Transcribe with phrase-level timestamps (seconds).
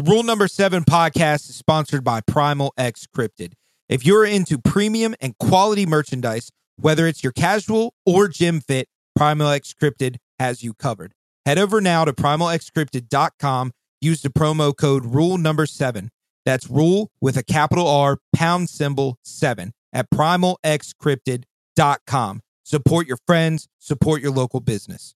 [0.00, 3.52] The Rule Number Seven podcast is sponsored by Primal X Crypted.
[3.86, 9.48] If you're into premium and quality merchandise, whether it's your casual or gym fit, Primal
[9.48, 11.12] X Crypted has you covered.
[11.44, 13.72] Head over now to primalxcrypted.com.
[14.00, 16.08] Use the promo code Rule Number Seven.
[16.46, 22.40] That's Rule with a capital R, pound symbol seven at primalxcrypted.com.
[22.64, 25.14] Support your friends, support your local business.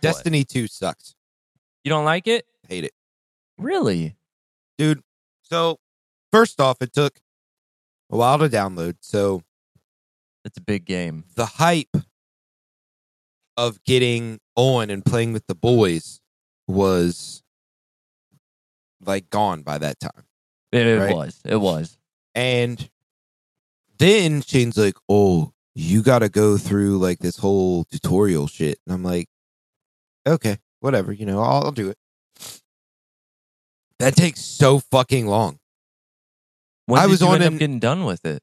[0.00, 1.14] Destiny 2 sucks.
[1.84, 2.46] You don't like it?
[2.68, 2.92] Hate it.
[3.58, 4.16] Really?
[4.78, 5.02] Dude,
[5.42, 5.78] so
[6.32, 7.20] first off, it took
[8.10, 8.96] a while to download.
[9.00, 9.42] So
[10.44, 11.24] It's a big game.
[11.36, 11.96] the hype
[13.56, 16.20] of getting on and playing with the boys
[16.66, 17.42] was
[19.04, 20.24] like gone by that time.
[20.72, 21.14] It, Right.
[21.14, 21.40] was.
[21.44, 21.98] It was.
[22.34, 22.88] And
[23.98, 28.94] then Shane's like, "Oh, you got to go through like this whole tutorial shit." And
[28.94, 29.28] I'm like,
[30.26, 31.98] "Okay, whatever, you know, I'll, I'll do it."
[33.98, 35.58] That takes so fucking long.
[36.86, 38.42] When I did was you on end up an- getting done with it?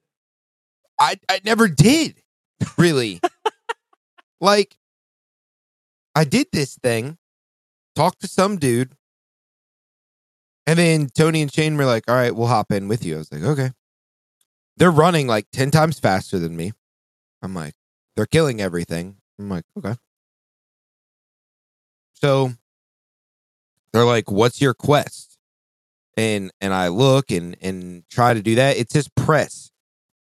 [0.99, 2.21] I I never did
[2.77, 3.19] really.
[4.41, 4.77] like,
[6.15, 7.17] I did this thing,
[7.95, 8.93] talked to some dude,
[10.65, 13.17] and then Tony and Shane were like, "All right, we'll hop in with you." I
[13.19, 13.71] was like, "Okay."
[14.77, 16.71] They're running like ten times faster than me.
[17.41, 17.73] I'm like,
[18.15, 19.17] they're killing everything.
[19.39, 19.95] I'm like, okay.
[22.21, 22.53] So
[23.93, 25.37] they're like, "What's your quest?"
[26.15, 28.77] And and I look and and try to do that.
[28.77, 29.71] It says press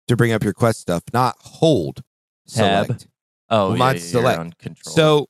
[0.07, 2.03] to bring up your quest stuff, not hold.
[2.47, 2.85] Tab.
[2.87, 3.07] Select.
[3.49, 4.39] Oh, Well, yeah, you're select.
[4.39, 4.95] on control.
[4.95, 5.29] So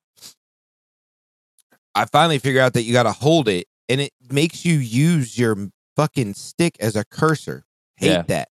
[1.94, 5.38] I finally figure out that you got to hold it, and it makes you use
[5.38, 7.64] your fucking stick as a cursor.
[7.98, 8.22] Hate Yeah.
[8.24, 8.50] that.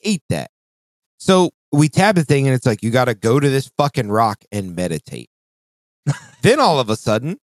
[0.00, 0.50] Hate that.
[1.18, 4.08] So we tab the thing, and it's like you got to go to this fucking
[4.10, 5.30] rock and meditate.
[6.42, 7.38] then all of a sudden,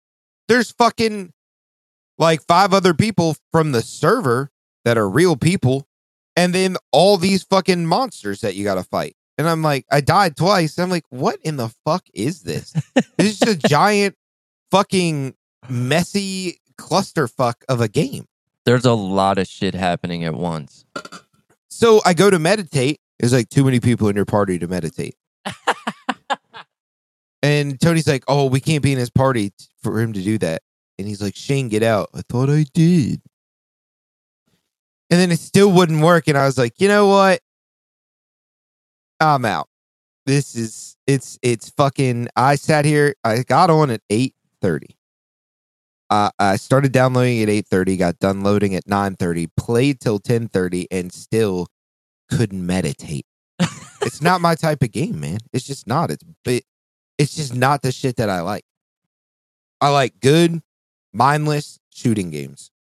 [0.47, 1.33] there's fucking
[2.17, 4.51] like five other people from the server
[4.83, 5.88] that are real people,
[6.35, 9.16] and then all these fucking monsters that you got to fight.
[9.38, 10.78] And I'm like, I died twice.
[10.78, 12.73] I'm like, what in the fuck is this?
[13.17, 14.16] It's just a giant
[14.72, 15.35] fucking
[15.69, 18.28] messy clusterfuck of a game.
[18.66, 20.85] There's a lot of shit happening at once.
[21.69, 23.00] So I go to meditate.
[23.19, 25.16] There's like too many people in your party to meditate.
[27.45, 30.39] And Tony's like, oh, we can't be in his party t- for him to do
[30.39, 30.63] that.
[30.97, 32.09] And he's like, Shane, get out.
[32.16, 33.22] I thought I did.
[35.11, 36.28] And then it still wouldn't work.
[36.28, 37.41] And I was like, you know what?
[39.19, 39.69] I'm out.
[40.25, 44.95] This is it's it's fucking I sat here, I got on at 8:30.
[46.09, 51.13] Uh, I started downloading at 8:30, got done loading at 9:30, played till 10:30 and
[51.13, 51.67] still
[52.28, 53.28] couldn't meditate.
[54.01, 55.38] it's not my type of game, man.
[55.53, 56.09] It's just not.
[56.09, 56.63] It's it,
[57.18, 58.66] it's just not the shit that I like.
[59.81, 60.62] I like good,
[61.14, 62.72] mindless shooting games.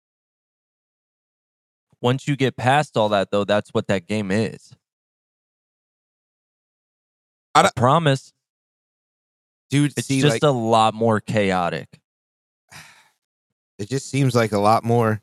[2.01, 4.73] Once you get past all that, though, that's what that game is.
[7.53, 8.33] I I, promise.
[9.69, 11.99] Dude, It's see just like a lot more chaotic.
[13.79, 15.21] it just seems like a lot more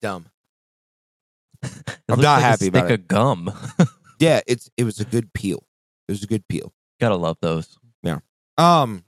[0.00, 0.26] dumb.
[2.08, 3.52] I'm not like a happy about stick of gum.
[4.20, 5.64] Yeah, it's it was a good peel.
[6.08, 6.72] It was a good peel.
[7.00, 7.78] Gotta love those.
[8.02, 8.18] Yeah.
[8.56, 9.04] Um,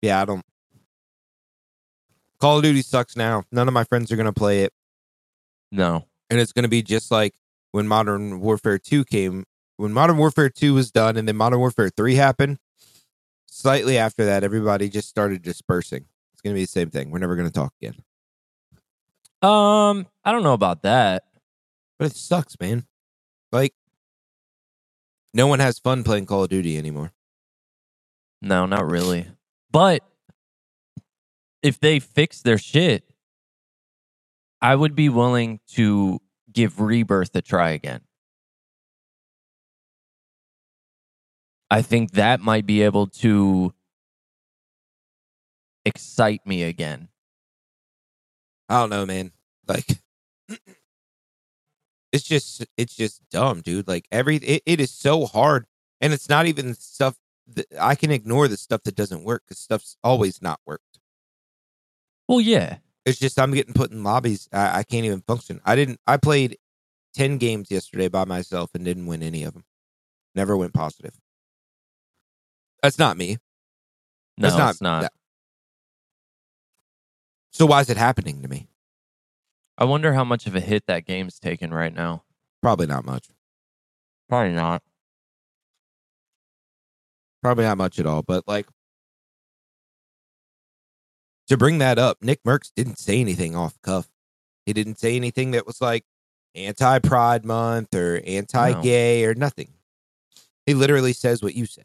[0.00, 0.44] yeah, I don't.
[2.40, 3.44] Call of Duty sucks now.
[3.52, 4.72] None of my friends are gonna play it,
[5.70, 6.06] No.
[6.30, 7.34] and it's gonna be just like
[7.72, 9.44] when Modern Warfare Two came.
[9.76, 12.58] When Modern Warfare Two was done, and then Modern Warfare Three happened.
[13.46, 16.06] Slightly after that, everybody just started dispersing.
[16.32, 17.10] It's gonna be the same thing.
[17.10, 17.94] We're never gonna talk again.
[19.40, 21.24] Um, I don't know about that.
[21.98, 22.86] But it sucks, man.
[23.52, 23.74] Like,
[25.34, 27.12] no one has fun playing Call of Duty anymore.
[28.42, 29.28] No, not really.
[29.70, 30.02] But
[31.62, 33.04] if they fix their shit,
[34.60, 36.20] I would be willing to
[36.52, 38.00] give Rebirth a try again.
[41.70, 43.72] I think that might be able to
[45.84, 47.08] excite me again.
[48.68, 49.32] I don't know, man.
[49.66, 49.86] Like
[52.12, 53.88] it's just it's just dumb, dude.
[53.88, 55.66] Like every it, it is so hard
[56.00, 57.16] and it's not even stuff
[57.56, 60.98] that I can ignore the stuff that doesn't work cuz stuff's always not worked.
[62.28, 62.78] Well, yeah.
[63.04, 65.60] It's just I'm getting put in lobbies I, I can't even function.
[65.64, 66.58] I didn't I played
[67.14, 69.64] 10 games yesterday by myself and didn't win any of them.
[70.34, 71.14] Never went positive.
[72.82, 73.38] That's not me.
[74.38, 75.02] No, That's it's not.
[75.02, 75.12] that-
[77.50, 78.68] So why is it happening to me?
[79.76, 82.24] I wonder how much of a hit that game's taken right now.
[82.62, 83.28] Probably not much.
[84.28, 84.82] Probably not.
[87.42, 88.22] Probably not much at all.
[88.22, 88.66] But like
[91.48, 94.08] to bring that up, Nickmercs didn't say anything off cuff.
[94.64, 96.04] He didn't say anything that was like
[96.54, 99.72] anti Pride Month or anti gay or nothing.
[100.66, 101.84] He literally says what you say.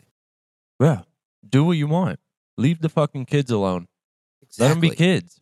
[0.80, 1.02] Yeah.
[1.48, 2.20] Do what you want.
[2.58, 3.88] Leave the fucking kids alone.
[4.44, 4.68] Exactly.
[4.68, 5.42] Let them be kids.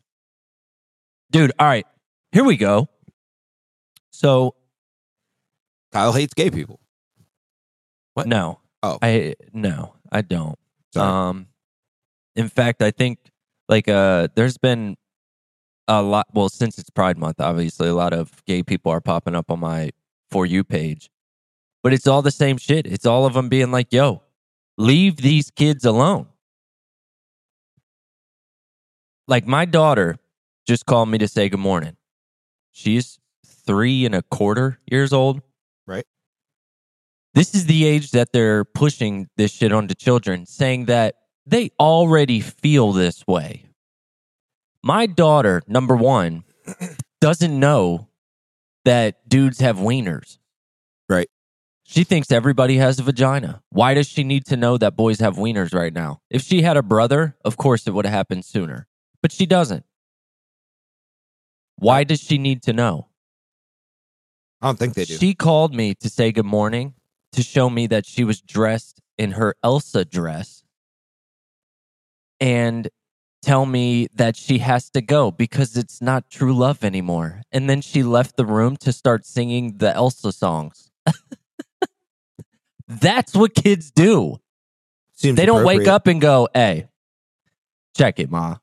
[1.30, 1.86] Dude, all right.
[2.32, 2.88] Here we go.
[4.10, 4.54] So,
[5.92, 6.80] Kyle hates gay people.
[8.14, 8.26] What?
[8.26, 8.60] no.
[8.82, 8.98] Oh.
[9.02, 10.58] I no, I don't.
[10.92, 11.08] Sorry.
[11.08, 11.46] Um
[12.36, 13.18] in fact, I think
[13.68, 14.96] like uh there's been
[15.88, 19.34] a lot well since it's Pride month, obviously a lot of gay people are popping
[19.34, 19.90] up on my
[20.30, 21.10] for you page.
[21.82, 22.86] But it's all the same shit.
[22.86, 24.22] It's all of them being like, "Yo,
[24.78, 26.26] leave these kids alone."
[29.28, 30.16] Like my daughter
[30.66, 31.96] just called me to say good morning.
[32.72, 35.42] She's three and a quarter years old.
[35.86, 36.06] Right.
[37.36, 42.40] This is the age that they're pushing this shit onto children, saying that they already
[42.40, 43.66] feel this way.
[44.82, 46.44] My daughter, number one,
[47.20, 48.08] doesn't know
[48.86, 50.38] that dudes have wieners.
[51.10, 51.28] Right.
[51.82, 53.62] She thinks everybody has a vagina.
[53.68, 56.22] Why does she need to know that boys have wieners right now?
[56.30, 58.86] If she had a brother, of course it would have happened sooner.
[59.20, 59.84] But she doesn't.
[61.76, 63.08] Why does she need to know?
[64.62, 65.18] I don't think they do.
[65.18, 66.94] She called me to say good morning
[67.36, 70.64] to show me that she was dressed in her Elsa dress
[72.40, 72.88] and
[73.42, 77.42] tell me that she has to go because it's not true love anymore.
[77.52, 80.90] And then she left the room to start singing the Elsa songs.
[82.88, 84.38] That's what kids do.
[85.14, 86.88] Seems They don't wake up and go, hey,
[87.96, 88.56] check it, Ma.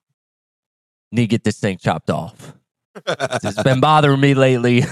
[1.12, 2.54] Need to get this thing chopped off.
[3.06, 4.84] It's been bothering me lately.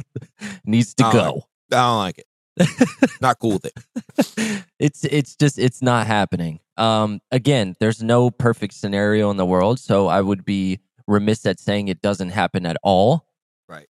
[0.64, 1.42] Needs to Oh, go.
[1.72, 2.26] I don't like it.
[3.20, 4.64] not cool with it.
[4.78, 6.60] it's it's just it's not happening.
[6.76, 11.58] Um, again, there's no perfect scenario in the world, so I would be remiss at
[11.58, 13.26] saying it doesn't happen at all.
[13.68, 13.88] Right.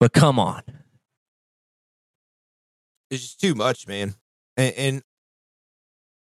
[0.00, 0.62] But come on,
[3.10, 4.14] It's just too much, man.
[4.56, 5.02] And, and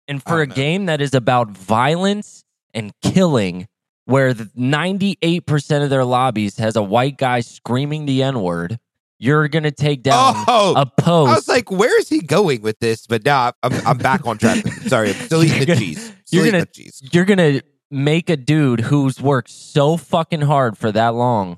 [0.07, 0.53] and for a know.
[0.56, 2.44] game that is about violence
[2.74, 3.68] and killing,
[4.06, 8.80] where ninety eight percent of their lobbies has a white guy screaming the n word,
[9.24, 11.31] you're gonna take down oh, a post.
[11.31, 13.08] I was like, where is he going with this?
[13.08, 14.68] But now I'm, I'm back on track.
[14.88, 16.14] Sorry, I'm still eating the gonna- cheese.
[16.25, 17.02] Still you're gonna- the cheese.
[17.14, 21.58] you're gonna make a dude who's worked so fucking hard for that long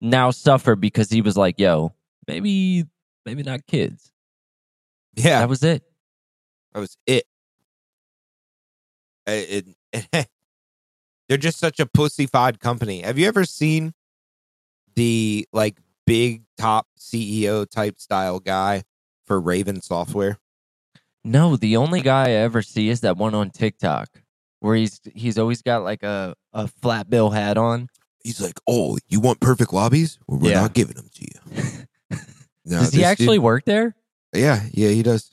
[0.00, 1.92] now suffer because he was like, yo,
[2.28, 2.84] maybe
[3.24, 4.12] maybe not kids.
[5.16, 5.82] Yeah, That was it.
[6.72, 7.24] that was it.
[9.26, 10.28] It, it-
[11.28, 13.00] they're just such a pussyfied company.
[13.02, 13.92] Have you ever seen
[14.94, 18.84] the like big top CEO type style guy
[19.26, 20.38] for Raven Software?
[21.24, 24.08] No, the only guy I ever see is that one on TikTok
[24.60, 27.88] where he's he's always got like a, a flat bill hat on.
[28.22, 30.18] He's like, "Oh, you want perfect lobbies?
[30.26, 30.60] Well, we're Yeah.
[30.62, 32.18] not giving them to you."
[32.68, 33.94] No, Does he actually dude- work there?
[34.34, 35.32] yeah, yeah, he does.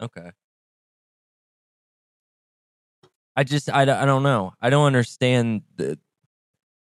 [0.00, 0.30] Okay.
[3.36, 4.52] I just I, don't- I don't know.
[4.60, 5.98] I don't understand the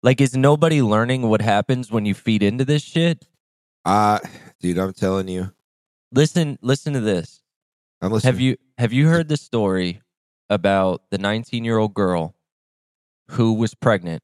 [0.03, 3.27] like is nobody learning what happens when you feed into this shit?
[3.85, 4.19] Uh
[4.61, 5.53] dude, I'm telling you,
[6.13, 7.43] Listen listen to this.
[8.01, 8.33] I'm listening.
[8.33, 10.01] Have you have you heard the story
[10.51, 12.35] about the 19 year old girl
[13.33, 14.23] who was pregnant,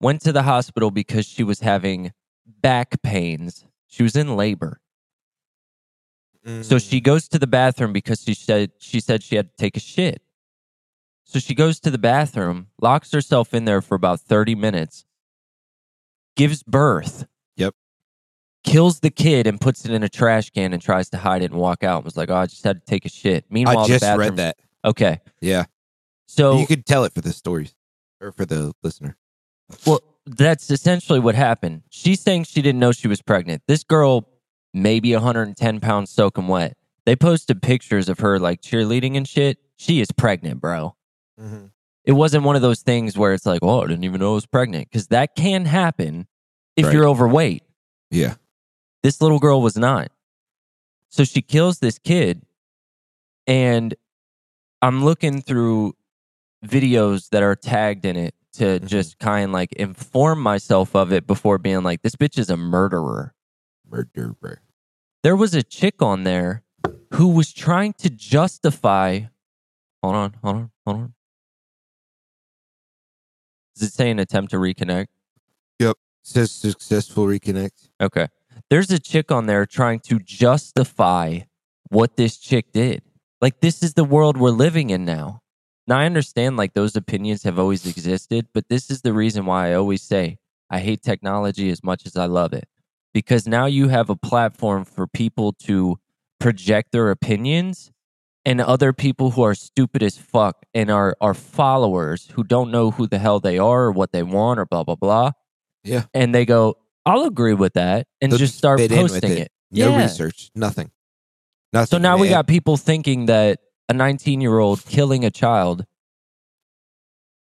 [0.00, 2.12] went to the hospital because she was having
[2.46, 3.64] back pains.
[3.86, 4.80] She was in labor.
[6.62, 6.90] So Mm.
[6.90, 9.80] she goes to the bathroom because she said she said she had to take a
[9.80, 10.22] shit.
[11.30, 15.04] So she goes to the bathroom, locks herself in there for about 30 minutes,
[16.34, 17.24] gives birth.
[17.56, 17.72] Yep.
[18.64, 21.52] Kills the kid and puts it in a trash can and tries to hide it
[21.52, 23.78] and walk out and was like, "Oh, I just had to take a shit." Meanwhile,
[23.78, 24.56] I the just bathroom's- read that.
[24.84, 25.20] Okay.
[25.40, 25.66] Yeah,
[26.26, 27.76] So you could tell it for the stories
[28.20, 29.16] or for the listener.
[29.86, 31.82] Well, that's essentially what happened.
[31.90, 33.62] She's saying she didn't know she was pregnant.
[33.68, 34.28] This girl,
[34.74, 36.76] maybe 110 pounds soaking wet.
[37.06, 39.58] They posted pictures of her like cheerleading and shit.
[39.76, 40.96] She is pregnant, bro.
[41.40, 41.66] Mm-hmm.
[42.04, 44.34] It wasn't one of those things where it's like, oh, I didn't even know I
[44.34, 44.88] was pregnant.
[44.90, 46.26] Because that can happen
[46.76, 46.94] if Right.
[46.94, 47.62] you're overweight.
[48.10, 48.34] Yeah,
[49.02, 50.10] This little girl was not.
[51.08, 52.42] So she kills this kid.
[53.46, 53.94] And
[54.82, 55.94] I'm looking through
[56.64, 58.86] videos that are tagged in it to Mhm.
[58.86, 62.56] just kind of like inform myself of it before being like, this bitch is a
[62.56, 63.34] murderer.
[63.88, 64.62] murderer.
[65.22, 66.62] There was a chick on there
[67.14, 69.22] who was trying to justify.
[70.02, 71.14] Hold on, hold on, hold on.
[73.74, 75.06] Does it say an attempt to reconnect?
[75.78, 75.96] Yep.
[76.22, 77.88] Says successful reconnect.
[78.00, 78.28] Okay.
[78.68, 81.40] There's a chick on there trying to justify
[81.88, 83.02] what this chick did.
[83.40, 85.40] Like, this is the world we're living in now.
[85.86, 89.70] Now, I understand like those opinions have always existed, but this is the reason why
[89.70, 90.38] I always say
[90.70, 92.68] I hate technology as much as I love it.
[93.12, 95.98] Because now you have a platform for people to
[96.38, 97.90] project their opinions
[98.50, 102.90] and other people who are stupid as fuck and are, are followers who don't know
[102.90, 105.30] who the hell they are or what they want or blah, blah, blah.
[105.84, 106.04] Yeah.
[106.12, 106.76] And they go,
[107.06, 109.38] I'll agree with that and They'll just start fit in with posting it.
[109.38, 109.52] it.
[109.70, 110.02] No Yeah.
[110.02, 110.50] research.
[110.56, 110.90] Nothing.
[111.72, 111.86] Nothing.
[111.86, 115.86] So now we got people thinking that a 19 year old killing a child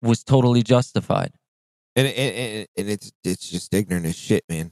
[0.01, 1.31] was totally justified.
[1.95, 4.71] and and, and, and it's it's just ignorant as shit, man.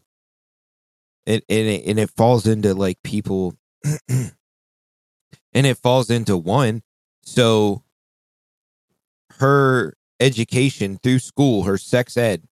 [1.26, 3.56] And and it, and it falls into like people,
[5.56, 6.84] and it falls into one.
[7.24, 7.84] So
[9.40, 12.44] her education through school, her sex ed.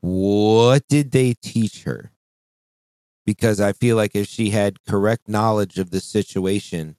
[0.00, 2.10] What did they teach her?
[3.24, 6.96] Because I feel like if she had correct knowledge of the situation,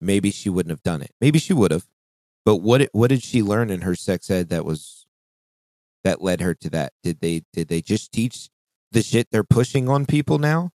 [0.00, 1.10] maybe she wouldn't have done it.
[1.20, 1.86] Maybe she would have.
[2.44, 5.06] But what what did she learn in her sex ed that was
[6.04, 6.92] that led her to that?
[7.02, 8.50] Did they did they just teach
[8.92, 10.70] the shit they're pushing on people now?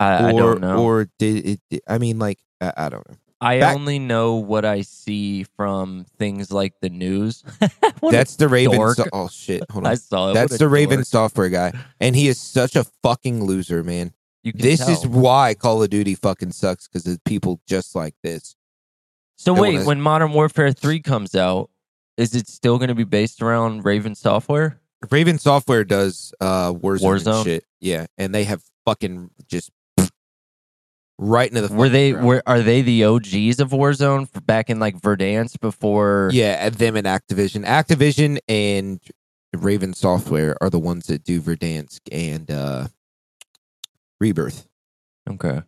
[0.00, 0.82] I, I or don't know.
[0.82, 3.16] or did it I mean like I, I don't know.
[3.42, 7.42] I back- only know what I see from things like the news.
[8.10, 10.34] That's the Raven so- oh shit, hold I saw it.
[10.34, 11.72] That's What a the Raven software guy.
[12.00, 14.12] And he is such a fucking loser, man.
[14.42, 18.14] You can This is why Call of Duty fucking sucks because of people just like
[18.22, 18.56] this.
[19.36, 21.70] So wait, wanna- when Modern Warfare 3 comes out,
[22.18, 24.78] is it still going to be based around Raven Software?
[25.10, 27.44] Raven Software does uh Warzone, and Warzone?
[27.44, 27.64] shit.
[27.80, 29.70] Yeah, and they have fucking just
[31.22, 32.26] right into the Were they ground.
[32.26, 36.96] were are they the OGs of Warzone for back in like Verdansk before Yeah, them
[36.96, 37.64] and Activision.
[37.64, 39.00] Activision and
[39.52, 42.88] Raven Software are the ones that do Verdansk and uh
[44.20, 44.66] Rebirth.
[45.28, 45.62] Okay.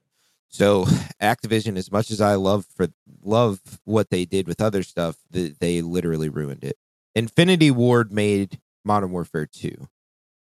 [0.49, 0.85] So
[1.23, 2.89] Activision, as much as I love for
[3.23, 6.77] love what they did with other stuff, th- they literally ruined it.
[7.15, 9.89] Infinity Ward made Modern Warfare 2,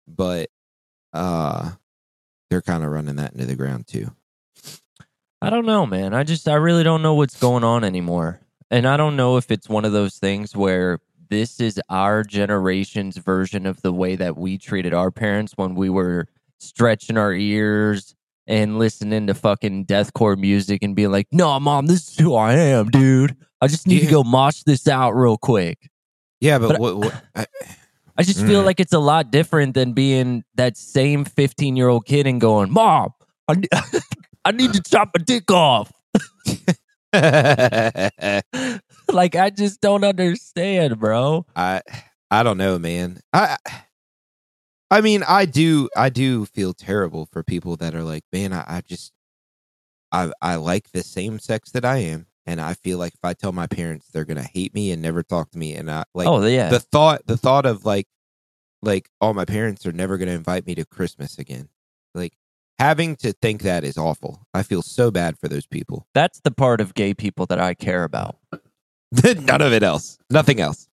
[0.06, 0.50] but
[1.12, 1.72] uh
[2.50, 4.10] they're kind of running that into the ground too.
[5.40, 6.14] I don't know, man.
[6.14, 8.40] I just I really don't know what's going on anymore.
[8.70, 10.98] And I don't know if it's one of those things where
[11.30, 15.90] this is our generation's version of the way that we treated our parents when we
[15.90, 16.26] were
[16.58, 18.14] stretching our ears
[18.46, 22.54] and listening to fucking deathcore music and being like, "No, mom, this is who I
[22.54, 23.36] am, dude.
[23.60, 25.88] I just need to go mosh this out real quick."
[26.40, 27.46] Yeah, but, But- what, what I,
[28.16, 28.66] I just feel Mm.
[28.66, 32.72] like it's a lot different than being that same 15 year old kid and going,
[32.72, 33.12] Mom,
[33.46, 33.62] I,
[34.48, 35.92] I need to chop my dick off.
[39.12, 41.44] like, I just don't understand, bro.
[41.54, 41.82] I
[42.30, 43.20] I don't know, man.
[43.34, 43.58] I
[44.90, 48.64] I mean, I do I do feel terrible for people that are like, man, I,
[48.66, 49.12] I just
[50.12, 53.34] I I like the same sex that I am, and I feel like if I
[53.34, 56.26] tell my parents, they're gonna hate me and never talk to me, and I like
[56.26, 56.70] oh, yeah.
[56.70, 58.06] the thought the thought of like
[58.80, 61.68] like oh my parents are never gonna invite me to Christmas again,
[62.14, 62.32] like
[62.78, 64.46] having to think that is awful.
[64.54, 66.06] I feel so bad for those people.
[66.14, 68.36] That's the part of gay people that I care about.
[69.24, 70.86] None of it else, nothing else.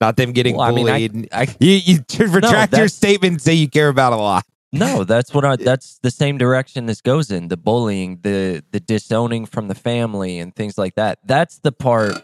[0.00, 1.28] Not them getting Well, I mean, I- bullied.
[1.32, 4.44] I, You, you retract your that's- statement and say you care about a lot.
[4.72, 8.80] no, that's what I, that's the same direction this goes in the bullying, the, the
[8.80, 11.18] disowning from the family, and things like that.
[11.24, 12.22] That's the part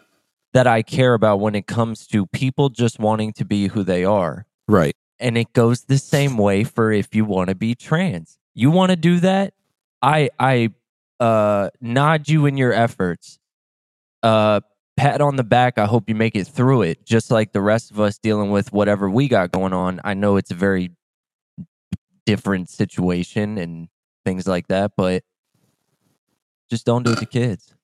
[0.55, 4.05] that I care about when it comes to people just wanting to be who they
[4.05, 4.47] are.
[4.69, 4.97] Right.
[5.21, 8.37] and it goes the same way for if you want to be trans.
[8.57, 9.53] You want to do that?
[10.03, 10.71] I I
[11.21, 13.39] uh nod you in your efforts.
[14.23, 14.61] Uh
[14.97, 15.79] pat on the back.
[15.79, 18.73] I hope you make it through it just like the rest of us dealing with
[18.73, 20.01] whatever we got going on.
[20.05, 20.91] I know it's a very
[22.25, 23.89] different situation and
[24.25, 25.23] things like that, but
[26.71, 27.75] just don't do it to kids.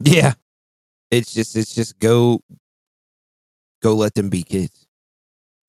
[0.00, 0.34] Yeah.
[1.12, 2.40] It's just it's just go
[3.82, 4.88] go let them be kids.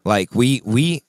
[0.04, 1.04] Like we we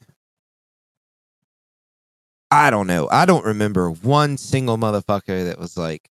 [2.50, 3.09] I don't know.
[3.11, 6.09] I don't remember one single motherfucker that was like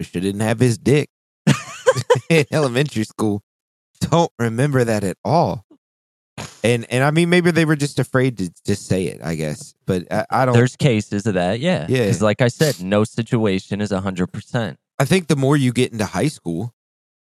[0.00, 1.10] I didn't have his dick
[2.30, 3.42] in elementary school.
[4.00, 5.64] Don't remember that at all.
[6.62, 9.74] And and I mean maybe they were just afraid to just say it, I guess.
[9.86, 11.86] But I, I don't There's cases of that, yeah.
[11.88, 12.00] Yeah.
[12.00, 14.78] Because like I said, no situation is hundred percent.
[14.98, 16.74] I think the more you get into high school,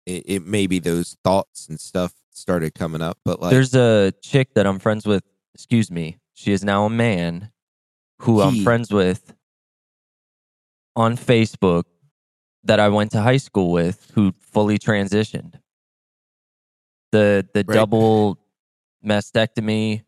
[0.05, 3.17] it, it maybe those thoughts and stuff started coming up.
[3.23, 5.23] But like, There's a chick that I'm friends with.
[5.53, 6.17] Excuse me.
[6.37, 7.51] She is now a man
[8.19, 9.33] who I'm friends with
[10.95, 11.85] on Facebook
[12.63, 15.55] that I went to high school with who fully transitioned.
[17.11, 17.73] The the Right.
[17.75, 18.37] double
[19.03, 20.03] mastectomy,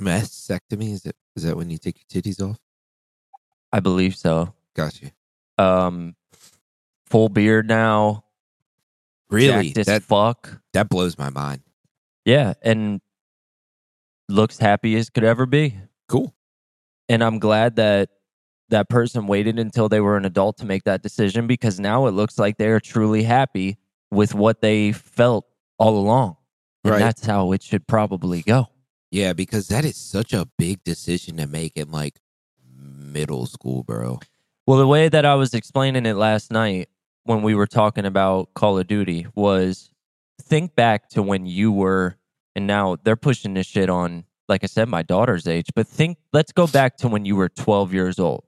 [0.00, 1.16] Mastectomy is it?
[1.34, 2.60] Is that when you take your titties off?
[3.72, 4.54] I believe so.
[4.76, 5.10] Got you.
[5.58, 6.14] Um,
[7.06, 8.24] full beard now.
[9.28, 9.72] Really?
[9.72, 10.60] That fuck.
[10.72, 11.62] that blows my mind.
[12.24, 13.00] Yeah, and
[14.28, 15.76] looks happy as could ever be.
[16.08, 16.34] Cool.
[17.08, 18.10] And I'm glad that
[18.68, 22.12] that person waited until they were an adult to make that decision because now it
[22.12, 23.76] looks like they are truly happy
[24.10, 25.46] with what they felt
[25.78, 26.36] all along.
[26.84, 26.98] And Right.
[27.00, 28.68] that's how it should probably go.
[29.10, 32.18] Yeah, because that is such a big decision to make in like
[32.74, 34.20] middle school, bro.
[34.66, 36.88] Well, the way that I was explaining it last night
[37.24, 39.90] when we were talking about Call of Duty was
[40.40, 42.16] think back to when you were,
[42.54, 46.18] and now they're pushing this shit on, like I said, my daughter's age, but think,
[46.32, 48.44] let's go back to when you were 12 years old.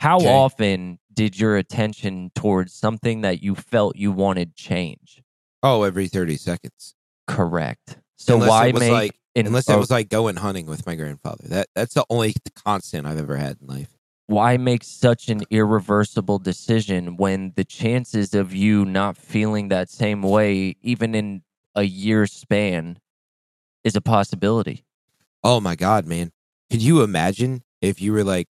[0.00, 0.28] How Okay.
[0.28, 5.22] often did your attention towards something that you felt you wanted change?
[5.62, 6.94] Oh, every 30 seconds.
[7.26, 7.98] Correct.
[8.16, 11.44] So Unless why make like unless it was like going hunting with my grandfather.
[11.48, 13.88] That that's the only constant I've ever had in life.
[14.26, 20.22] why make such an irreversible decision when the chances of you not feeling that same
[20.22, 21.42] way, even in
[21.74, 22.98] a year span,
[23.86, 24.84] is a possibility?
[25.44, 26.32] Oh my god, man.
[26.70, 28.48] Could you imagine if you were like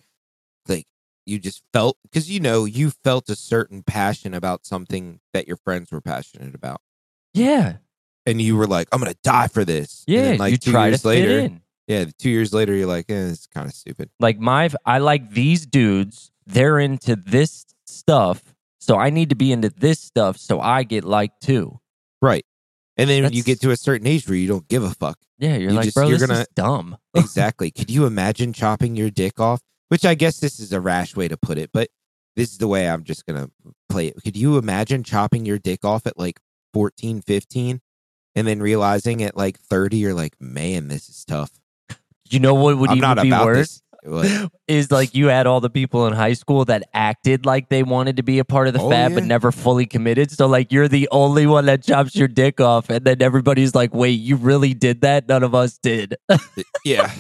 [0.67, 0.87] like
[1.27, 5.59] you just felt because you know you felt a certain passion about something that your
[5.59, 6.81] friends were passionate about.
[7.35, 7.77] Yeah,
[8.25, 10.05] And you were like, I'm gonna die for this.
[10.09, 10.23] And yeah.
[10.23, 11.39] then, like you two try to years fit later.
[11.41, 11.61] in.
[11.87, 14.09] Yeah, two years later you're like, eh, it's kind of stupid.
[14.19, 16.33] Like my, I like these dudes.
[16.47, 21.05] They're into this stuff, so I need to be into this stuff, so I get
[21.05, 21.79] liked too.
[22.23, 22.47] Right.
[22.97, 25.19] And then you get to a certain age where you don't give a fuck.
[25.39, 26.97] Yeah, you're You like, just- bro, you're this gonna- is dumb.
[27.15, 27.71] exactly.
[27.71, 29.61] Could you imagine chopping your dick off?
[29.89, 31.89] Which I guess this is a rash way to put it, but
[32.35, 33.51] this is the way I'm just going to
[33.89, 34.17] play it.
[34.25, 36.41] Could you imagine chopping your dick off at like
[36.75, 37.81] 14, 15
[38.35, 41.51] and then realizing at like 30 you're like, "Man, this is tough."
[42.29, 43.57] You know what would I'm even not be about worse?
[43.59, 43.83] this.
[44.07, 44.53] What?
[44.69, 48.17] is like you had all the people in high school that acted like they wanted
[48.17, 50.31] to be a part of the Oh, fad but never fully committed.
[50.31, 53.95] So like you're the only one that chops your dick off, and then everybody's like,
[53.95, 55.29] "Wait, you really did that?
[55.29, 56.17] None of us did."
[56.85, 57.13] yeah.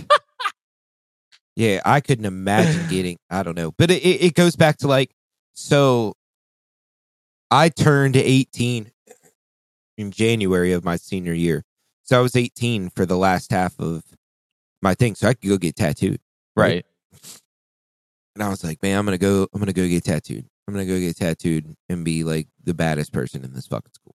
[1.56, 3.72] Yeah, I couldn't imagine getting, I don't know.
[3.76, 5.10] But it it goes back to like,
[5.54, 6.14] so
[7.50, 8.90] I turned 18
[9.96, 11.64] in January of my senior year.
[12.02, 14.04] So I was 18 for the last half of
[14.82, 15.14] my thing.
[15.14, 16.20] So I could go get tattooed.
[16.56, 16.84] Right.
[18.34, 20.44] And I was like, man, I'm going to go, I'm to go get tattooed.
[20.68, 23.92] I'm going to go get tattooed and be like the baddest person in this fucking
[23.94, 24.14] school.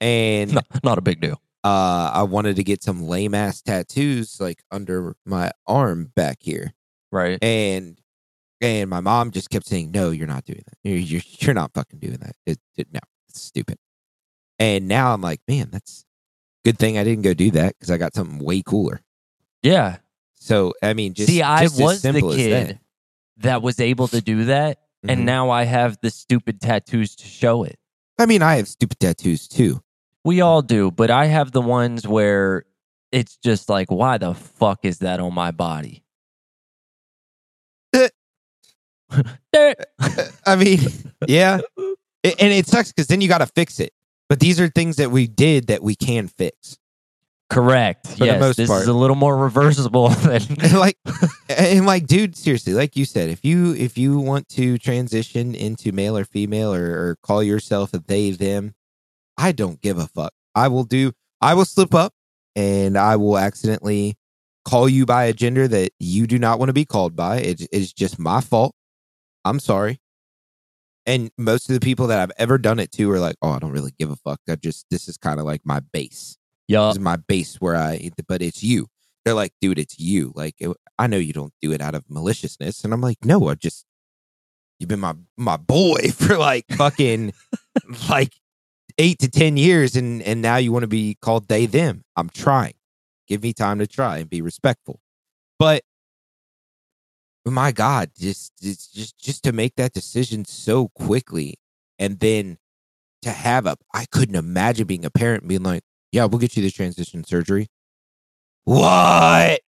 [0.00, 1.40] And No, not a big deal.
[1.62, 6.72] uh, I wanted to get some lame ass tattoos like under my arm back here.
[7.12, 7.38] Right.
[7.42, 7.98] and
[8.60, 10.78] and my mom just kept saying, "No, you're not doing that.
[10.82, 12.34] You're you're, you're not fucking doing that.
[12.46, 13.78] It, it, no, it's stupid."
[14.58, 16.04] And now I'm like, man, that's
[16.64, 19.02] good thing I didn't go do that because I got something way cooler.
[19.62, 19.98] Yeah.
[20.44, 22.78] So I mean, just See, I just as was the kid that.
[23.38, 23.62] that.
[23.62, 25.12] was able to do that, Mhm.
[25.12, 27.78] and now I have the stupid tattoos to show it.
[28.18, 29.80] I mean, I have stupid tattoos too.
[30.22, 32.66] We all do, but I have the ones where
[33.10, 36.04] it's just like, why the fuck is that on my body?
[37.94, 38.08] Eh.
[39.54, 39.74] Eh.
[40.46, 40.80] I mean,
[41.26, 41.60] yeah,
[42.24, 43.92] and it sucks because then you got to fix it.
[44.28, 46.76] But these are things that we did that we can fix.
[47.50, 48.06] Correct.
[48.08, 48.82] For the yes, most this part.
[48.82, 50.96] is a little more reversible than and like
[51.48, 55.92] and like dude seriously like you said if you if you want to transition into
[55.92, 58.74] male or female or, or call yourself a they them
[59.36, 60.32] i don't give a fuck.
[60.54, 62.14] I will do i will slip up
[62.56, 64.16] and i will accidentally
[64.64, 67.36] call you by a gender that you do not want to be called by.
[67.36, 68.74] It is just my fault.
[69.44, 70.00] I'm sorry.
[71.04, 73.58] And most of the people that i've ever done it to are like oh i
[73.58, 74.40] don't really give a fuck.
[74.48, 76.86] I just this is kind of like my base yeah.
[76.86, 78.86] this is my base where I, but it's you.
[79.24, 80.32] They're like, dude, it's you.
[80.34, 83.48] Like, it, I know you don't do it out of maliciousness, and I'm like, no,
[83.48, 83.84] I just,
[84.78, 87.32] you've been my my boy for like fucking
[88.08, 88.34] like
[88.98, 92.04] eight to ten years, and and now you want to be called they them.
[92.16, 92.74] I'm trying.
[93.26, 95.00] Give me time to try and be respectful,
[95.58, 95.82] but
[97.46, 101.54] my God, just it's just just to make that decision so quickly,
[101.98, 102.58] and then
[103.22, 105.82] to have a, I couldn't imagine being a parent being like
[106.14, 107.66] yeah, we'll get you the transition surgery.
[108.64, 109.60] What?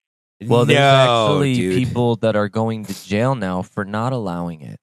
[0.45, 1.75] Well, there's No, actually dude.
[1.87, 4.79] people that are going to jail now for not allowing it.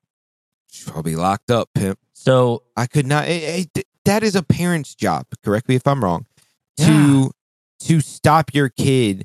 [0.95, 1.99] I'll be locked up, pimp.
[2.13, 3.25] So I could not.
[3.27, 5.27] eh, eh, th- that is a parent's job.
[5.45, 6.27] Correct me if I'm wrong.
[6.77, 6.87] Yeah.
[6.87, 7.31] To
[7.81, 9.25] to stop your kid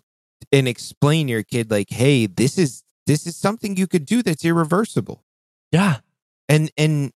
[0.51, 4.45] and explain your kid like, hey, this is this is something you could do that's
[4.45, 5.23] irreversible.
[5.71, 5.97] yeah,
[6.47, 7.11] and and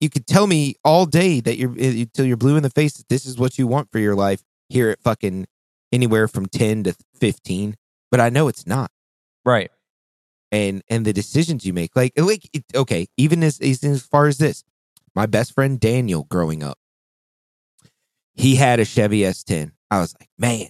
[0.00, 3.08] you could tell me all day that you're until you're blue in the face that
[3.08, 5.46] this is what you want for your life here it fucking
[5.92, 7.76] anywhere from 10 to 15
[8.10, 8.90] but i know it's not.
[9.44, 9.70] Right.
[10.50, 14.26] and and the decisions you make like like it, okay even as, as as far
[14.26, 14.64] as this
[15.14, 16.78] my best friend daniel growing up
[18.34, 20.68] he had a chevy s10 i was like man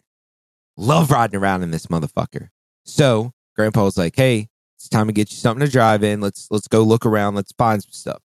[0.76, 2.48] love riding around in this motherfucker.
[2.84, 6.20] So grandpa was like hey it's time to get you something to drive in.
[6.20, 7.34] Let's let's go look around.
[7.34, 8.22] Let's find some stuff.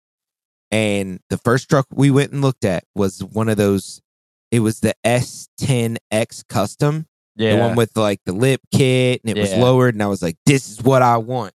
[0.70, 4.02] And the first truck we went and looked at was one of those
[4.52, 7.08] it was the s10x custom.
[7.38, 7.56] Yeah.
[7.56, 10.36] the one with like the lip kit and it was lowered and i was like
[10.46, 11.54] this is what i want.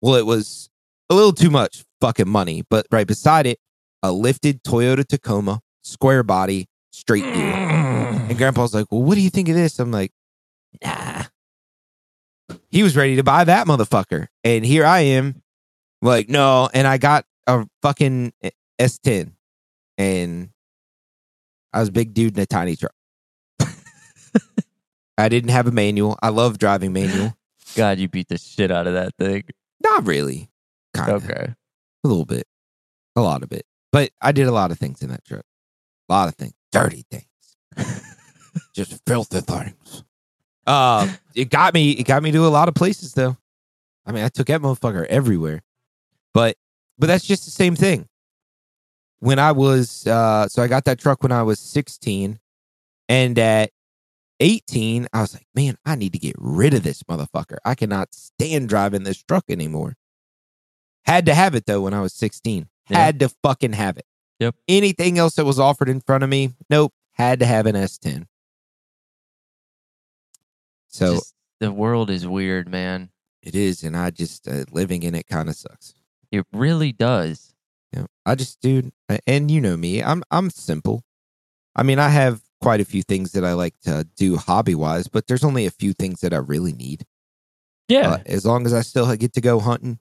[0.00, 0.70] Well it was
[1.10, 3.58] a little too much fucking money but right beside it
[4.04, 9.30] a lifted toyota tacoma square body straight gear and grandpa's like well what do you
[9.30, 9.78] think of this?
[9.80, 10.12] I'm like
[10.82, 11.24] nah.
[12.70, 15.42] He was ready to buy that motherfucker and here i am
[16.02, 19.32] like no and i got a fucking eh, s10
[19.98, 20.50] and
[21.72, 22.92] i was a big dude in a tiny truck
[25.18, 26.16] I didn't have a manual.
[26.22, 27.34] I love driving manual.
[27.74, 29.42] God, you beat the shit out of that thing.
[29.82, 30.48] Not really.
[30.94, 31.28] Kind of.
[31.28, 31.54] Okay.
[32.04, 32.46] A little bit.
[33.16, 33.66] A lot of it.
[33.90, 35.44] But I did a lot of things in that truck.
[36.08, 36.54] A lot of things.
[36.70, 37.24] Dirty things.
[38.74, 40.04] Just filthy things.
[40.66, 43.36] Uh, it got me it got me to a lot of places though.
[44.06, 45.62] I mean, I took that motherfucker everywhere.
[46.32, 46.56] But
[46.98, 48.06] but that's just the same thing.
[49.20, 52.38] When I was uh so I got that truck when I was 16
[53.08, 53.70] and at
[54.40, 57.56] 18 I was like, "Man, I need to get rid of this motherfucker.
[57.64, 59.96] I cannot stand driving this truck anymore."
[61.04, 62.68] Had to have it though when I was 16.
[62.90, 62.98] Yeah.
[62.98, 64.06] Had to fucking have it.
[64.40, 64.54] Yep.
[64.68, 66.92] Anything else that was offered in front of me, nope.
[67.12, 68.26] Had to have an S10.
[70.86, 73.10] So Just- the world is weird, man.
[73.42, 75.94] it is, and I just uh, living in it kind of sucks.
[76.30, 77.54] It really does.
[77.92, 78.92] Know, I just, dude,
[79.26, 81.02] and you know me, I'm I'm simple.
[81.74, 85.08] I mean, I have quite a few things that I like to do hobby wise,
[85.08, 87.04] but there's only a few things that I really need.
[87.88, 88.10] Yeah.
[88.10, 89.98] Uh, as long as I still get to go hunting,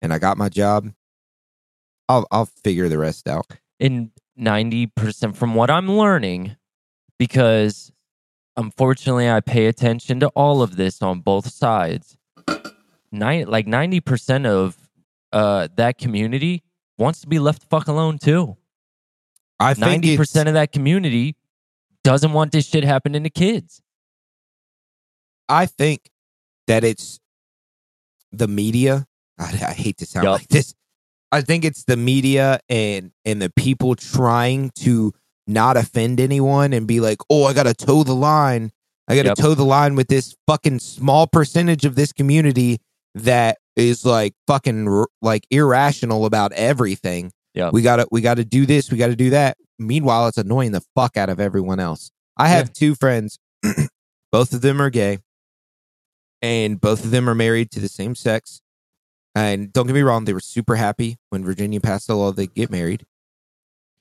[0.00, 0.92] and I got my job,
[2.08, 3.46] I'll I'll figure the rest out.
[3.80, 6.56] in 90% from what I'm learning,
[7.18, 7.92] because
[8.56, 12.16] unfortunately I pay attention to all of this on both sides.
[13.12, 14.76] Nine, like 90% of
[15.32, 16.62] uh, that community
[16.98, 18.56] wants to be left the fuck alone too.
[19.60, 21.36] I think 90% of that community
[22.02, 23.80] doesn't want this shit happening to kids.
[25.48, 26.10] I think
[26.66, 27.20] that it's
[28.32, 29.06] the media.
[29.38, 30.38] I, I hate to sound Yup.
[30.40, 30.74] like this.
[31.32, 35.12] I think it's the media and and the people trying to
[35.46, 38.70] not offend anyone and be like, "Oh, I got to toe the line.
[39.08, 39.36] I got to Yep.
[39.38, 42.78] toe the line with this fucking small percentage of this community
[43.14, 47.32] that is like fucking r- like irrational about everything.
[47.54, 47.70] Yeah.
[47.72, 49.56] We got to we got to do this, we got to do that.
[49.78, 52.10] Meanwhile, it's annoying the fuck out of everyone else.
[52.36, 52.72] I have Yeah.
[52.74, 53.38] two friends.
[54.32, 55.18] both of them are gay
[56.42, 58.60] and both of them are married to the same sex.
[59.34, 62.46] And don't get me wrong, they were super happy when Virginia passed the law they
[62.46, 63.04] get married.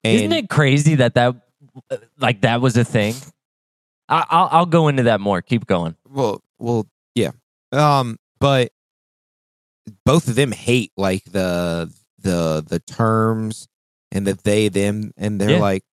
[0.04, 1.36] And Isn't it crazy that that
[2.20, 3.16] like that was a thing?
[4.10, 5.42] I, I'll I'll go into that more.
[5.42, 5.96] Keep going.
[6.10, 7.32] well, well, yeah.
[7.72, 8.72] Um, but
[10.06, 13.68] both of them hate like the the the terms
[14.12, 15.60] and that they them, and they're Yeah.
[15.60, 15.84] like,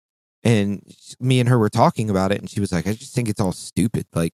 [0.44, 0.82] and
[1.18, 3.40] me and her were talking about it, and she was like, I just think it's
[3.40, 4.06] all stupid.
[4.14, 4.32] Like,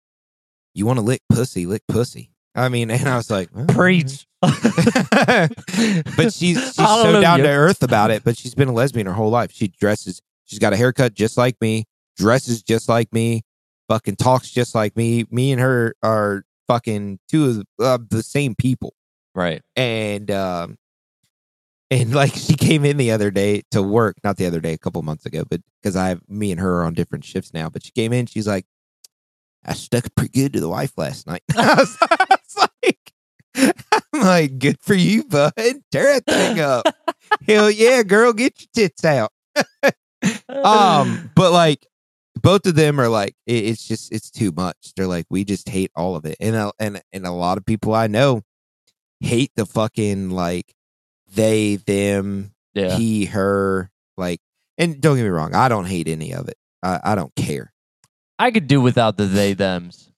[0.73, 2.31] you want to lick pussy, lick pussy.
[2.55, 4.25] I mean, and I was like, Preach.
[4.41, 8.23] but she's she's so down to earth about it.
[8.23, 9.51] But she's been a lesbian her whole life.
[9.51, 10.21] She dresses.
[10.45, 11.85] She's got a haircut just like me.
[12.17, 13.41] Dresses just like me.
[13.87, 15.25] Fucking talks just like me.
[15.31, 18.93] Me and her are fucking two of the, uh, the same people.
[19.33, 19.61] Right.
[19.75, 20.77] And um,
[21.89, 24.17] and like she came in the other day to work.
[24.23, 26.79] Not the other day, a couple months ago, but because I have me and her
[26.79, 27.69] are on different shifts now.
[27.69, 28.25] But she came in.
[28.25, 28.65] She's like,
[29.65, 31.43] I stuck pretty good to the wife last night.
[31.55, 33.13] I was, I was like,
[34.13, 35.53] I'm like, good for you, bud.
[35.57, 36.85] Tear that thing up.
[37.47, 39.31] Hell yeah, girl, get your tits out.
[40.47, 41.87] Um, but like
[42.39, 44.93] both of them are like, it, it's just it's too much.
[44.95, 47.65] They're like, we just hate all of it, and a, and and a lot of
[47.65, 48.43] people I know
[49.21, 50.73] hate the fucking like
[51.33, 52.97] they them yeah.
[52.97, 54.41] he her like.
[54.77, 56.57] And don't get me wrong, I don't hate any of it.
[56.81, 57.71] I, I don't care.
[58.39, 60.11] I could do without the they thems.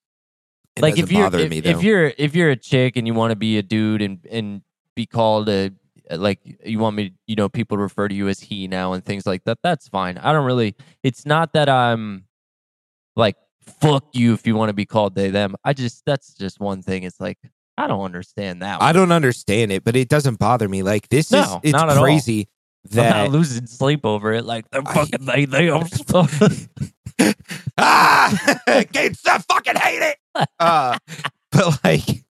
[0.75, 3.31] It like if you're if, me if you're if you're a chick and you want
[3.31, 4.61] to be a dude and and
[4.95, 5.71] be called a
[6.11, 9.05] like you want me you know people to refer to you as he now and
[9.05, 12.25] things like that that's fine i don't really it's not that i'm
[13.15, 16.59] like fuck you if you want to be called they them i just that's just
[16.59, 17.37] one thing it's like
[17.77, 18.81] I don't understand that.
[18.81, 20.83] I don't understand it, but it doesn't bother me.
[20.83, 22.03] Like this No, is it's not at all.
[22.03, 22.47] crazy
[22.91, 24.45] I'm that not losing sleep over it.
[24.45, 25.83] Like they're I- fucking they they are
[27.77, 28.55] ah,
[28.91, 30.01] Gates, I fucking hate
[30.35, 30.47] it.
[30.59, 30.97] Uh,
[31.51, 32.23] but like,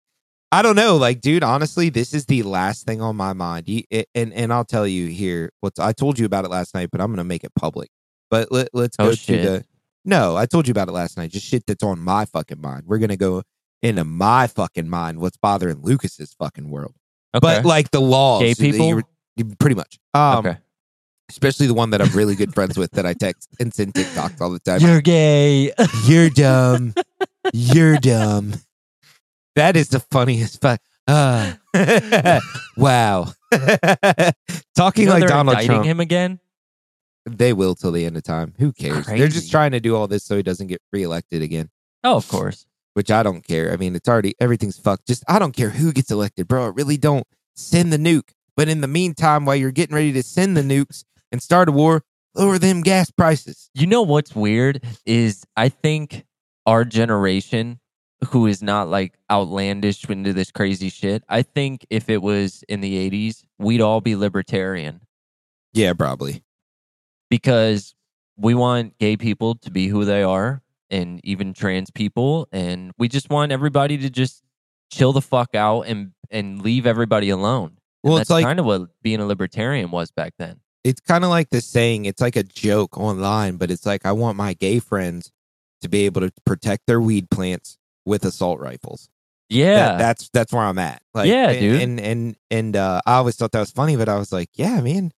[0.52, 0.98] I don't know.
[0.98, 3.68] Like, dude, honestly, this is the last thing on my mind.
[3.70, 5.52] You, it, and and I'll tell you here.
[5.62, 7.90] What's I told you about it last night, but I'm gonna make it public.
[8.30, 9.66] But let, let's Oh, go to the.
[10.04, 11.32] No, I told you about it last night.
[11.32, 12.84] Just shit that's on my fucking mind.
[12.86, 13.44] We're gonna go
[13.82, 15.20] into my fucking mind.
[15.20, 16.94] What's bothering Lucas's fucking world?
[17.36, 17.40] Okay.
[17.42, 19.02] But like the laws, Gay that you people?
[19.38, 19.98] you- pretty much.
[20.14, 20.58] Um, okay.
[21.30, 24.40] especially the one that I'm really good friends with that I text and send TikToks
[24.42, 24.82] all the time.
[24.82, 25.72] You're gay.
[26.06, 26.94] You're dumb.
[27.54, 28.54] You're dumb.
[29.56, 30.62] That is the funniest.
[30.62, 30.76] Fu-
[31.08, 31.54] uh,
[32.78, 33.32] wow.
[34.76, 35.86] Talking You know like Donald Trump.
[35.86, 36.40] him again.
[37.26, 38.54] They will till the end of time.
[38.60, 39.06] Who cares?
[39.06, 41.70] They're just trying to do all this so he doesn't get reelected again,
[42.04, 42.66] Oh, of course.
[42.94, 43.72] Which I don't care.
[43.72, 45.08] I mean, it's already everything's fucked.
[45.08, 46.66] Just I don't care who gets elected, bro.
[46.66, 47.26] I really don't.
[47.56, 48.30] Send the nuke.
[48.58, 51.72] But in the meantime, while you're getting ready to send the nukes and start a
[51.72, 52.04] war,
[52.36, 53.70] lower them gas prices.
[53.74, 56.26] You know what's weird is I think
[56.66, 57.80] our generation,
[58.30, 62.82] who is not like outlandish into this crazy shit, I think if it was in
[62.82, 65.02] the 80s, we'd all be libertarian
[65.74, 66.44] Yeah, probably.
[67.30, 67.96] because
[68.38, 72.48] we want gay people to be who they are and even trans people.
[72.52, 74.44] And we just want everybody to just
[74.92, 77.70] chill the fuck out and, and leave everybody alone.
[77.70, 80.60] And Well, that's it's like kind of what being a libertarian was back then.
[80.84, 84.12] it's kind of like this saying it's like a joke online but it's like i
[84.12, 85.32] want my gay friends
[85.82, 89.08] to be able to protect their weed plants with assault rifles
[89.50, 89.76] Yeah.
[89.76, 91.82] That- that's that's where i'm at like Yeah, and, dude.
[91.82, 94.82] and and and uh i always thought that was funny but i was like yeah
[94.82, 95.12] man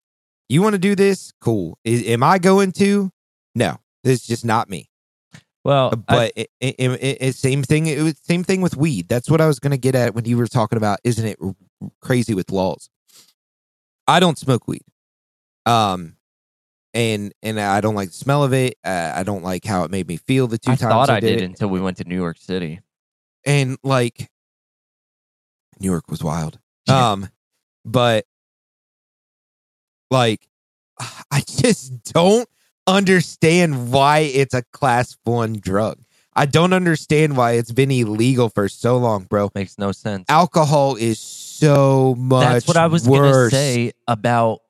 [0.49, 3.13] you want to do this cool I, am i going to
[3.55, 4.89] no it's just not me
[5.65, 9.09] well, I- but it, it, it, it- same thing it was same thing with weed.
[9.09, 11.39] That's what i was gonna get at when you were talking about isn't it
[12.01, 12.89] crazy with laws?
[14.09, 14.83] I don't smoke weed.
[15.67, 16.17] Um
[16.95, 18.75] and and i don't like the smell of it.
[18.85, 21.17] Uh, i don't like how it made me feel the two I times thought i
[21.17, 22.81] I did until we went to New York City.
[23.47, 24.29] and like
[25.81, 26.59] new york was wild.
[26.89, 27.13] Yeah.
[27.13, 27.29] um
[27.85, 28.27] but
[30.11, 30.47] like
[31.31, 32.49] i just don't
[32.87, 35.99] understand why it's a class one drug
[36.35, 40.25] i don't understand why it's been illegal for so long bro Makes no sense.
[40.29, 44.61] alcohol is so much That's what I was gonna say about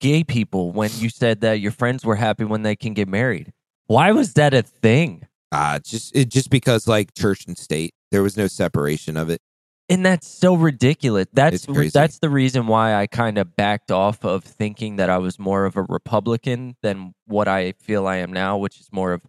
[0.00, 3.52] gay people when you said that your friends were happy when they can get married.
[3.86, 5.26] Why was that a thing?
[5.52, 9.40] uh just it just because like church and state there was no separation of it
[9.90, 11.26] And that's so ridiculous.
[11.32, 15.38] That's that's the reason why I kind of backed off of thinking that I was
[15.38, 19.22] more of a Republican than what I feel I am now, which is more of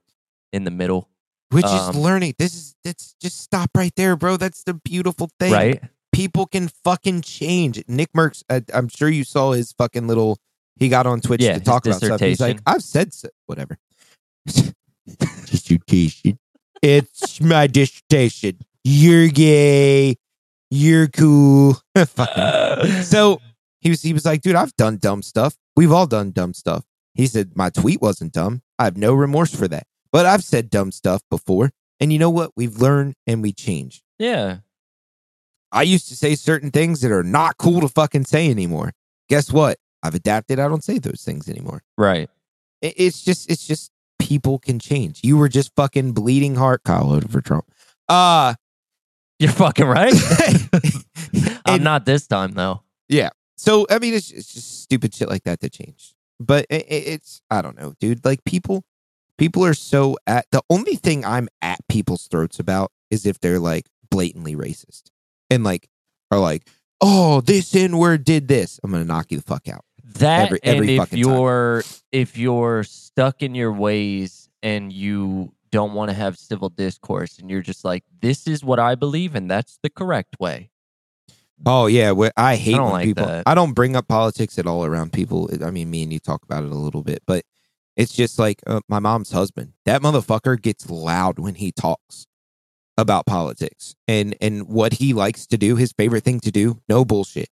[0.51, 1.09] in the middle,
[1.51, 5.29] which Um, is learning this is that's just stop right there bro that's the beautiful
[5.39, 5.81] thing right?
[6.11, 7.77] people can fucking change.
[7.85, 10.37] Nickmercs, I, I'm sure you saw his fucking little.
[10.75, 12.19] He got on Twitch Yeah, to talk about stuff.
[12.19, 12.59] He's like.
[12.65, 13.29] I've said so.
[13.45, 13.77] Whatever.
[15.45, 16.39] dissertation.
[16.81, 18.59] It's my dissertation.
[18.83, 20.15] You're gay.
[20.69, 21.77] You're cool.
[21.97, 23.41] Fucking- so
[23.81, 25.55] he was he was like, dude, I've done dumb stuff.
[25.75, 26.85] We've all done dumb stuff.
[27.13, 28.61] He said, my tweet wasn't dumb.
[28.77, 29.83] I have no remorse for that.
[30.11, 31.71] But I've said dumb stuff before.
[31.99, 32.51] And you know what?
[32.55, 34.03] We've learned and we change.
[34.17, 34.57] yeah.
[35.71, 38.91] I used to say certain things that are not cool to fucking say anymore.
[39.29, 39.77] Guess what?
[40.01, 40.57] I've adapted.
[40.57, 41.83] I don't say those things anymore.
[41.95, 42.27] Right.
[42.81, 45.19] It's just, it's just people can change.
[45.23, 46.81] You were just fucking bleeding heart.
[46.83, 47.65] Kyle for Trump.
[48.07, 48.55] Uh,
[49.39, 50.13] You're fucking right.
[50.13, 50.69] I'm
[51.43, 52.83] uh, And- not this time though.
[53.07, 53.29] Yeah.
[53.57, 56.13] So I mean, it's, it's just stupid shit like that to change.
[56.39, 58.23] But it, it- it's, I don't know, dude.
[58.25, 58.83] Like people,
[59.37, 63.59] people are so at the only thing I'm at people's throats about is if they're
[63.59, 65.11] like blatantly racist
[65.49, 65.89] and like
[66.31, 66.67] are like,
[67.01, 68.79] oh, this N word did this.
[68.83, 69.83] I'm gonna knock you the fuck out.
[70.15, 71.33] That Every- every and if fucking time.
[71.33, 77.39] you're if you're stuck in your ways and you don't want to have civil discourse
[77.39, 80.69] and you're just like this is what I believe and that's the correct way.
[81.65, 83.25] Oh yeah, wh- I hate don't when like people.
[83.25, 83.43] that.
[83.45, 85.49] I don't bring up politics at all around people.
[85.63, 87.43] I mean, me and you talk about it a little bit, but
[87.97, 89.73] it's just like uh, my mom's husband.
[89.85, 92.25] That motherfucker gets loud when he talks
[92.97, 95.75] about politics and and what he likes to do.
[95.75, 97.49] His favorite thing to do, no bullshit,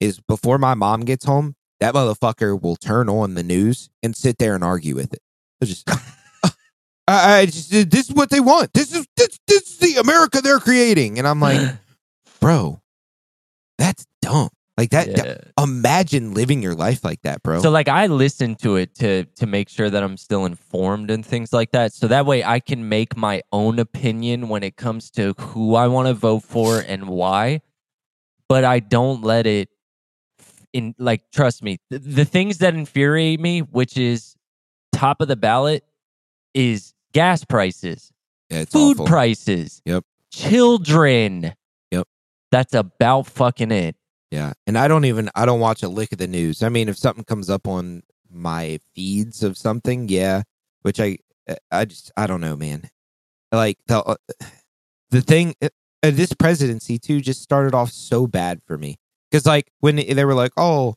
[0.00, 4.38] is before my mom gets home, that motherfucker will turn on the news and sit
[4.38, 5.22] there and argue with it.
[5.60, 5.88] It's just.
[7.06, 8.72] I, I just this is what they want.
[8.72, 11.60] This is this, this is the America they're creating, and I'm like,
[12.40, 12.80] bro,
[13.78, 14.48] that's dumb.
[14.76, 15.06] Like that.
[15.08, 15.36] Yeah.
[15.62, 17.60] Imagine living your life like that, bro.
[17.60, 21.24] So like I listen to it to to make sure that I'm still informed and
[21.24, 21.92] things like that.
[21.92, 25.86] So that way I can make my own opinion when it comes to who I
[25.86, 27.60] want to vote for and why.
[28.48, 29.68] But I don't let it
[30.72, 31.78] in like trust me.
[31.90, 34.34] The, the things that infuriate me, which is
[34.92, 35.84] top of the ballot
[36.52, 38.12] is gas prices,
[38.50, 39.06] yeah, food awful.
[39.06, 39.80] prices.
[39.86, 40.04] Yep.
[40.32, 41.54] Children.
[41.90, 42.06] Yep.
[42.50, 43.96] That's about fucking it.
[44.30, 44.52] Yeah.
[44.66, 46.62] And I don't even I don't watch a lick of the news.
[46.62, 50.42] I mean, if something comes up on my feeds of something, yeah,
[50.82, 51.18] which I
[51.70, 52.90] I just I don't know, man.
[53.52, 54.16] Like the uh,
[55.10, 55.68] the thing uh,
[56.02, 58.96] this presidency too just started off so bad for me.
[59.32, 60.96] Cuz like when they were like, "Oh,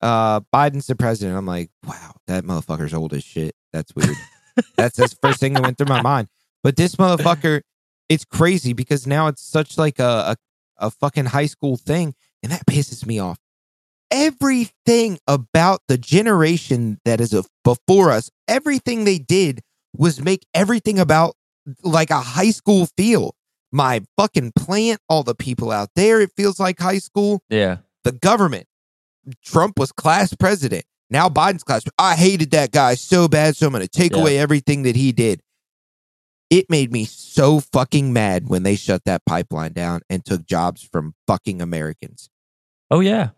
[0.00, 4.16] uh Biden's the president." I'm like, "Wow, that motherfucker's old as shit." That's weird.
[4.76, 6.28] That's the first thing that went through my mind.
[6.62, 7.62] But this motherfucker
[8.08, 10.36] it's crazy because now it's such like a, a
[10.78, 13.38] a fucking high school thing and that pisses me off.
[14.10, 19.60] Everything about the generation that is before us, everything they did
[19.96, 21.34] was make everything about
[21.82, 23.34] like a high school feel.
[23.70, 27.42] My fucking plant, all the people out there, it feels like high school.
[27.50, 27.78] Yeah.
[28.04, 28.66] The government,
[29.44, 30.84] Trump was class president.
[31.10, 31.84] Now Biden's class.
[31.98, 34.20] I hated that guy so bad, so I'm going to take Yeah.
[34.20, 35.42] away everything that he did.
[36.50, 40.82] It made me so fucking mad when they shut that pipeline down and took jobs
[40.82, 42.30] from fucking Americans.
[42.90, 43.30] Oh yeah.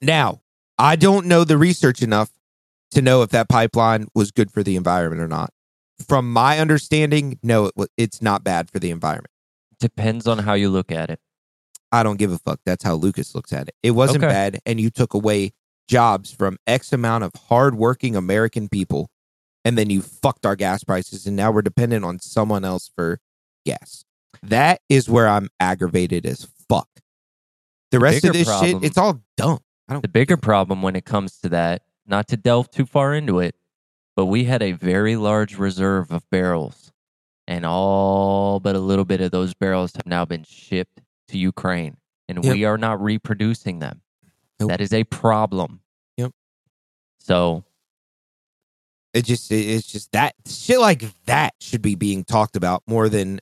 [0.00, 0.40] Now,
[0.78, 2.30] I don't know the research enough
[2.92, 5.52] to know if that pipeline was good for the environment or not.
[6.06, 9.32] From my understanding, no, it, it's not bad for the environment.
[9.80, 11.20] Depends on how you look at it.
[11.92, 12.60] I don't give a fuck.
[12.64, 13.74] That's how Lucas looks at it.
[13.82, 14.32] It wasn't Okay.
[14.32, 15.52] bad, and you took away
[15.88, 19.10] jobs from X amount of hardworking American people,
[19.64, 23.20] and then you fucked our gas prices, and now we're dependent on someone else for
[23.66, 24.04] gas.
[24.42, 26.88] That is where I'm aggravated as fuck.
[27.90, 29.58] The rest of this problem- shit, it's all dumb.
[29.88, 30.02] I don't.
[30.02, 33.54] The bigger problem when it comes to that, not to delve too far into it,
[34.14, 36.92] but we had a very large reserve of barrels,
[37.46, 41.96] and all but a little bit of those barrels have now been shipped to Ukraine,
[42.28, 42.52] and Yep.
[42.54, 44.02] we are not reproducing them.
[44.60, 44.70] Nope.
[44.70, 45.80] That is a problem.
[46.16, 46.32] Yep.
[47.18, 47.64] So
[49.14, 53.40] It just it's just that shit like that should be being talked about more than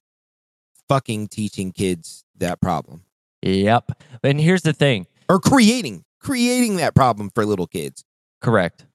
[0.88, 3.02] fucking teaching kids that problem
[3.42, 4.02] Yep.
[4.22, 5.06] And here's the thing.
[5.28, 8.04] or creating creating that problem for little kids.
[8.40, 8.86] Correct.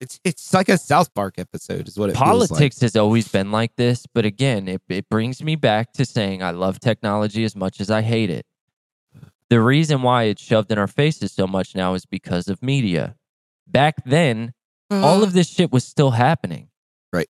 [0.00, 2.48] It's it's like a South Park episode is what it feels like.
[2.48, 6.42] Politics has always been like this, but again, it, it brings me back to saying
[6.42, 8.46] I love technology as much as I hate it.
[9.50, 13.16] The reason why it's shoved in our faces so much now is because of media.
[13.66, 14.52] Back then,
[14.90, 15.36] all of mm-hmm.
[15.36, 16.68] this shit was still happening.
[17.12, 17.28] Right.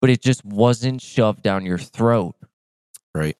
[0.00, 2.34] But it just wasn't shoved down your throat.
[3.14, 3.36] right.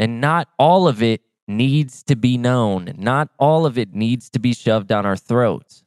[0.00, 2.94] And not all of it needs to be known.
[2.96, 5.82] Not all of it needs to be shoved down our throats.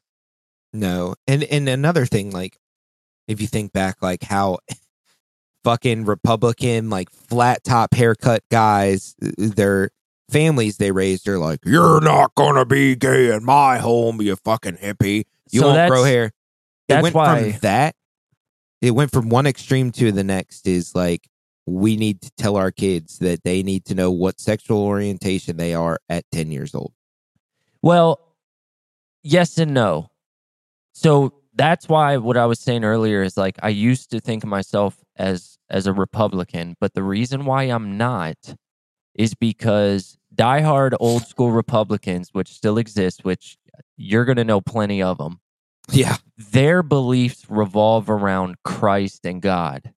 [0.74, 1.16] No.
[1.28, 2.58] And and another thing like
[3.28, 4.60] if you think back like how
[5.64, 9.92] fucking Republican like flat top haircut guys uh, their
[10.32, 14.36] families they raised are like you're not going to be gay in my home you
[14.36, 15.26] fucking hippie.
[15.52, 16.26] You So won't grow hair.
[16.26, 16.34] It
[16.88, 17.96] that's went why- from that.
[18.82, 20.66] It went from one extreme to the next.
[20.68, 21.28] Is like
[21.68, 25.74] we need to tell our kids that they need to know what sexual orientation they
[25.76, 26.92] are at ten years old.
[27.84, 28.20] Well,
[29.24, 30.10] yes and no.
[30.94, 34.50] So that's why what I was saying earlier is like I used to think of
[34.50, 38.56] myself as as a Republican, but the reason why I'm not
[39.14, 43.58] is because diehard old school Republicans, which still exist, which
[43.98, 45.40] you're going to know plenty of them,
[45.90, 49.94] Yeah, their beliefs revolve around Christ and God.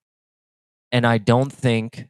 [0.91, 2.07] And I don't think,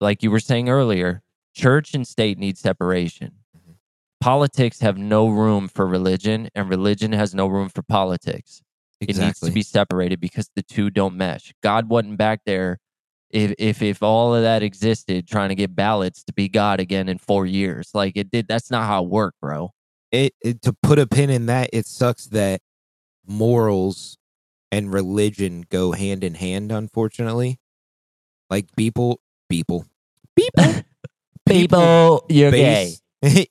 [0.00, 1.22] like you were saying earlier,
[1.54, 3.32] church and state need separation.
[3.56, 3.72] Mm-hmm.
[4.20, 8.62] Politics have no room for religion, and religion has no room for politics.
[9.00, 11.52] It needs to be separated because the two don't mesh.
[11.62, 12.80] God wasn't back there
[13.30, 17.08] if if if all of that existed trying to get ballots to be God again
[17.08, 17.90] in four years.
[17.94, 19.72] Like it did that's not how it worked, bro.
[20.12, 21.70] it, it to put a pin in that.
[21.72, 22.60] It sucks that
[23.26, 24.18] morals
[24.72, 26.72] and religion go hand in hand.
[26.72, 27.58] Unfortunately,
[28.50, 29.86] like people, people,
[30.36, 30.74] people,
[31.48, 32.94] People, you're gay.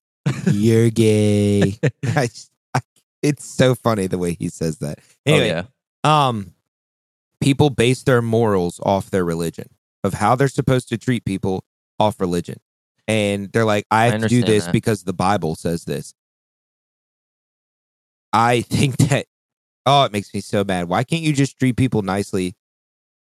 [0.52, 1.80] you're gay.
[2.06, 2.30] I,
[2.74, 2.82] I,
[3.22, 5.00] it's so funny the way he says that.
[5.26, 5.64] Anyway, oh
[6.06, 6.28] yeah.
[6.28, 6.54] um
[7.42, 9.70] people base their morals off their religion
[10.04, 11.64] of how they're supposed to treat people
[12.00, 12.60] off religion.
[13.08, 14.74] And they're like i I have to do this that.
[14.74, 16.14] because the bible says this.
[18.34, 19.28] I think that
[19.86, 20.90] oh it makes me so mad.
[20.90, 22.56] Why can't you just treat people nicely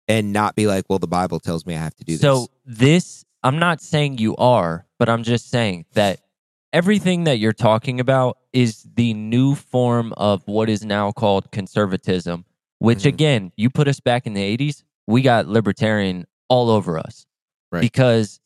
[0.08, 2.44] and not be like well the bible tells me i have to do so this.
[2.44, 6.20] So, this I'm not saying you are, but I'm just saying that
[6.72, 12.44] everything that you're talking about is the new form of what is now called conservatism,
[12.78, 13.06] which Mhm.
[13.06, 17.26] again, you put us back in the 80s, we got libertarian all over us.
[17.72, 17.80] Right.
[17.82, 18.40] Because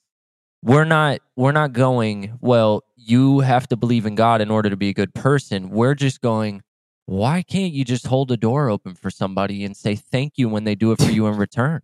[0.62, 4.76] we're not we're not going, well, you have to believe in God in order to
[4.76, 5.70] be a good person.
[5.70, 6.62] We're just going,
[7.06, 10.64] why can't you just hold a door open for somebody and say thank you when
[10.64, 11.80] they do it for you in return?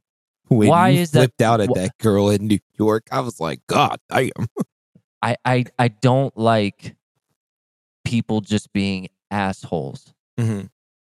[0.49, 3.39] When Why is that- flipped out at wh- that girl in New York, I was
[3.41, 4.31] like, God damn.
[5.23, 6.97] I I I don't like
[8.05, 10.15] people just being assholes.
[10.39, 10.71] Mhm.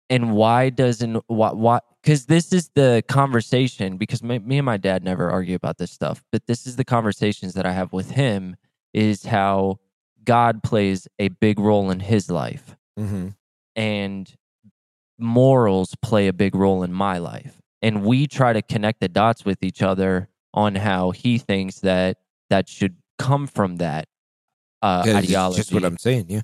[0.09, 4.77] And why doesn't why why because this is the conversation because me, me and my
[4.77, 8.13] dad never argue about this stuff, but this is the conversations that I have with
[8.13, 8.57] him
[8.95, 9.81] is how
[10.23, 13.35] God plays a big role in his life Mhm.
[13.75, 14.33] and
[15.19, 17.61] morals play a big role in my life.
[17.83, 22.19] And we try to connect the dots with each other on how he thinks that
[22.51, 24.09] that should come from that
[24.83, 25.59] uh, ideology.
[25.59, 26.43] Just what I'm saying, yeah.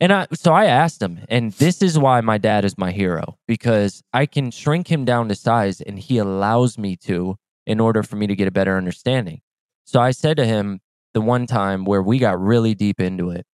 [0.00, 3.38] And I, so I asked him, and this is why my dad is my hero
[3.46, 7.36] because I can shrink him down to size, and he allows me to
[7.66, 9.40] in order for me to get a better understanding.
[9.84, 10.80] So I said to him
[11.14, 13.46] the one time where we got really deep into it,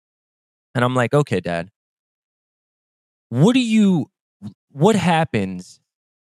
[0.74, 1.70] and I'm like, okay, dad,
[3.28, 4.10] what do you,
[4.70, 5.80] what happens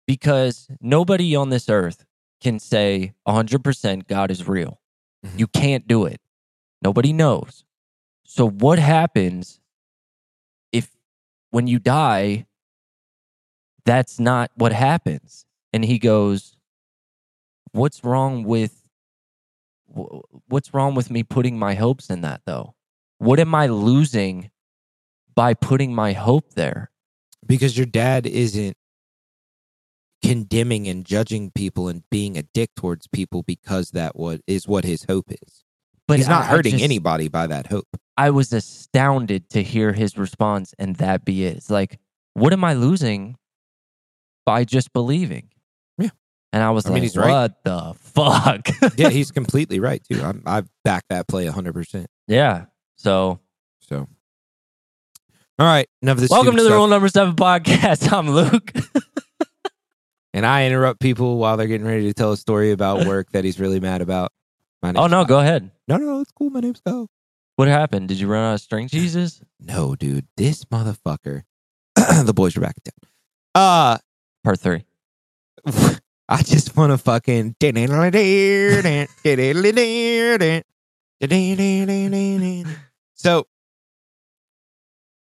[0.08, 2.06] because nobody on this earth
[2.42, 4.80] can say 100% God is real.
[5.26, 5.40] Mhm.
[5.40, 6.22] You can't do it.
[6.84, 7.66] Nobody knows.
[8.26, 9.60] So what happens
[11.54, 12.48] when you die
[13.86, 15.46] that's not what happens?
[15.74, 16.56] And he goes,
[17.74, 18.82] "What's wrong with
[20.48, 22.76] what's wrong with me putting my hopes in that though?
[23.20, 24.50] What am I losing
[25.36, 26.92] by putting my hope there?"
[27.46, 28.78] Because your dad isn't
[30.24, 34.86] condemning and judging people and being a dick towards people because that what is what
[34.86, 35.64] his hope is.
[36.08, 37.98] But He's not I- I hurting just- anybody by that hope.
[38.18, 41.58] I was astounded to hear his response and that be it.
[41.58, 42.00] It's like,
[42.34, 43.38] what am I losing
[44.46, 45.50] by just believing?
[45.98, 46.10] Yeah.
[46.52, 47.30] And I was I mean, like, he's right.
[47.30, 48.68] what the fuck?
[48.98, 50.22] yeah, he's completely right too.
[50.22, 51.74] I'm, I back that play 100.
[51.74, 52.66] percent yeah.
[52.98, 53.40] So,
[53.82, 54.08] So,
[55.60, 56.30] all right, enough of this.
[56.30, 56.78] welcome to the stuff.
[56.78, 58.12] Rule Number Seven podcast.
[58.18, 58.72] I'm Luke.
[60.36, 63.44] And I interrupt people while they're getting ready to tell a story about work that
[63.44, 64.32] he's really mad about.
[64.82, 65.26] My oh no, Kyle.
[65.26, 65.70] go ahead.
[65.88, 66.50] no, no, it's cool.
[66.50, 67.08] My name's Go.
[67.56, 68.08] What happened?
[68.08, 69.42] Did you run out of string cheeses?
[69.60, 71.44] No, dude, this motherfucker.
[71.96, 73.10] the boys are back in town.
[74.44, 74.86] Part three.
[75.66, 75.96] Uh,
[76.30, 77.58] I just want to fucking.
[83.14, 83.46] So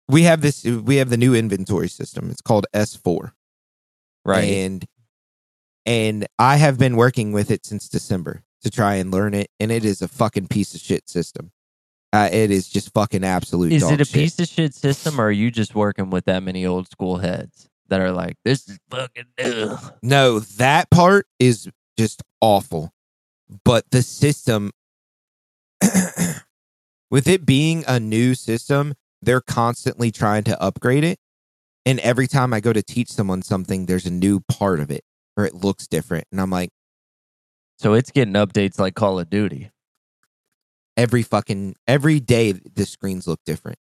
[0.08, 0.64] we have this.
[0.64, 2.30] We have the new inventory system.
[2.30, 3.32] It's called S4.
[4.24, 4.44] Right.
[4.44, 4.84] And
[5.84, 9.72] and I have been working with it since December to try and learn it, and
[9.72, 11.50] it is a fucking piece of shit system.
[12.12, 13.72] Uh, it is just fucking absolute.
[13.72, 14.14] Is it a shit.
[14.14, 17.70] piece of shit system, or are you just working with that many old school heads
[17.88, 19.94] that are like, this is fucking ugh.
[20.02, 22.92] No, that part is just awful.
[23.64, 24.70] But the system,
[27.10, 31.18] with it being a new system, they're constantly trying to upgrade it.
[31.84, 35.04] And every time I go to teach someone something, there's a new part of it
[35.36, 36.24] or it looks different.
[36.32, 36.70] And I'm like,
[37.78, 39.70] So it's getting updates like Call of Duty.
[40.96, 43.78] Every fucking, every day the screens look different.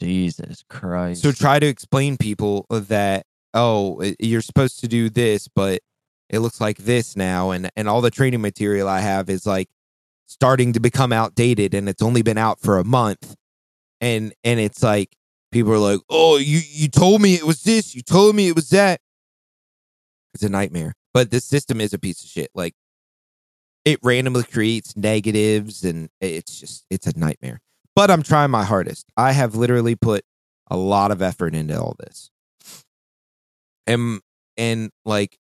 [0.00, 1.22] Jesus Christ.
[1.22, 5.80] So try to explain people that oh you're supposed to do this, but
[6.28, 9.68] it looks like this now, and and all the training material I have is like
[10.26, 13.34] starting to become outdated, and it's only been out for a month,
[14.00, 15.14] and and it's like
[15.52, 18.54] people are like oh you you told me it was this, you told me it
[18.54, 19.00] was that.
[20.32, 22.50] It's a nightmare, but this system is a piece of shit.
[22.54, 22.74] Like
[23.84, 27.60] it randomly creates negatives, and it's just it's a nightmare
[27.96, 29.06] but I'm trying my hardest.
[29.16, 30.24] I have literally put
[30.70, 32.30] a lot of effort into all this.
[33.86, 34.20] And
[34.56, 35.38] and like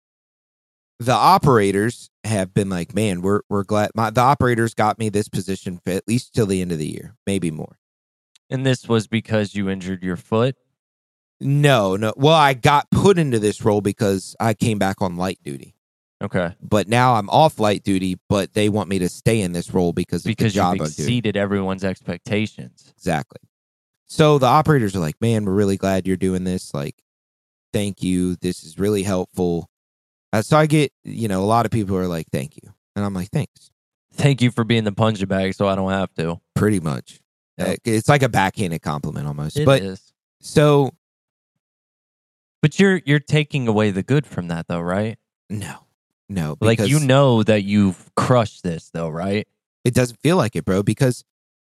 [0.98, 5.28] the operators have been like, man, we're we're glad my the operators got me this
[5.28, 7.78] position for at least till the end of the year, maybe more.
[8.50, 10.56] and this was because you injured your foot.
[11.40, 12.12] No, no.
[12.16, 15.76] Well, I got put into this role because I came back on light duty.
[16.22, 16.54] Okay.
[16.60, 19.92] But now I'm off light duty, but they want me to stay in this role
[19.92, 21.06] because Because the job you've I'm doing.
[21.06, 22.92] exceeded everyone's expectations.
[22.96, 23.40] Exactly.
[24.08, 26.74] So the operators are like, man, we're really glad you're doing this.
[26.74, 26.96] Like,
[27.72, 28.36] thank you.
[28.36, 29.68] This is really helpful.
[30.32, 32.72] Uh, so I get, you know, a lot of people are like, thank you.
[32.96, 33.70] And I'm like, thanks.
[34.14, 36.40] Thank you for being the punching bag so I don't have to.
[36.56, 37.20] Pretty much.
[37.58, 37.78] Yep.
[37.84, 39.56] it's like a backhanded compliment almost.
[39.56, 40.12] It is.
[40.38, 40.90] but so,
[42.62, 45.16] But you're you're taking away the good from that though, right?
[45.50, 45.78] no,
[46.28, 46.56] no.
[46.60, 49.46] Like you know that you've crushed this though, right?
[49.84, 51.24] It doesn't feel like it, bro, because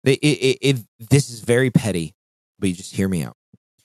[0.04, 2.14] It, it, it, it- this is very petty,
[2.58, 3.36] but you just hear me out.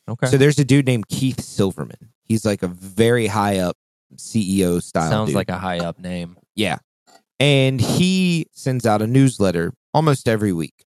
[0.09, 0.27] Okay.
[0.27, 2.11] So there's a dude named Keith Silverman.
[2.25, 3.77] He's like a very high up
[4.15, 5.09] CEO style.
[5.09, 5.35] Sounds dude.
[5.35, 6.37] like a high up name.
[6.55, 6.77] Yeah.
[7.39, 10.85] And he sends out a newsletter almost every week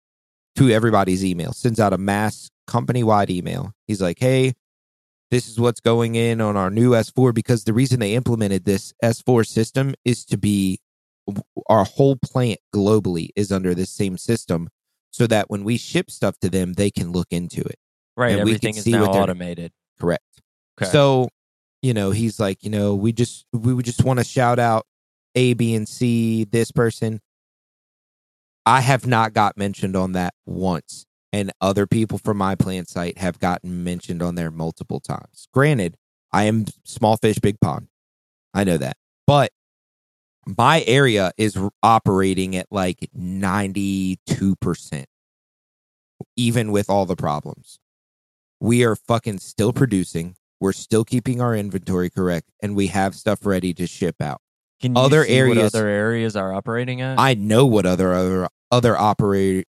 [0.57, 3.73] to everybody's email, sends out a mass company wide email.
[3.87, 4.55] He's like, hey,
[5.31, 8.93] this is what's going in on our new S4 because the reason they implemented this
[9.03, 10.81] S4 system is to be
[11.69, 14.69] our whole plant globally is under this same system
[15.13, 17.77] so that when we ship stuff to them, they can look into it.
[18.17, 18.33] Right.
[18.33, 19.73] And we Everything can is see now what they're- automated.
[20.01, 20.25] Correct.
[20.81, 20.91] Okay.
[20.91, 21.29] So,
[21.83, 24.87] you know, he's like, you know, we just we would just want to shout out
[25.35, 27.21] A, B, and C, this person.
[28.67, 31.07] I have not got mentioned on that once.
[31.33, 35.47] And other people from my plant site have gotten mentioned on there multiple times.
[35.53, 35.97] Granted,
[36.33, 37.89] I am small fish, big pond.
[38.53, 38.97] I know that.
[39.27, 39.53] But
[40.45, 45.05] my area is operating at like 92%,
[46.37, 47.79] even with all the problems
[48.61, 50.37] we are fucking still producing.
[50.61, 54.43] We're still keeping our inventory correct, and we have stuff ready to ship out.
[54.81, 57.19] Can you other see areas- what other areas are operating at?
[57.19, 59.67] I know what other other other operate.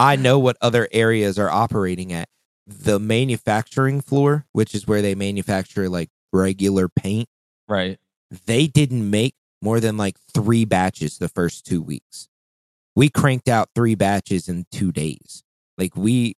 [0.00, 2.30] I know what other areas are operating at.
[2.66, 7.28] The manufacturing floor, which is where they manufacture like regular paint,
[7.68, 7.98] right.
[8.46, 12.28] they didn't make more than like three batches the first two weeks.
[12.96, 15.42] We cranked out three batches in two days.
[15.76, 16.36] Like we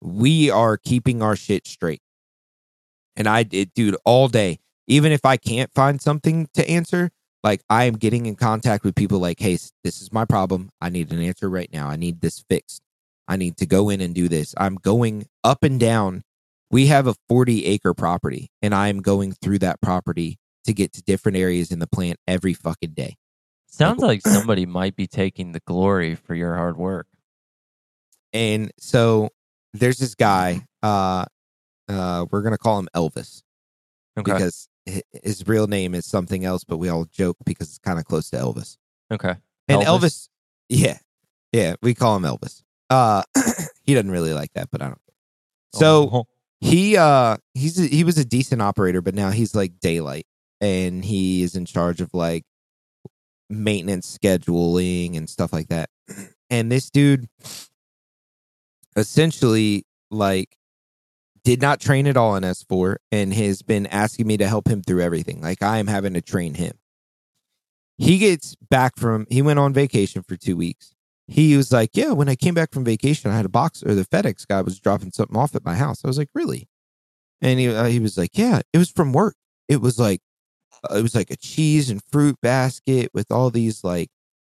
[0.00, 2.02] we are keeping our shit straight.
[3.16, 4.60] And I did dude all day.
[4.86, 7.10] Even if I can't find something to answer,
[7.42, 10.70] like I am getting in contact with people like, hey, this is my problem.
[10.80, 11.88] I need an answer right now.
[11.88, 12.82] I need this fixed.
[13.30, 14.56] I need to go in and do this.
[14.58, 16.22] I'm going up and down.
[16.72, 21.02] We have a 40 acre property, and I'm going through that property to get to
[21.02, 23.16] different areas in the plant every fucking day.
[23.66, 27.06] Sounds like somebody might be taking the glory for your hard work.
[28.32, 29.28] And so
[29.74, 31.24] there's this guy, uh,
[31.88, 33.42] uh, we're gonna call him Elvis
[34.18, 34.32] Okay.
[34.32, 34.68] because
[35.22, 38.28] his real name is something else, but we all joke because it's kind of close
[38.30, 38.76] to Elvis.
[39.12, 39.36] okay.
[39.68, 39.86] And Elvis?
[39.86, 40.28] Elvis?
[40.68, 40.98] yeah,
[41.52, 42.62] yeah, we call him Elvis.
[42.90, 43.22] Uh,
[43.84, 44.98] he doesn't really like that, but I don't.
[45.72, 46.24] So Oh,
[46.60, 50.26] he uh he's a, he was a decent operator, but now he's like daylight,
[50.60, 52.44] and he is in charge of like
[53.48, 55.90] maintenance scheduling and stuff like that.
[56.52, 57.28] And this dude
[58.96, 60.56] essentially like
[61.44, 64.82] did not train at all in S4 and has been asking me to help him
[64.82, 65.40] through everything.
[65.40, 66.72] Like I am having to train him.
[67.98, 70.92] He gets back from he went on vacation for 2 weeks.
[71.30, 73.94] He was like, "Yeah, when I came back from vacation, I had a box or
[73.94, 76.68] the FedEx guy was dropping something off at my house." I was like, "Really?"
[77.40, 79.36] And he uh, he was like, "Yeah, it was from work.
[79.68, 80.20] It was like
[80.90, 84.08] uh, it was like a cheese and fruit basket with all these like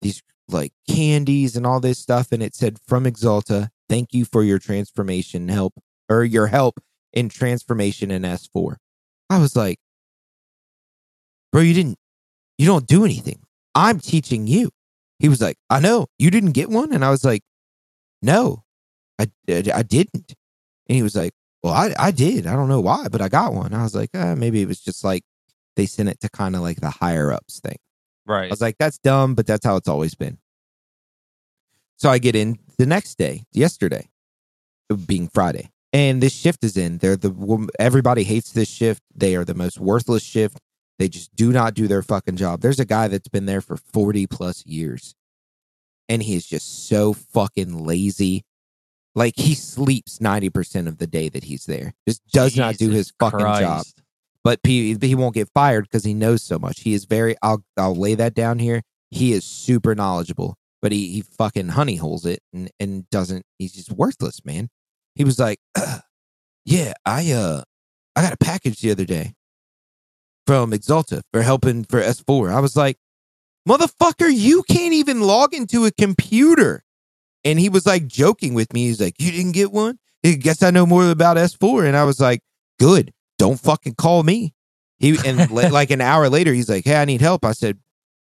[0.02, 4.42] these like candies and all this stuff and it said from Axalta, thank you for
[4.42, 5.74] your transformation help
[6.08, 6.80] or your help
[7.12, 8.76] in transformation in S4.
[9.30, 9.78] I was like,
[11.52, 11.98] "Bro, you didn't
[12.58, 13.40] you don't do anything.
[13.74, 14.70] I'm teaching you."
[15.24, 16.08] He was like, "I know.
[16.18, 17.40] You didn't get one?" And I was like,
[18.20, 18.64] "No.
[19.18, 20.34] I I, didn't."
[20.86, 22.46] And he was like, "Well, I I did.
[22.46, 24.82] I don't know why, but I got one." I was like, uh, maybe it was
[24.82, 25.22] just like
[25.76, 27.78] they sent it to kind of like the higher ups thing.
[28.26, 28.44] right.
[28.44, 30.36] I was like, that's dumb, but that's how it's always been.
[31.96, 34.10] So I get in the next day, yesterday,
[35.06, 36.98] being Friday, and this shift is in.
[36.98, 37.32] They're the
[37.78, 39.02] everybody hates this shift.
[39.14, 40.60] They are the most worthless shift.
[41.04, 42.62] They just do not do their fucking job.
[42.62, 45.14] There's a guy that's been there for 40 plus years,
[46.08, 48.46] and he is just so fucking lazy.
[49.14, 51.92] Like he sleeps 90% of the day that he's there.
[52.08, 53.84] Just does not do his fucking job
[54.42, 56.80] but he, he won't get fired because he knows so much.
[56.80, 57.36] He is very.
[57.42, 58.80] I'll I'll lay that down here.
[59.10, 63.44] He is super knowledgeable, but he he fucking honey holes it and and doesn't.
[63.58, 64.70] He's just worthless, man.
[65.16, 65.60] He was like,
[66.64, 67.62] yeah, I uh,
[68.16, 69.34] I got a package the other day
[70.46, 72.52] from Axalta for helping for S4.
[72.52, 72.98] I was like,
[73.68, 76.84] motherfucker, you can't even log into a computer.
[77.44, 78.86] And he was like joking with me.
[78.86, 79.98] He's like, you didn't get one?
[80.24, 81.86] I guess I know more about S4.
[81.86, 82.40] And I was like,
[82.78, 83.12] good.
[83.38, 84.54] Don't fucking call me.
[84.98, 87.44] He and li- like an hour later, he's like, hey, I need help.
[87.44, 87.78] I said,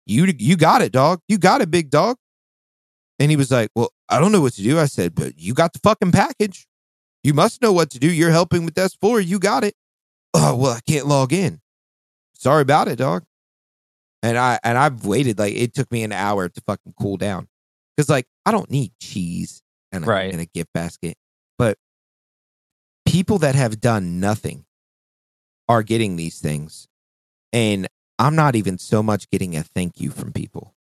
[0.05, 1.21] you you got it, dog.
[1.27, 2.17] You got it, big dog.
[3.19, 4.79] And he was like, well, I don't know what to do.
[4.79, 6.65] I said, but you got the fucking package.
[7.23, 8.11] You must know what to do.
[8.11, 9.23] You're helping with S4.
[9.23, 9.75] You got it.
[10.33, 11.61] Oh, well, I can't log in.
[12.41, 13.23] Sorry about it, dog.
[14.23, 17.47] And I and I've waited like it took me an hour to fucking cool down.
[17.97, 19.61] Cause like I don't need cheese
[19.91, 20.31] and a, Right.
[20.31, 21.17] and a gift basket.
[21.59, 21.77] But
[23.05, 24.65] people that have done nothing
[25.69, 26.87] are getting these things.
[27.53, 27.87] And
[28.17, 30.73] I'm not even so much getting a thank you from people.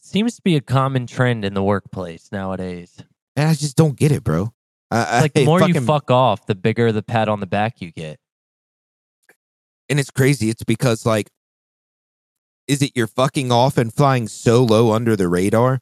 [0.00, 3.02] seems to be a common trend in the workplace nowadays.
[3.34, 4.52] And I just don't get it, bro.
[4.92, 7.80] I, Like the I more you fuck off, the bigger the pat on the back
[7.80, 8.20] you get.
[9.88, 10.50] And it's crazy.
[10.50, 11.30] It's because like,
[12.66, 15.80] is it you're fucking off and flying so low under the radar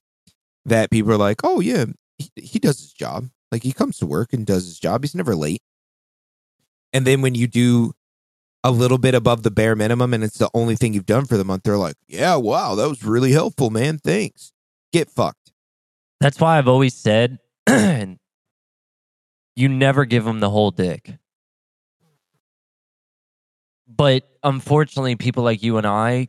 [0.64, 1.86] that people are like, oh yeah,
[2.18, 3.28] he, he does his job.
[3.50, 5.02] Like he comes to work and does his job.
[5.02, 5.62] He's never late.
[6.92, 7.92] And then when you do
[8.64, 11.36] a little bit above the bare minimum and it's the only thing you've done for
[11.36, 13.98] the month, they're like, yeah, wow, that was really helpful, man.
[13.98, 14.52] Thanks.
[14.92, 15.52] Get fucked.
[16.20, 17.38] That's why I've always said,
[17.68, 18.18] you
[19.68, 21.14] never give them the whole dick.
[23.88, 26.28] But unfortunately, people like you and I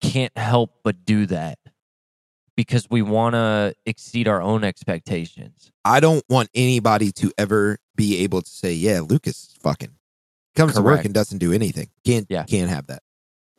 [0.00, 1.58] can't help but do that
[2.56, 5.70] because we want to exceed our own expectations.
[5.84, 9.94] I don't want anybody to ever be able to say, "Yeah, Lucas fucking
[10.54, 12.44] comes to work and doesn't do anything." Can't Yeah.
[12.44, 13.02] can't have that.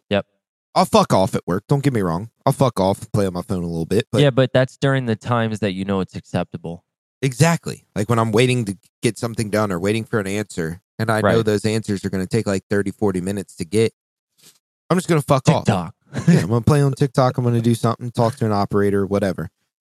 [0.09, 0.27] Yep.
[0.75, 1.63] I'll fuck off at work.
[1.67, 2.29] Don't get me wrong.
[2.45, 4.07] I'll fuck off play on my phone a little bit.
[4.11, 6.83] But yeah, but that's during the times that you know it's acceptable.
[7.21, 11.09] exactly, like when I'm waiting to get something done or waiting for an answer, and
[11.09, 13.93] I know those answers are going to take like 30, 40 minutes to get.
[14.89, 15.93] I'm just going to fuck off.
[16.27, 17.39] Yeah, I'm gonna play on TikTok.
[17.39, 19.49] I'm gonna do something, talk to an operator, whatever.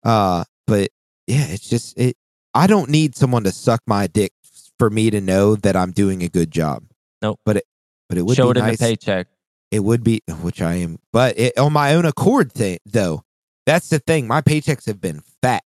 [0.04, 0.90] Uh, but
[1.26, 2.16] yeah, it's just it.
[2.54, 4.32] I don't need someone to suck my dick
[4.78, 6.84] for me to know that I'm doing a good job.
[7.20, 7.40] Nope.
[7.44, 7.64] But it,
[8.08, 9.26] but it would Show be it in the paycheck.
[9.72, 12.52] It would be, which I am, but it, on my own accord.
[12.52, 13.24] Thing though,
[13.66, 14.28] that's the thing.
[14.28, 15.64] My paychecks have been fat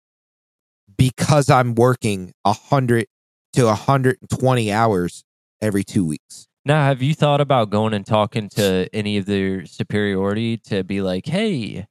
[0.98, 3.06] because I'm working a hundred
[3.54, 5.24] to a hundred and twenty hours
[5.60, 6.48] every two weeks.
[6.64, 11.02] Now, have you thought about going and talking to any of their superiority to be
[11.02, 11.86] like, hey,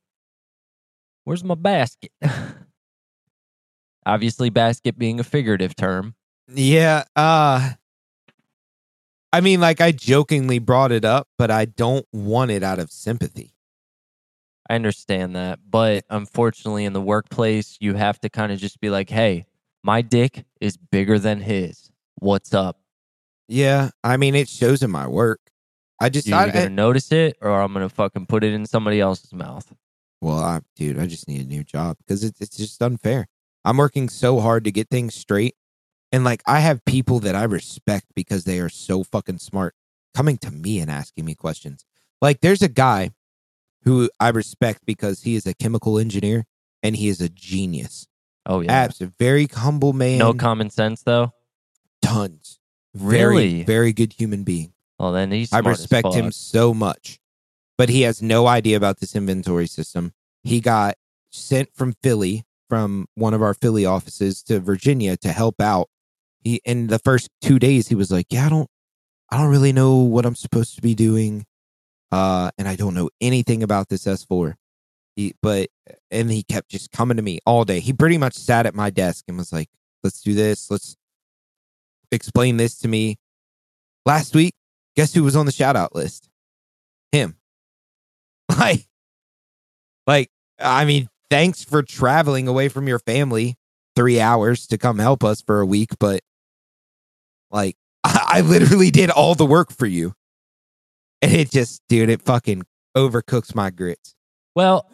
[1.25, 2.11] where's my basket?
[4.05, 6.15] Obviously, basket being a figurative term.
[6.47, 7.03] Yeah.
[7.15, 7.71] Uh
[9.31, 12.91] I mean, like I jokingly brought it up, but I don't want it out of
[12.91, 13.55] sympathy.
[14.69, 15.59] I understand that.
[15.67, 19.45] But unfortunately, in the workplace, you have to kind of just be like, hey,
[19.83, 21.91] my dick is bigger than his.
[22.15, 22.79] What's up?
[23.47, 23.89] Yeah.
[24.03, 25.41] I mean, it shows in my work.
[25.99, 28.43] I just, You're I, either going to notice it or I'm going to fucking put
[28.43, 29.71] it in somebody else's mouth.
[30.21, 33.27] well, I, dude, I just need a new job because it's, it's just unfair.
[33.65, 35.55] I'm working so hard to get things straight.
[36.11, 39.75] And like, I have people that I respect because they are so fucking smart
[40.15, 41.85] coming to me and asking me questions.
[42.21, 43.11] Like, there's a guy
[43.83, 46.45] who I respect because he is a chemical engineer
[46.81, 48.07] and he is a genius.
[48.45, 48.71] Oh, yeah.
[48.73, 50.19] Abs, a very humble man.
[50.19, 51.33] No common sense, though.
[52.01, 52.59] tons.
[52.93, 53.49] Really?
[53.49, 54.73] Very, very good human being.
[54.99, 57.19] Well, then he's I respect him so much.
[57.77, 60.13] But he has no idea about this inventory system.
[60.43, 60.95] He got
[61.31, 65.89] sent from Philly, from one of our Philly offices to Virginia to help out.
[66.43, 68.69] He in the first two days he was like, Yeah, I don't
[69.29, 71.45] I don't really know what I'm supposed to be doing.
[72.11, 74.53] Uh, and I don't know anything about this S4.
[75.15, 75.69] He, but
[76.09, 77.79] and he kept just coming to me all day.
[77.79, 79.69] He pretty much sat at my desk and was like,
[80.03, 80.71] "Let's do this.
[80.71, 80.95] Let's
[82.11, 83.17] explain this to me."
[84.05, 84.55] Last week,
[84.95, 86.29] guess who was on the shout out list?
[87.11, 87.37] Him.
[88.59, 88.87] Like,
[90.05, 93.55] like I mean, thanks for traveling away from your family
[93.95, 96.21] three hours to come help us for a week, but
[97.51, 100.13] like, I, I literally did all the work for you,
[101.21, 102.63] and it just, dude, it fucking
[102.95, 104.15] overcooks my grits.
[104.55, 104.89] Well,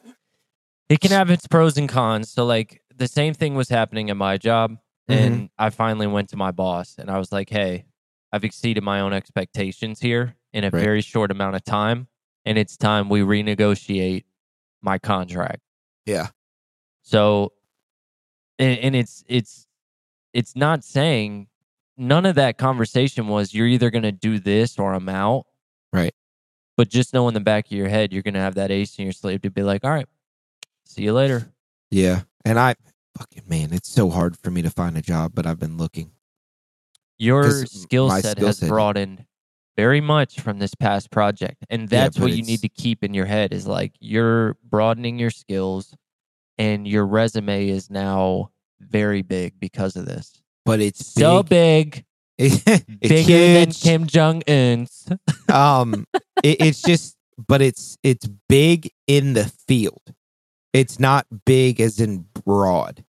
[0.89, 2.31] it can have its pros and cons.
[2.31, 4.77] So, like, the same thing was happening at my job.
[5.09, 5.13] Mm-hmm.
[5.13, 7.85] And I finally went to my boss and I was like, hey,
[8.31, 10.81] I've exceeded my own expectations here in a Right.
[10.83, 12.07] very short amount of time.
[12.45, 14.25] And it's time we renegotiate
[14.81, 15.61] my contract.
[16.05, 16.27] Yeah.
[17.01, 17.53] So,
[18.59, 19.65] and, and it's, it's,
[20.33, 21.47] it's not saying
[21.97, 25.45] none of that conversation was you're either going to do this or I'm out.
[25.91, 26.13] Right.
[26.77, 28.97] But just know in the back of your head, you're going to have that ace
[28.99, 30.07] in your sleeve to be like, all right,
[30.89, 31.51] see you later.
[31.91, 32.21] Yeah.
[32.45, 32.75] And I
[33.17, 36.11] fucking man, it's so hard for me to find a job, but I've been looking.
[37.17, 39.25] Your skill set skill has set- broadened
[39.75, 41.65] very much from this past project.
[41.69, 45.19] And that's but what you need to keep in your head is like you're broadening
[45.19, 45.95] your skills
[46.57, 50.41] and your resume is now very big because of this.
[50.65, 51.91] But it's So big.
[51.91, 52.05] big,
[52.37, 52.63] it's
[53.01, 53.71] bigger than.
[53.71, 55.07] Kim Jong Un's.
[55.51, 56.05] um
[56.43, 57.15] it, it's just
[57.47, 60.13] but it's it's big in the field
[60.73, 63.03] it's not big as in broad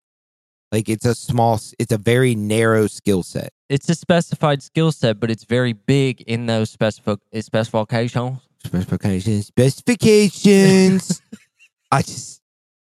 [0.71, 5.19] like it's a small it's a very narrow skill set It's a specified skill set,
[5.19, 8.39] but it's very big in those specific specifications.
[8.63, 11.21] specifications specifications
[11.91, 12.41] i just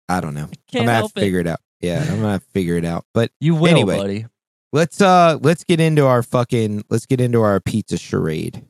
[0.10, 1.24] i don't know i'm Can't gonna have to it.
[1.24, 3.98] figure it out yeah i'm gonna have to figure it out but You will, Anyway.
[3.98, 4.26] buddy.
[4.74, 8.64] let's uh let's get into our fucking let's get into our pizza charade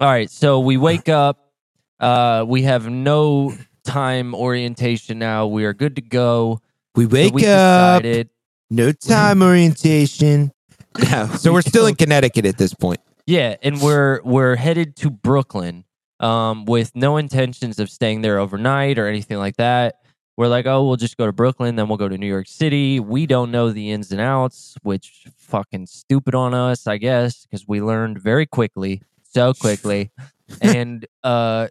[0.00, 1.52] All right, so we wake up.
[2.00, 3.52] Uh, we have no
[3.88, 5.46] time orientation now.
[5.46, 6.60] We are good to go.
[6.94, 8.02] We So wake we up.
[8.02, 8.30] decided-
[8.70, 10.52] No time orientation.
[11.12, 11.26] No.
[11.36, 12.98] So we're still in Connecticut at this point.
[13.24, 15.84] Yeah, and we're we're headed to Brooklyn
[16.18, 19.96] um, with no intentions of staying there overnight or anything like that.
[20.36, 22.98] We're like, oh, we'll just go to Brooklyn, then we'll go to New York City.
[23.00, 27.68] We don't know the ins and outs, which fucking stupid on us, I guess, because
[27.68, 30.10] we learned very quickly, so quickly,
[30.60, 31.68] and uh,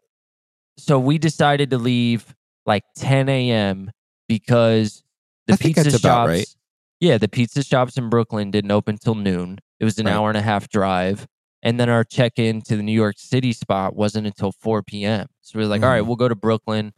[0.78, 3.92] so we decided to leave like 10 a.m.
[4.28, 5.04] because
[5.48, 6.28] the I pizza shops.
[6.30, 6.56] right.
[7.00, 9.60] Yeah, the pizza shops in Brooklyn didn't open till noon.
[9.80, 10.14] It was an Right.
[10.14, 11.28] hour and a half drive.
[11.64, 15.28] And then our check in to the New York City spot wasn't until 4 p.m.
[15.42, 16.08] So we were like, all right, Mhm.
[16.08, 16.94] we'll go to Brooklyn,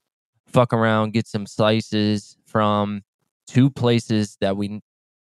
[0.48, 3.04] fuck around, get some slices from
[3.48, 4.82] two places that we,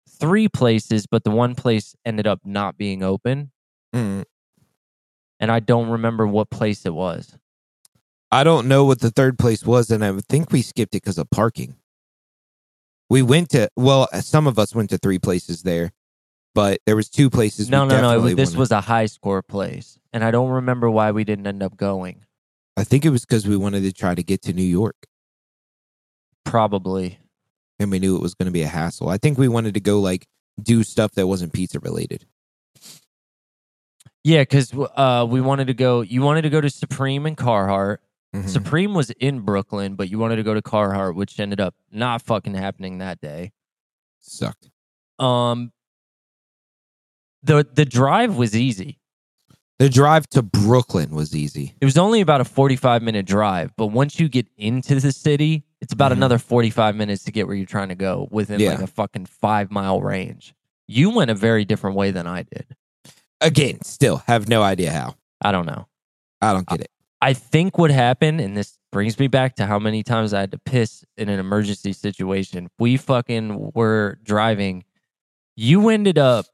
[0.09, 3.53] three places, but the one place ended up not being open.
[3.95, 4.25] Mm.
[5.41, 7.37] And I don't remember what place it was.
[8.37, 11.17] I don't know what the third place was, and I think we skipped it because
[11.17, 11.77] of parking.
[13.09, 15.93] We went to well, some of us went to three places there,
[16.55, 17.71] but there was two places.
[17.71, 18.21] No, no, no.
[18.21, 19.99] Was, this wanted- was a high score place.
[20.13, 22.27] And I don't remember why we didn't end up going.
[22.77, 25.07] I think it was because we wanted to try to get to New York,
[26.45, 27.19] Probably.
[27.79, 29.09] and we knew it was going to be a hassle.
[29.09, 30.27] I think we wanted to go like
[30.63, 32.27] do stuff that wasn't pizza related.
[34.25, 36.03] Yeah, because uh, we wanted to go.
[36.03, 37.99] You wanted to go to Supreme and Carhartt.
[38.45, 38.49] Mhm.
[38.49, 42.23] Supreme was in Brooklyn, but you wanted to go to Carhartt, which ended up not
[42.23, 43.53] fucking happening that day.
[44.21, 44.69] Sucked.
[45.19, 45.73] Um,
[47.43, 48.99] the the drive was easy.
[49.79, 51.75] The drive to Brooklyn was easy.
[51.81, 55.13] It was only about a forty five minute drive, but once you get into the
[55.13, 56.17] city, it's about Mhm.
[56.17, 59.27] another forty five minutes to get where you're trying to go within like a fucking
[59.27, 60.55] five mile range.
[60.89, 62.75] You went a very different way than I did.
[63.41, 65.15] Again, still have no idea how.
[65.43, 65.87] I don't know.
[66.41, 66.91] I don't get it.
[67.21, 70.53] I think what happened, and this brings me back to how many times I had
[70.53, 72.69] to piss in an emergency situation.
[72.79, 74.85] We fucking were driving.
[75.57, 76.47] You ended up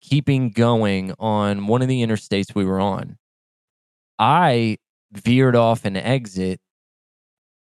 [0.00, 3.18] keeping going on one of the interstates we were on.
[4.18, 4.78] I
[5.12, 6.60] veered off an exit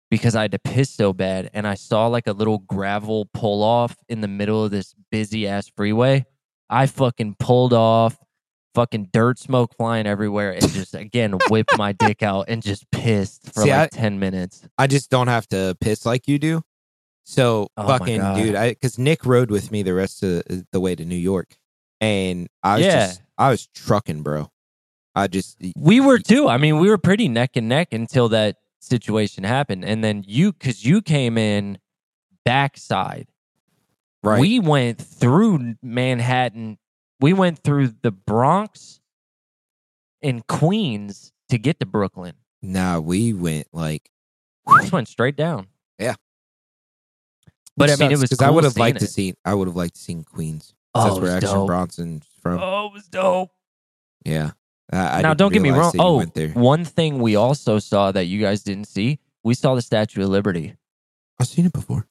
[0.09, 3.63] because I had to piss so bad, and I saw like a little gravel pull
[3.63, 6.25] off in the middle of this busy ass freeway.
[6.69, 8.17] I fucking pulled off
[8.73, 13.53] fucking dirt smoke flying everywhere and just again whipped my dick out and just pissed
[13.53, 14.63] for See, like I- 10 minutes.
[14.77, 16.61] I just don't have to piss like you do.
[17.23, 20.95] So Oh fucking dude, I because Nick rode with me the rest of the, way
[20.95, 21.55] to New York,
[21.99, 23.07] and I was Yeah.
[23.07, 24.49] just I was trucking, bro.
[25.15, 26.47] I just We were too.
[26.47, 29.85] I mean, we were pretty neck and neck until that situation happened.
[29.85, 31.77] And then you, because you came in
[32.45, 33.27] backside,
[34.23, 34.39] right.
[34.39, 36.77] we went through Manhattan.
[37.21, 38.99] We went through the Bronx
[40.21, 42.33] and Queens to get to Brooklyn.
[42.61, 44.09] nah, we went like.
[44.65, 45.67] We just went straight down.
[45.99, 46.15] Yeah.
[47.77, 49.33] But I mean, it was because I would have liked to see.
[49.45, 50.73] I would have liked to seen Queens.
[50.93, 51.67] Oh, That's where Action dope.
[51.67, 52.59] Bronson's from.
[52.61, 53.49] Oh, it was dope.
[54.25, 54.51] Yeah.
[54.91, 55.91] I, I now, don't get me wrong.
[55.93, 59.81] that Oh, one thing we also saw that you guys didn't see, we saw the
[59.81, 60.75] Statue of Liberty.
[61.39, 62.07] I've seen it before.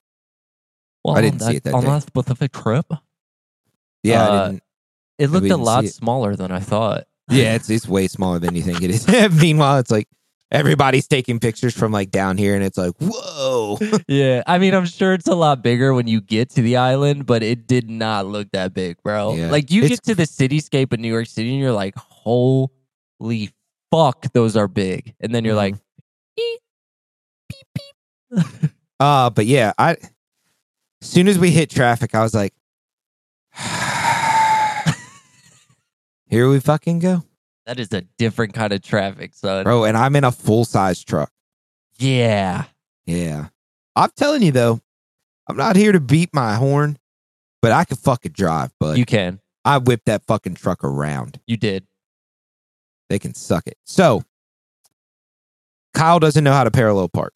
[1.04, 1.88] Well, I didn't on see it that on day.
[1.88, 2.86] that specific trip.
[4.02, 4.62] Yeah, Uh, I didn't.
[5.20, 7.06] It looked a lot smaller than I thought.
[7.30, 9.06] Yeah, it's it's way smaller than you think it is.
[9.40, 10.08] Meanwhile, it's like
[10.50, 13.78] everybody's taking pictures from like down here, and it's like, whoa.
[14.08, 17.26] yeah, I mean, I'm sure it's a lot bigger when you get to the island,
[17.26, 19.34] but it did not look that big, bro.
[19.34, 19.50] Yeah.
[19.50, 23.50] Like you It's- get to the cityscape of New York City, and you're like, holy
[23.92, 25.14] fuck, those are big.
[25.20, 25.56] And then you're Mhm.
[25.56, 25.74] like,
[26.38, 26.60] "Eep,
[27.48, 32.52] beep, beep." Uh, but yeah, I as soon as we hit traffic, I was like,
[36.30, 37.24] here we fucking go,
[37.66, 39.64] that is a different kind of traffic, son.
[39.64, 39.84] bro.
[39.84, 41.30] And I'm in a full size truck.
[41.98, 42.64] Yeah.
[43.06, 43.48] Yeah,
[43.96, 44.80] I'm telling you though,
[45.48, 46.96] I'm not here to beat my horn,
[47.60, 48.72] but I can fucking drive.
[48.78, 49.40] But you can.
[49.64, 51.40] I whipped that fucking truck around.
[51.46, 51.86] You did.
[53.08, 53.76] They can suck it.
[53.84, 54.22] So
[55.92, 57.34] Kyle doesn't know how to parallel park.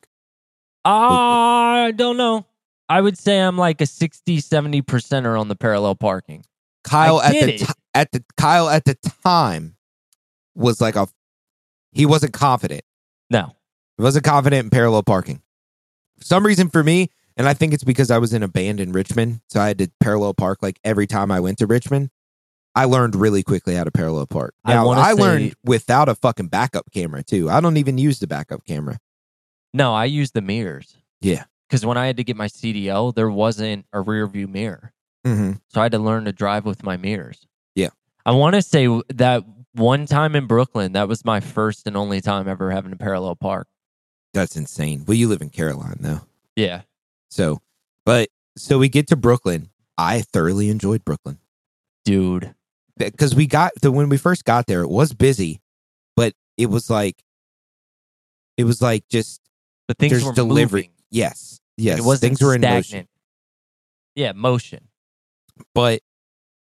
[0.84, 2.46] I don't know.
[2.88, 6.44] I would say I'm like a 60, 70 percenter on the parallel parking.
[6.84, 9.76] Kyle at the ti- at the Kyle at the time
[10.54, 11.08] was like a
[11.92, 12.82] he wasn't confident.
[13.30, 13.56] No.
[13.96, 15.40] He wasn't confident in parallel parking.
[16.18, 18.80] For some reason for me, and I think it's because I was in a band
[18.80, 22.10] in Richmond, so I had to parallel park like every time I went to Richmond.
[22.76, 24.54] I learned really quickly how to parallel park.
[24.66, 27.48] Now wanna I, say- learned without a fucking backup camera too.
[27.48, 28.98] I don't even use the backup camera.
[29.72, 30.96] No, I use the mirrors.
[31.20, 31.44] Yeah.
[31.68, 34.92] Because when I had to get my CDL, there wasn't a rear view mirror.
[35.24, 35.52] Mm-hmm.
[35.68, 37.46] So I had to learn to drive with my mirrors.
[37.74, 37.88] Yeah.
[38.26, 42.20] I want to say that one time in Brooklyn, that was my first and only
[42.20, 43.66] time ever having a parallel park.
[44.34, 45.04] That's insane.
[45.06, 46.20] Well, you live in Caroline though.
[46.56, 46.82] Yeah.
[47.30, 47.60] So,
[48.04, 49.70] but so we get to Brooklyn.
[49.96, 51.38] I thoroughly enjoyed Brooklyn
[52.04, 52.54] Dude.
[52.96, 55.60] because we got the when we first got there, it was busy,
[56.16, 57.22] but it was like,
[58.56, 59.40] it was like just
[59.88, 60.82] But things were delivery.
[60.82, 60.90] moving.
[61.10, 62.92] Yes, yes, It wasn't things were in stagnant.
[62.92, 63.08] motion.
[64.16, 64.88] Yeah, motion.
[65.74, 66.00] But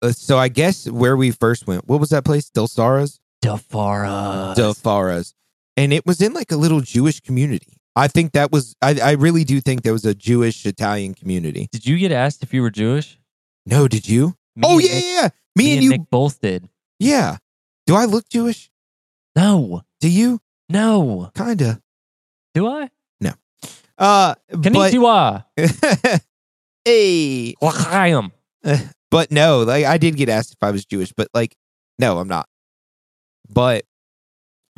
[0.02, 2.50] uh, so I guess where we first went, what was that place?
[2.50, 4.54] Delsaras, Di Fara.
[4.58, 5.34] Delfaras,
[5.78, 7.78] and it was in like a little Jewish community.
[7.96, 8.76] I think that was.
[8.82, 11.68] I, I really do think there was a Jewish Italian community.
[11.72, 13.20] Did you get asked if you were Jewish?
[13.66, 14.36] No, did you?
[14.56, 15.30] Me oh and yeah, Nick- yeah, yeah.
[15.56, 15.90] Me, Me and and you.
[15.92, 16.70] Nick both did.
[17.00, 17.38] Yeah.
[17.88, 18.72] Do I look Jewish?
[19.36, 19.82] No.
[20.00, 20.40] Do you?
[20.70, 21.32] No.
[21.36, 21.82] Kinda.
[22.54, 22.90] Do I?
[23.20, 23.32] No.
[23.98, 25.46] Uh, but Konnichiwa.
[26.86, 28.32] hey, L'chaim.
[29.12, 31.56] but no, like I did get asked if I was Jewish, but like,
[32.00, 32.48] no, I'm not.
[33.50, 33.84] But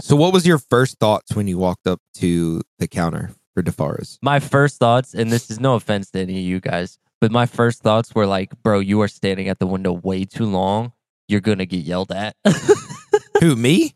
[0.01, 3.71] so, what was your first thoughts when you walked up to the counter for Di
[3.71, 4.17] Faras?
[4.21, 7.45] My first thoughts, and this is no offense to any of you guys, but my
[7.45, 10.93] first thoughts were like, bro, you are standing at the window way too long.
[11.27, 12.35] You're going to get yelled at.
[13.39, 13.95] Who me?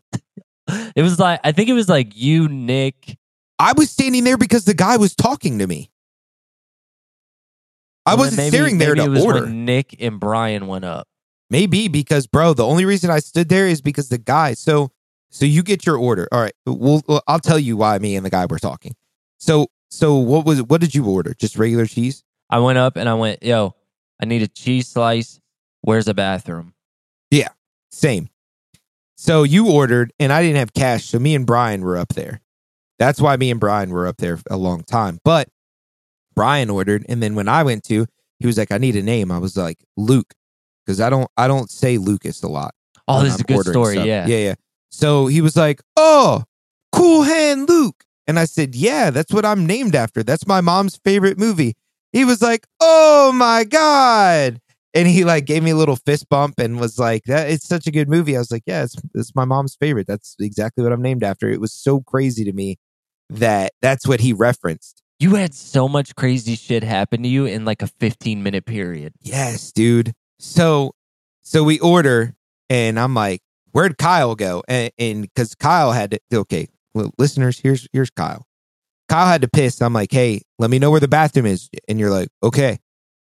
[0.96, 3.18] it was like, I think it was like you, Nick.
[3.58, 5.90] I was standing there because the guy was talking to me.
[8.08, 9.42] I wasn't maybe- staring there to was order.
[9.44, 11.06] When Nick and Brian went up.
[11.50, 14.52] Maybe because, bro, the only reason I stood there is because the guy.
[14.54, 14.90] So,
[15.30, 16.28] so you get your order.
[16.30, 16.52] All right.
[16.66, 18.94] Well, well, I'll tell you why me and the guy were talking.
[19.38, 21.32] So, so what was what did you order?
[21.32, 22.22] Just regular cheese?
[22.50, 23.74] I went up and I went, yo,
[24.20, 25.40] I need a cheese slice.
[25.80, 26.74] Where's a bathroom?
[27.30, 27.48] Yeah,
[27.90, 28.28] same.
[29.16, 31.06] So you ordered, and I didn't have cash.
[31.06, 32.40] So me and Brian were up there.
[32.98, 35.18] That's why me and Brian were up there a long time.
[35.24, 35.48] But
[36.38, 38.06] Brian ordered, and then when I went to,
[38.38, 40.34] he was like, "I need a name." I was like, "Luke,"
[40.86, 42.74] because I don't I don't say Lucas a lot.
[43.08, 43.94] Oh, this is a I'm good story.
[43.94, 44.06] stuff.
[44.06, 44.26] Yeah.
[44.26, 44.54] Yeah, yeah.
[44.90, 46.44] So he was like, Oh,
[46.92, 48.04] cool hand Luke.
[48.26, 50.22] And I said, Yeah, that's what I'm named after.
[50.22, 51.74] That's my mom's favorite movie.
[52.12, 54.60] He was like, Oh my God.
[54.94, 57.86] And he like gave me a little fist bump and was like, That it's such
[57.86, 58.36] a good movie.
[58.36, 60.06] I was like, Yeah, it's it's my mom's favorite.
[60.06, 61.48] That's exactly what I'm named after.
[61.48, 62.76] It was so crazy to me
[63.30, 65.02] that that's what he referenced.
[65.18, 69.14] You had so much crazy shit happen to you in like a 15 minute period.
[69.20, 70.14] Yes, dude.
[70.38, 70.94] So
[71.42, 72.36] so we order
[72.70, 73.42] and I'm like,
[73.72, 74.62] where'd Kyle go?
[74.68, 78.46] And and because Kyle had to okay, well, listeners, here's here's Kyle.
[79.08, 79.80] Kyle had to piss.
[79.80, 81.70] I'm like, hey, let me know where the bathroom is.
[81.88, 82.78] And you're like, okay.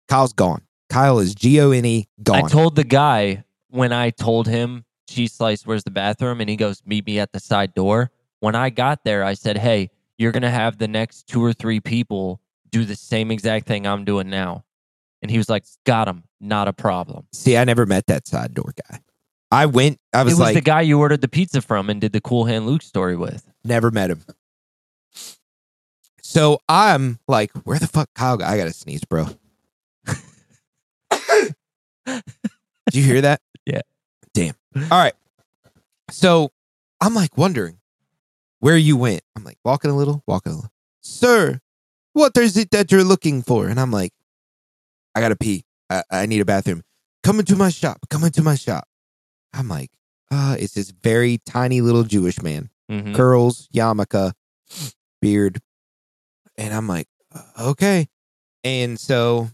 [0.07, 0.63] Kyle's gone.
[0.89, 2.43] Kyle is G O N E gone.
[2.43, 6.41] I told the guy when I told him cheese slice, where's the bathroom?
[6.41, 8.11] And he goes, meet me at the side door.
[8.39, 9.89] When I got there, I said, hey,
[10.21, 13.87] you're going to have the next two or three people do the same exact thing
[13.87, 14.63] I'm doing now.
[15.21, 16.23] And he was like, got him.
[16.39, 17.27] Not a problem.
[17.33, 18.99] See, I never met that side door guy.
[19.51, 21.99] I went, I It was was like, the guy you ordered the pizza from and
[21.99, 23.51] did the Cool Hand Luke story with.
[23.63, 24.23] never met him.
[26.21, 28.45] So I'm like, where the fuck Kyle go?
[28.45, 29.25] I gotta sneeze, bro.
[32.05, 32.23] Did
[32.93, 33.41] you hear that?
[33.65, 33.81] Yeah.
[34.33, 34.55] Damn.
[34.75, 35.13] All right.
[36.09, 36.51] So
[37.01, 37.77] I'm like wondering
[38.61, 39.21] where you went.
[39.35, 40.71] I'm like walking a little, walking a little.
[41.01, 41.59] Sir,
[42.13, 43.67] what is it that you're looking for?
[43.67, 44.13] And I'm like,
[45.13, 45.65] I gotta pee.
[45.89, 46.83] I, I need a bathroom.
[47.23, 47.99] Come into my shop.
[48.09, 48.87] Come into my shop.
[49.53, 49.89] I'm like,
[50.31, 53.13] uh, it's this very tiny little Jewish man Mhm.
[53.13, 54.31] curls, yarmulke,
[55.21, 55.59] beard.
[56.57, 58.07] And I'm like, "Uh, okay.
[58.63, 59.49] And so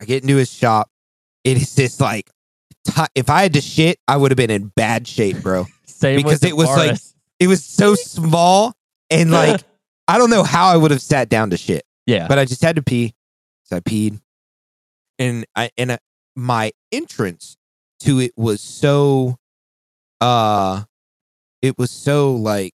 [0.00, 0.90] I get into his shop.
[1.44, 2.30] It is this like,
[2.84, 5.66] ti if I had to shit, I would have been in bad shape, bro.
[5.86, 6.98] Same Because with it was like-.
[7.38, 8.74] It was so small.
[9.10, 9.62] And like,
[10.08, 12.28] I don't know how I would have sat down to shit, yeah.
[12.28, 13.14] but I just had to pee.
[13.64, 14.20] So I peed.
[15.18, 15.98] And I, and I,
[16.34, 17.56] my entrance
[18.00, 19.38] to it was so,
[20.20, 20.84] uh,
[21.62, 22.74] it was so like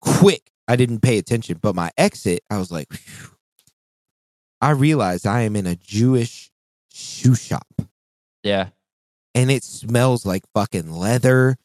[0.00, 0.50] quick.
[0.66, 3.36] I didn't pay attention, but my exit, I was like, "Phew."
[4.62, 6.50] I realized I am in a Jewish
[6.92, 7.66] shoe shop
[8.42, 8.68] yeah.
[9.34, 11.56] and it smells like fucking leather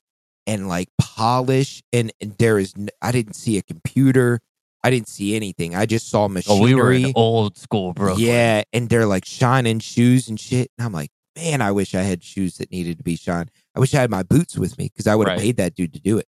[0.47, 1.83] and like polish.
[1.93, 4.39] And, and there is, n- I didn't see a computer.
[4.83, 5.75] I didn't see anything.
[5.75, 6.63] I just saw Oh, machinery.
[6.63, 8.15] we were in old school, bro.
[8.15, 10.71] Yeah, and they're like shining shoes and shit.
[10.77, 13.51] And I'm like, man, I wish I had shoes that needed to be shined.
[13.75, 15.43] I wish I had my boots with me because I would have Right.
[15.43, 16.27] paid that dude to do it.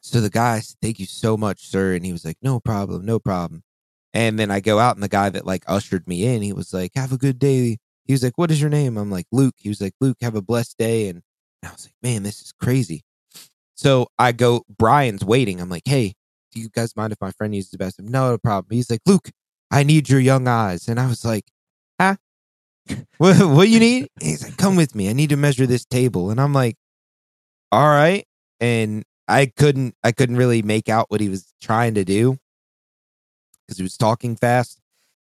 [0.00, 1.94] So the guy, said, thank you so much, sir.
[1.94, 3.62] And he was like, no problem, no problem.
[4.14, 6.72] And then I go out, and the guy that like ushered me in, he was
[6.72, 7.78] like, have a good day.
[8.04, 8.96] He was like, what is your name?
[8.96, 9.54] I'm like, Luke.
[9.58, 11.08] He was like, Luke, have a blessed day.
[11.08, 11.22] And
[11.64, 13.02] I was like, man, this is crazy.
[13.74, 15.60] So I go, Brian's waiting.
[15.60, 16.14] I'm like, hey,
[16.52, 18.08] do you guys mind if my friend uses the bathroom?
[18.08, 18.74] No, no problem.
[18.74, 19.30] He's like, Luke,
[19.70, 20.88] I need your young eyes.
[20.88, 21.44] And I was like,
[22.00, 22.16] huh?
[23.18, 24.08] what, what you need?
[24.20, 25.10] He's like, come with me.
[25.10, 26.30] I need to measure this table.
[26.30, 26.76] And I'm like,
[27.72, 28.24] all right.
[28.60, 32.38] And I couldn't I couldn't really make out what he was trying to do
[33.66, 34.80] because he was talking fast.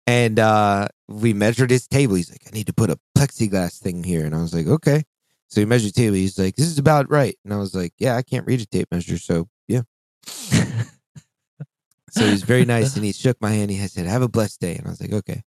[0.05, 2.15] And uh we measured his table.
[2.15, 4.25] He's like, I need to put a plexiglass thing here.
[4.25, 5.03] And I was like, okay.
[5.47, 6.15] So he measured the table.
[6.15, 7.37] He's like, this is about right.
[7.45, 9.17] And I was like, yeah, I can't read a tape measure.
[9.17, 9.81] So yeah.
[12.11, 13.69] So he's very nice and he shook my hand.
[13.69, 14.75] He said, have a blessed day.
[14.77, 15.43] And I was like, okay.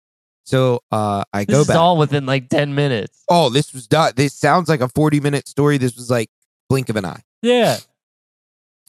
[0.46, 1.76] So uh I This go is back.
[1.78, 3.24] all within like 10 minutes.
[3.30, 4.14] oh, this was done.
[4.16, 5.78] This sounds like a 40 minute story.
[5.78, 6.30] This was like
[6.70, 7.22] blink of an eye.
[7.41, 7.78] Yeah.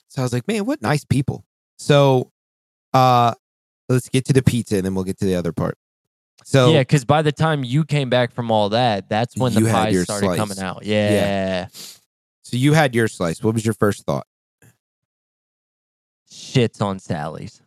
[0.09, 1.45] So I was like, man, what nice people.
[1.79, 2.31] So
[2.93, 3.35] uh
[3.89, 5.77] let's get to the pizza and then we'll get to the other part.
[6.45, 9.63] So yeah, because by the time you came back from all that, that's when the
[9.63, 10.39] pies started slice.
[10.39, 10.85] coming out.
[10.85, 11.11] Yeah.
[11.11, 11.67] yeah.
[12.43, 13.43] so you had your slice.
[13.43, 14.27] What was your first thought?
[16.31, 17.63] Shits on Sally's.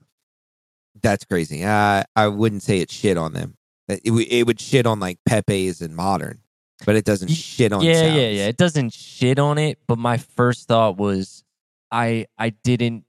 [1.01, 1.63] That's crazy.
[1.63, 3.57] Uh, I wouldn't say it shit on them.
[3.87, 6.41] It, it, would- it would shit on like Pepe's and modern,
[6.85, 8.47] but it doesn't shit on yeah, yeah, yeah.
[8.47, 11.43] It doesn't shit on it, but my first thought was
[11.91, 13.05] I I didn't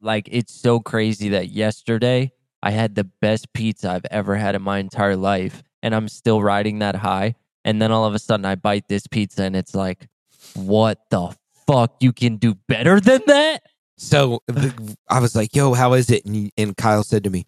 [0.00, 4.62] like it's so crazy that yesterday I had the best pizza I've ever had in
[4.62, 7.34] my entire life and I'm still riding that high
[7.64, 10.08] and then all of a sudden I bite this pizza and it's like
[10.54, 11.34] what the
[11.66, 13.62] fuck you can do better than that?
[13.96, 17.46] So the- I was like, "Yo, how is it?" And, and Kyle said to me,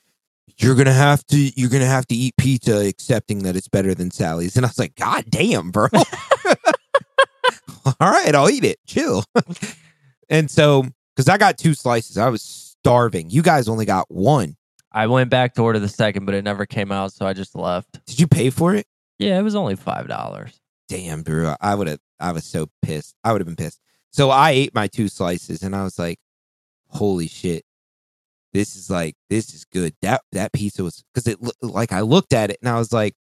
[0.59, 1.37] "You're gonna have to.
[1.37, 4.79] You're gonna have to eat pizza, accepting that it's better than Sally's." And I was
[4.79, 5.89] like, "God damn, bro!
[8.01, 8.79] All right, I'll eat it.
[8.87, 9.25] Chill."
[10.29, 10.85] and so,
[11.15, 13.31] because I got two slices, I was starving.
[13.31, 14.57] You guys only got one.
[14.95, 17.55] I went back to order the second but it never came out so I just
[17.55, 18.05] left.
[18.07, 18.87] Did you pay for it?
[19.19, 20.53] Yeah, it was only $5.
[20.89, 21.55] Damn, bro.
[21.61, 21.99] I would have.
[22.21, 23.15] I was so pissed.
[23.25, 23.81] I would have been pissed.
[24.11, 26.19] So I ate my two slices, and I was like,
[26.89, 27.65] "Holy shit!
[28.53, 32.33] This is like this is good." That that pizza was because it like I looked
[32.33, 33.15] at it and I was like,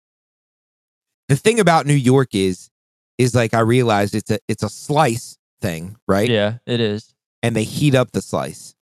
[1.29, 2.69] the thing about New York is
[3.17, 6.29] is like I realized it's a it's a slice thing, right?
[6.29, 7.13] Yeah, it is.
[7.43, 8.75] And they heat up the slice,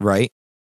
[0.00, 0.30] right?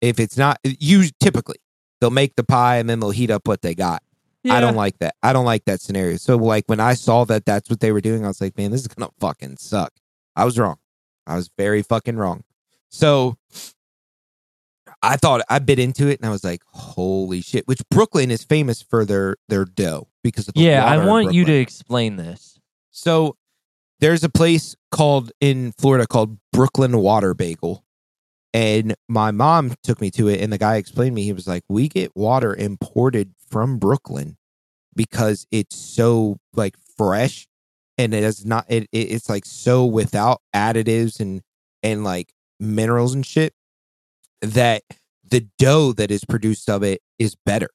[0.04, 1.56] If it's not, you typically
[2.02, 4.04] they'll make the pie and then they'll heat up what they got.
[4.50, 5.16] I don't like that.
[5.24, 6.18] I don't like that scenario.
[6.18, 8.72] So like when I saw that that's what they were doing, I was like, man,
[8.72, 9.94] this is gonna fucking suck.
[10.36, 10.76] I was wrong.
[11.26, 12.44] I was very fucking wrong.
[12.90, 13.38] So
[15.02, 17.66] I thought I bit into it and I was like, holy shit.
[17.68, 21.46] Which Brooklyn is famous for their their dough because of the Yeah, I want you
[21.46, 22.60] to explain this.
[22.92, 23.38] So
[24.02, 27.83] there's a place called in Florida called Brooklyn Water Bagel.
[28.54, 31.48] And my mom took me to it and the guy explained to me, he was
[31.48, 34.38] like, We get water imported from Brooklyn
[34.96, 37.48] because it's so like fresh
[37.98, 41.42] and it is not it, it it's like so without additives and
[41.82, 43.54] and like minerals and shit
[44.42, 44.84] that
[45.24, 47.70] the dough that is produced of it is better.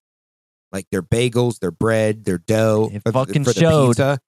[0.71, 3.89] Like their bagels, their bread, their dough It fucking for the showed.
[3.97, 4.21] pizza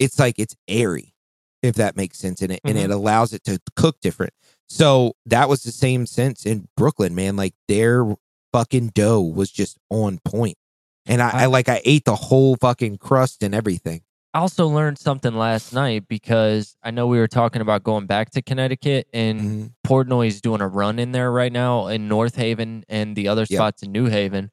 [0.00, 1.14] it's like it's airy
[1.62, 2.90] if that makes sense in it and Mm-hmm.
[2.90, 4.32] it allows it to cook different
[4.68, 8.14] so that was the same sense in brooklyn man like their
[8.52, 10.56] fucking dough was just on point
[11.06, 14.02] and I, I I- like i ate the whole fucking crust and everything
[14.32, 18.30] I also learned something last night because I know we were talking about going back
[18.30, 19.70] to Connecticut and Mhm.
[19.86, 23.42] Portnoy is doing a run in there right now in North Haven and the other
[23.48, 23.56] Yep.
[23.56, 24.50] spots in New Haven.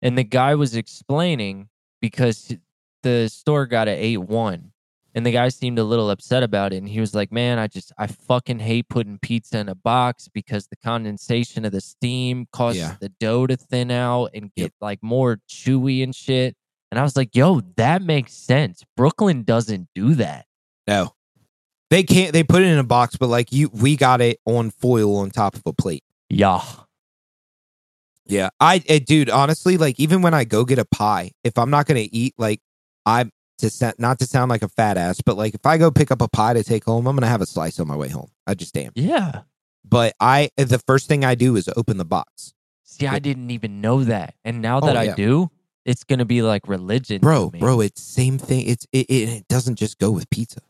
[0.00, 2.54] And the guy was explaining because
[3.02, 4.70] the store got an 8 1
[5.16, 6.76] and the guy seemed a little upset about it.
[6.76, 10.28] And he was like, Man, I just, I fucking hate putting pizza in a box
[10.32, 12.96] because the condensation of the steam causes Yeah.
[13.00, 14.72] the dough to thin out and get Yep.
[14.80, 16.54] like more chewy and shit.
[16.92, 18.84] And I was like, Yo, that makes sense.
[18.96, 20.46] Brooklyn doesn't do that.
[20.86, 21.12] no
[21.90, 24.70] they can't they put it in a box but like you we got it on
[24.70, 26.60] foil on top of a plate Yeah.
[28.28, 31.70] Yeah, I, eh, dude, honestly, like even when I go get a pie, if I'm
[31.70, 32.60] not gonna eat, like
[33.06, 36.10] I'm to not to sound like a fat ass, but like if I go pick
[36.10, 38.30] up a pie to take home, I'm gonna have a slice on my way home.
[38.46, 38.92] I just am.
[38.94, 39.42] Yeah.
[39.88, 43.80] But I, the first thing I do is open the box, See, I didn't even
[43.80, 44.34] know that.
[44.44, 45.48] And now Oh, that I do,
[45.84, 47.20] it's going to be like religion.
[47.20, 47.80] bro, bro.
[47.80, 48.66] It's same thing.
[48.66, 50.60] It's it, it, it doesn't just go with pizza.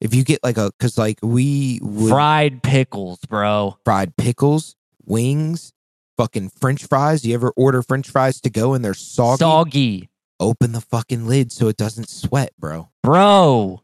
[0.00, 3.78] If you get like a, cause like we would Fried pickles, bro.
[3.84, 4.74] fried pickles,
[5.04, 5.72] wings,
[6.18, 7.24] fucking French fries.
[7.24, 9.38] You ever order French fries to go and they're soggy?
[9.38, 10.10] Soggy.
[10.38, 12.90] Open the fucking lid so it doesn't sweat, bro.
[13.02, 13.82] Bro.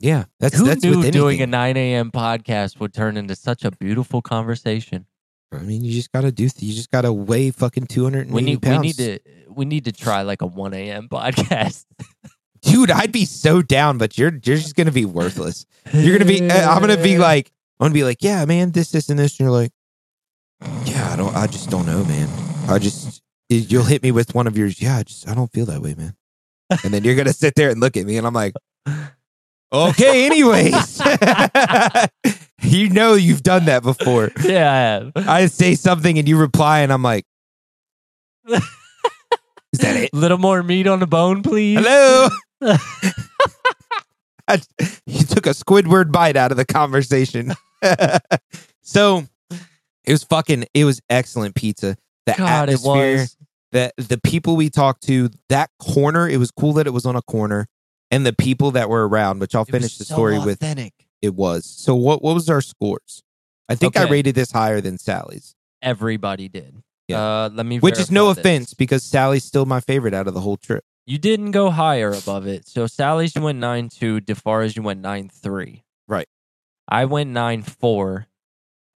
[0.00, 2.10] Yeah, that's Who that's knew doing a 9 a.m.
[2.10, 5.06] podcast would turn into such a beautiful conversation?
[5.52, 6.44] I mean, you just gotta do.
[6.44, 9.18] You just gotta weigh fucking two hundred and We need, we need to
[9.50, 11.08] we need to try like a 1 a.m.
[11.08, 11.84] podcast.
[12.62, 12.90] dude.
[12.90, 15.66] I'd be so down, but you're you're just gonna be worthless.
[15.92, 16.48] You're gonna be.
[16.48, 17.52] uh, I'm gonna be like.
[17.78, 19.38] I'm gonna be like, yeah, man, this, this, and this.
[19.40, 19.72] And you're like,
[20.84, 21.34] yeah, I don't.
[21.34, 22.28] I just don't know, man.
[22.68, 23.01] I just.
[23.58, 24.80] You'll hit me with one of yours.
[24.80, 25.28] Yeah, I just.
[25.28, 26.14] I don't feel that way, man.
[26.84, 28.54] And then you're gonna sit there and look at me, and I'm like,
[29.72, 31.00] okay, anyways.
[32.62, 34.30] you know you've done that before.
[34.42, 35.12] yeah, I have.
[35.28, 37.24] I say something and you reply, and I'm like,
[38.48, 38.60] "Is
[39.80, 40.10] that it?
[40.12, 41.78] A little more meat on the bone, please.
[41.78, 42.28] Hello."
[44.48, 44.60] I-
[45.06, 47.54] you took a Squidward bite out of the conversation.
[48.82, 49.24] so
[50.04, 50.66] it was fucking.
[50.74, 51.96] It was excellent pizza.
[52.26, 53.26] The God, it atmosphere,
[53.72, 53.90] was.
[53.96, 56.28] the the people we talked to, that corner.
[56.28, 57.66] It was cool that it was on a corner,
[58.10, 59.40] and the people that were around.
[59.40, 60.62] Which I'll It was finish the so story with.
[60.62, 60.92] authentic.
[61.20, 61.64] It was.
[61.66, 62.22] So what?
[62.22, 63.22] What was our scores?
[63.68, 66.82] I think I rated this higher than Sally's, Everybody did.
[67.08, 67.20] Yeah.
[67.44, 67.78] Uh, let me.
[67.78, 68.38] which is no this.
[68.38, 70.84] offense because Sally's still my favorite out of the whole trip.
[71.06, 72.68] You didn't go higher above it.
[72.68, 74.20] So Sally's you went nine two.
[74.20, 75.82] Di Fara's you went nine three.
[76.06, 76.28] Right.
[76.88, 78.26] I went nine four.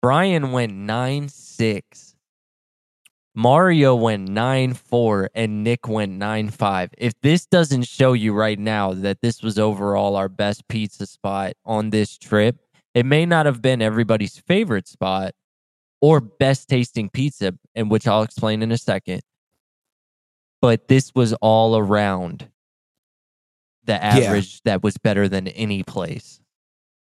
[0.01, 2.12] Brian went nine six.
[3.35, 6.91] Mario went nine four, and Nick went nine five.
[6.97, 11.53] If this doesn't show you right now that this was overall our best pizza spot
[11.65, 12.57] on this trip,
[12.93, 15.33] it may not have been everybody's favorite spot
[16.01, 19.21] or best tasting pizza, and which I'll explain in a second
[20.63, 22.47] but this was all around
[23.83, 26.39] the average that was better than any place.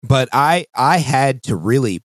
[0.01, 2.01] But I I had to really,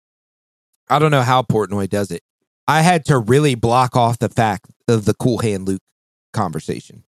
[0.89, 2.23] I don't know how Portnoy does it.
[2.67, 5.81] I had to really block off the fact of the cool hand Luke
[6.31, 7.03] conversation.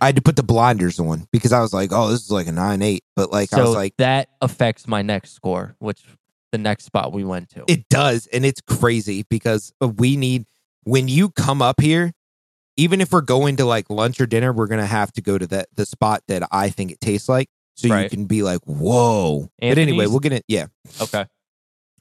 [0.00, 2.46] I had to put the blinders on because I was like, oh, this is like
[2.46, 3.02] a nine eight.
[3.14, 6.02] But like I was like, that affects my next score, which
[6.52, 7.64] the next spot we went to.
[7.66, 10.44] It does, and it's crazy because uh, we need
[10.84, 12.12] when you come up here,
[12.76, 15.46] even if we're going to like lunch or dinner, we're gonna have to go to
[15.48, 19.50] that the spot that I think it tastes like, so you can be like, whoa.
[19.60, 20.44] But anyway, we'll get it.
[20.46, 20.66] Yeah,
[21.00, 21.24] okay.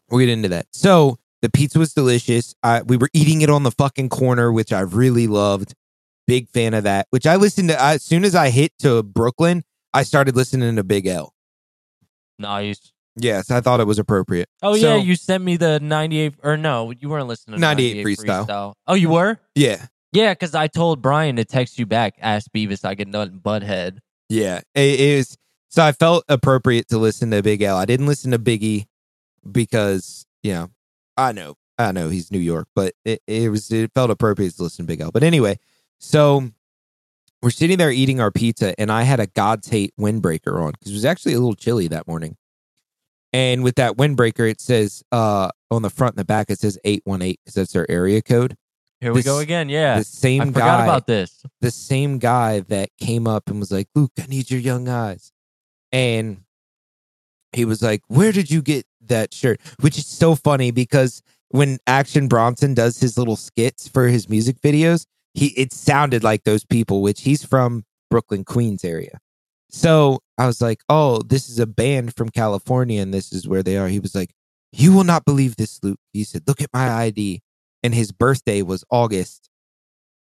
[0.09, 0.67] we'll get into that.
[0.73, 2.55] So the pizza was delicious.
[2.63, 5.75] I, we were eating it on the fucking corner, which I really loved.
[6.25, 7.05] Big fan of that.
[7.11, 10.83] Which I listened to as soon as I hit to Brooklyn, I started listening to
[10.83, 11.35] Big L.
[12.39, 12.91] Nice.
[13.15, 14.49] Yes, I thought it was appropriate.
[14.63, 18.03] Oh So- yeah, you sent me the 98 or no, you weren't listening to 98
[18.03, 18.73] 98, freestyle.
[18.87, 19.39] Oh, you were?
[19.53, 23.37] Yeah, Yeah, because I told Brian to text you back, ask Beavis I get nothing
[23.37, 23.99] but head.
[24.29, 25.37] Yeah, it is.
[25.69, 27.77] So I felt appropriate to listen to Big L.
[27.77, 28.87] I didn't listen to Biggie
[29.49, 30.69] because you know
[31.17, 34.63] I know I know he's New York, but it, it was it felt appropriate to
[34.63, 35.11] listen to Big L.
[35.11, 35.59] But anyway,
[35.99, 36.49] so
[37.41, 40.91] we're sitting there eating our pizza, and I had a God's Hate windbreaker on because
[40.91, 42.37] it was actually a little chilly that morning.
[43.33, 46.79] And with that windbreaker, it says uh on the front and the back, it says
[46.85, 48.55] eight one eight because that's their area code.
[49.01, 49.67] Here we This- go again.
[49.67, 49.97] Yeah.
[49.99, 51.43] The same I forgot guy about this.
[51.59, 55.33] the same guy that came up and was like, Luke, I need your young eyes.
[55.91, 56.43] And
[57.51, 59.59] he was like, Where did you get that shirt?
[59.81, 64.59] Which is so funny because when Action Bronson does his little skits for his music
[64.61, 69.19] videos, he it sounded like those people, which he's from Brooklyn, Queens area.
[69.69, 73.63] So I was like, Oh, this is a band from California and this is where
[73.63, 73.87] they are.
[73.87, 74.31] He was like,
[74.71, 75.99] You will not believe this, Luke.
[76.13, 77.41] He said, Look at my ID.
[77.83, 79.49] And his birthday was August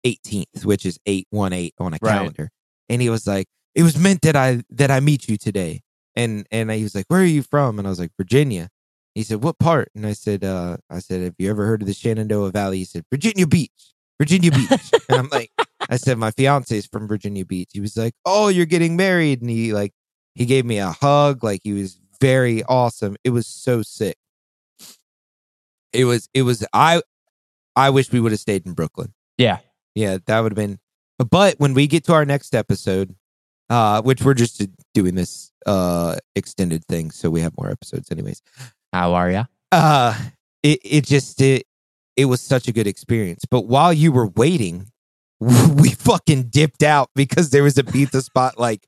[0.06, 2.12] 18th, which is 818 on a Right.
[2.12, 2.50] calendar.
[2.88, 5.82] And he was like, It was meant that I that I meet you today.
[6.18, 7.78] And and he was like, Where are you from?
[7.78, 8.68] And I was like, Virginia.
[9.14, 9.90] He said, What part?
[9.94, 12.78] And I said, uh, I said, Have you ever heard of the Shenandoah Valley?
[12.78, 13.94] He said, Virginia Beach.
[14.20, 14.70] Virginia Beach.
[15.08, 15.52] and I'm like,
[15.88, 17.70] I said, My fiance is from Virginia Beach.
[17.72, 19.40] He was like, Oh, you're getting married.
[19.40, 19.92] And he like
[20.34, 21.44] he gave me a hug.
[21.44, 23.16] Like he was very awesome.
[23.22, 24.16] It was so sick.
[25.92, 27.00] It was it was I
[27.76, 29.14] I wish we would have stayed in Brooklyn.
[29.36, 29.58] Yeah.
[29.94, 30.80] Yeah, that would have been.
[31.18, 33.14] But when we get to our next episode,
[33.70, 34.62] uh, which we're just
[34.94, 38.42] doing this uh extended thing, so we have more episodes, anyways.
[38.92, 39.44] How are ya?
[39.72, 40.18] Uh,
[40.62, 41.66] it it just it
[42.16, 43.44] it was such a good experience.
[43.48, 44.90] But while you were waiting,
[45.40, 48.86] we fucking dipped out because there was a pizza spot like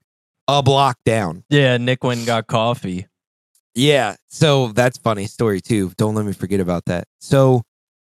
[0.48, 1.44] a block down.
[1.48, 3.06] Yeah, Nick went and got coffee.
[3.74, 4.16] Yeah.
[4.28, 5.92] So that's funny story too.
[5.96, 7.04] Don't let me forget about that.
[7.20, 7.62] So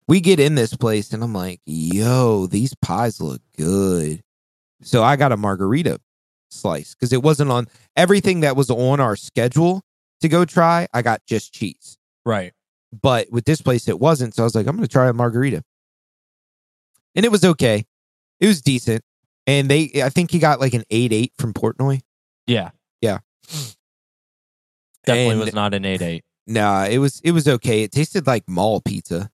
[0.08, 4.22] we get in this place and I'm like, yo, these pies look good.
[4.82, 6.00] So I got a margarita
[6.50, 7.66] slice because it wasn't on
[7.96, 9.82] everything that was on our schedule
[10.20, 10.86] to go try.
[10.92, 11.96] I got just cheese.
[12.24, 12.52] Right.
[13.00, 14.34] But with this place, it wasn't.
[14.34, 15.62] So I was like, I'm going to try a margarita.
[17.14, 17.84] And it was okay.
[18.40, 19.02] It was decent.
[19.46, 22.00] And they, I think he got like an 8 8 from Portnoy.
[22.46, 22.70] Yeah.
[23.00, 23.18] Yeah.
[25.06, 26.24] Definitely And- was not an 8 8.
[26.46, 27.82] Nah, it was it was okay.
[27.84, 29.30] It tasted like mall pizza.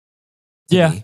[0.69, 0.99] Yeah.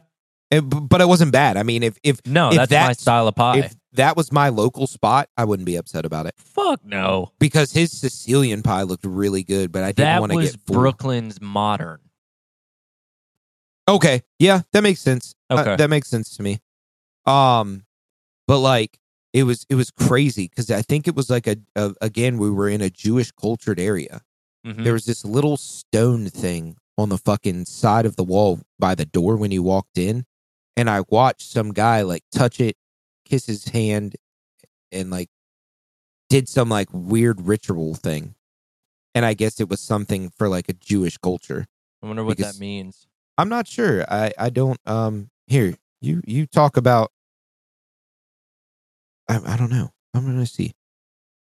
[0.50, 1.56] It- but it wasn't bad.
[1.58, 3.60] I mean, if if No, If that's my style of pie.
[3.60, 7.32] if that was my local spot, I wouldn't be upset about it Fuck no.
[7.40, 9.72] because his Sicilian pie looked really good.
[9.72, 10.76] But I didn't That want to was get full.
[10.78, 12.00] Brooklyn's modern.
[13.88, 15.36] Okay, yeah, that makes sense.
[15.50, 15.76] Uh, Okay.
[15.76, 16.60] that makes sense to me.
[17.26, 17.86] Um,
[18.48, 18.98] but like
[19.34, 22.50] it was it was crazy because I think it was like a, a again we
[22.50, 24.22] were in a Jewish cultured area.
[24.66, 24.84] Mhm.
[24.84, 29.06] There was this little stone thing on the fucking side of the wall by the
[29.06, 30.26] door when you walked in.
[30.78, 32.78] And I watched some guy like touch it,
[33.32, 34.18] kiss his hand,
[34.92, 35.30] and like
[36.30, 38.36] did some like weird ritual thing.
[39.16, 41.66] And I guess it was something for like a Jewish culture.
[42.04, 43.08] I wonder what that means.
[43.38, 44.06] I'm not sure.
[44.12, 47.12] I I don't um here you you talk about
[49.28, 49.92] I I don't know.
[50.14, 50.74] I'm gonna see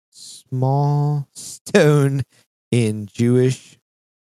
[0.10, 2.24] small stone
[2.72, 3.78] in Jewish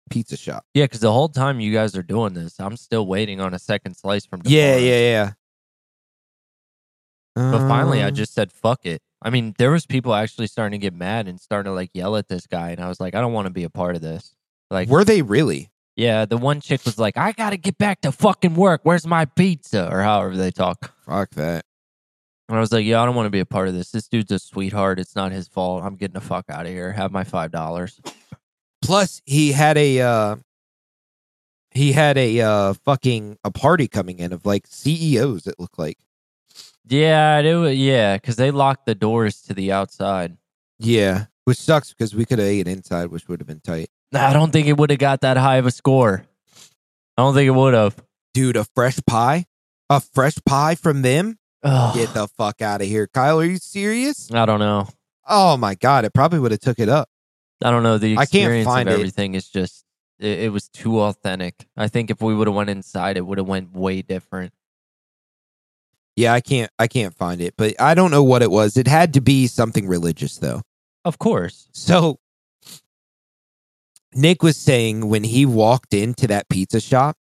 [0.10, 0.66] pizza shop.
[0.74, 3.60] Yeah, because the whole time you guys are doing this, I'm still waiting on a
[3.60, 4.42] second slice from.
[4.46, 5.32] Yeah, yeah, yeah,
[7.52, 9.02] But finally, I Um, just said fuck it.
[9.22, 12.16] I mean, there was people actually starting to get mad and starting to like yell
[12.16, 14.02] at this guy, and I was like, I don't want to be a part of
[14.02, 14.34] this.
[14.72, 15.70] Like, were they really?
[15.96, 18.82] yeah, the one chick was like, I gotta get back to fucking work.
[18.84, 19.92] Where's my pizza?
[19.92, 20.94] Or however they talk.
[21.06, 21.66] Fuck that.
[22.48, 23.92] And I was like, yeah, I don't want to be a part of this.
[23.92, 24.98] This dude's a sweetheart.
[25.00, 25.84] It's not his fault.
[25.84, 26.92] I'm getting the fuck out of here.
[26.94, 28.00] Have my five dollars.
[28.82, 30.36] Plus, he had a uh
[31.72, 35.48] he had a uh fucking a party coming in of like CEOs.
[35.48, 35.98] It looked like.
[36.90, 40.38] Yeah, it was, yeah, because they locked the doors to the outside.
[40.80, 43.90] Yeah, which sucks because we could have ate inside, which would have been tight.
[44.14, 46.26] I don't think it would have got that high of a score.
[47.18, 47.96] I don't think it would have.
[48.34, 49.46] Dude, a fresh pie,
[49.90, 51.38] a fresh pie from them.
[51.64, 53.40] Get the fuck out of here, Kyle.
[53.40, 54.32] Are you serious?
[54.32, 54.88] I don't know.
[55.28, 57.10] Oh my god, it probably would have took it up.
[57.64, 57.98] I don't know.
[57.98, 59.84] The I can't experience find of everything is just
[60.20, 61.68] it, it was too authentic.
[61.76, 64.54] I think if we would have went inside, it would have went way different.
[66.20, 66.70] Yeah, I can't.
[66.78, 68.76] I can't find it, but I don't know what it was.
[68.76, 70.64] It had to be something religious, though.
[71.06, 71.70] Of course.
[71.72, 72.20] So
[74.14, 77.16] Nick was saying when he walked into that pizza shop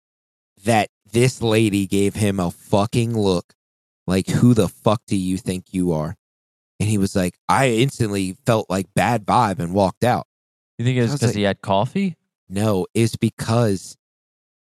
[0.65, 3.53] that this lady gave him a fucking look
[4.05, 6.17] like, who the fuck do you think you are?
[6.81, 10.27] And he was like, I instantly felt like bad vibe and walked out.
[10.77, 12.17] You think it was because like- he had coffee?
[12.49, 13.95] No, it's because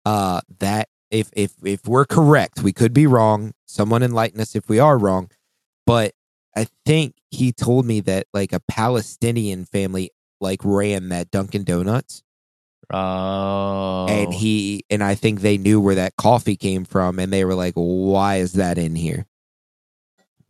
[0.06, 3.54] uh that if if if we're correct, we could be wrong.
[3.66, 5.30] Someone enlighten us if we are wrong.
[5.86, 6.14] But
[6.56, 12.24] I think he told me that like a Palestinian family like ran that Dunkin' Donuts.
[12.94, 17.46] Oh, And he and I think they knew where that coffee came from and they
[17.46, 19.28] were like, Why is that in here?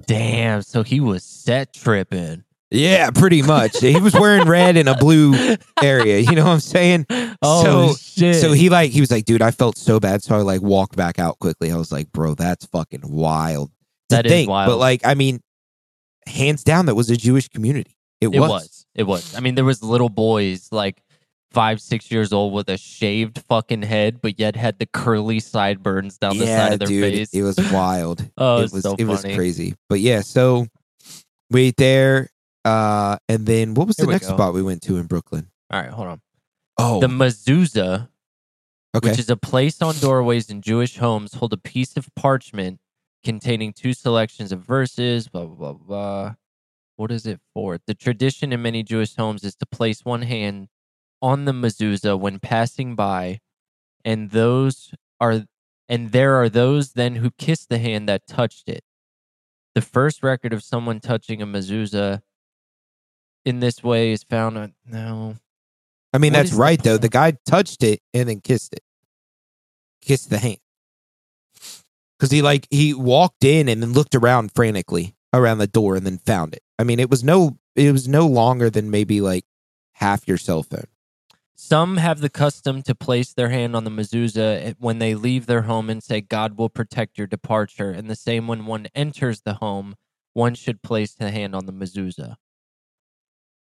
[0.07, 0.63] damn.
[0.63, 2.43] So he was set tripping.
[2.71, 3.79] Yeah, pretty much.
[3.79, 6.19] he was wearing red in a blue area.
[6.19, 7.05] You know what I'm saying?
[7.41, 8.35] Oh shit!
[8.35, 10.95] So he like he was like, dude, I felt so bad, so I like walked
[10.95, 11.71] back out quickly.
[11.71, 13.71] I was like, bro, that's fucking wild.
[14.09, 14.49] That is think.
[14.49, 14.69] wild.
[14.69, 15.41] But like, I mean,
[16.27, 17.97] hands down, that was a Jewish community.
[18.21, 18.49] It, it was.
[18.49, 18.85] was.
[18.95, 19.35] It was.
[19.35, 21.01] I mean, there was little boys like
[21.51, 26.17] five, six years old with a shaved fucking head, but yet had the curly sideburns
[26.17, 27.33] down the side of their dude, face.
[27.33, 28.29] it was wild.
[28.37, 29.75] oh, it it's was so it was crazy.
[29.89, 30.67] But yeah, so
[31.49, 32.29] we ate there,
[32.65, 34.35] uh, and then what was Here the we next go.
[34.35, 35.47] spot we went to in Brooklyn?
[35.69, 36.21] All right, hold on.
[36.77, 38.09] Oh, The mezuzah,
[38.95, 39.09] okay.
[39.09, 42.79] which is a place on doorways in Jewish homes, hold a piece of parchment
[43.23, 45.27] containing two selections of verses.
[45.27, 46.35] Blah blah blah blah.
[46.95, 47.79] What is it for?
[47.87, 50.67] The tradition in many Jewish homes is to place one hand
[51.21, 53.39] on the mezuzah when passing by,
[54.03, 55.45] and those are
[55.89, 58.83] and there are those then who kiss the hand that touched it.
[59.75, 62.21] The first record of someone touching a mezuzah
[63.45, 65.35] in this way is found on no.
[66.13, 66.97] I mean, what that's is the right though.
[66.97, 68.83] The guy touched it and then kissed it,
[70.01, 70.57] kissed the hand,
[72.17, 76.05] because he like he walked in and then looked around frantically around the door and
[76.05, 76.63] then found it.
[76.77, 79.45] I mean, it was no, it was no longer than maybe like
[79.93, 80.87] half your cell phone.
[81.55, 85.45] Some have the custom to place their hand on the mezuzah eh, when they leave
[85.45, 87.91] their home and say, God will protect your departure.
[87.91, 89.95] And the same when one enters the home,
[90.33, 92.37] one should place the hand on the mezuzah.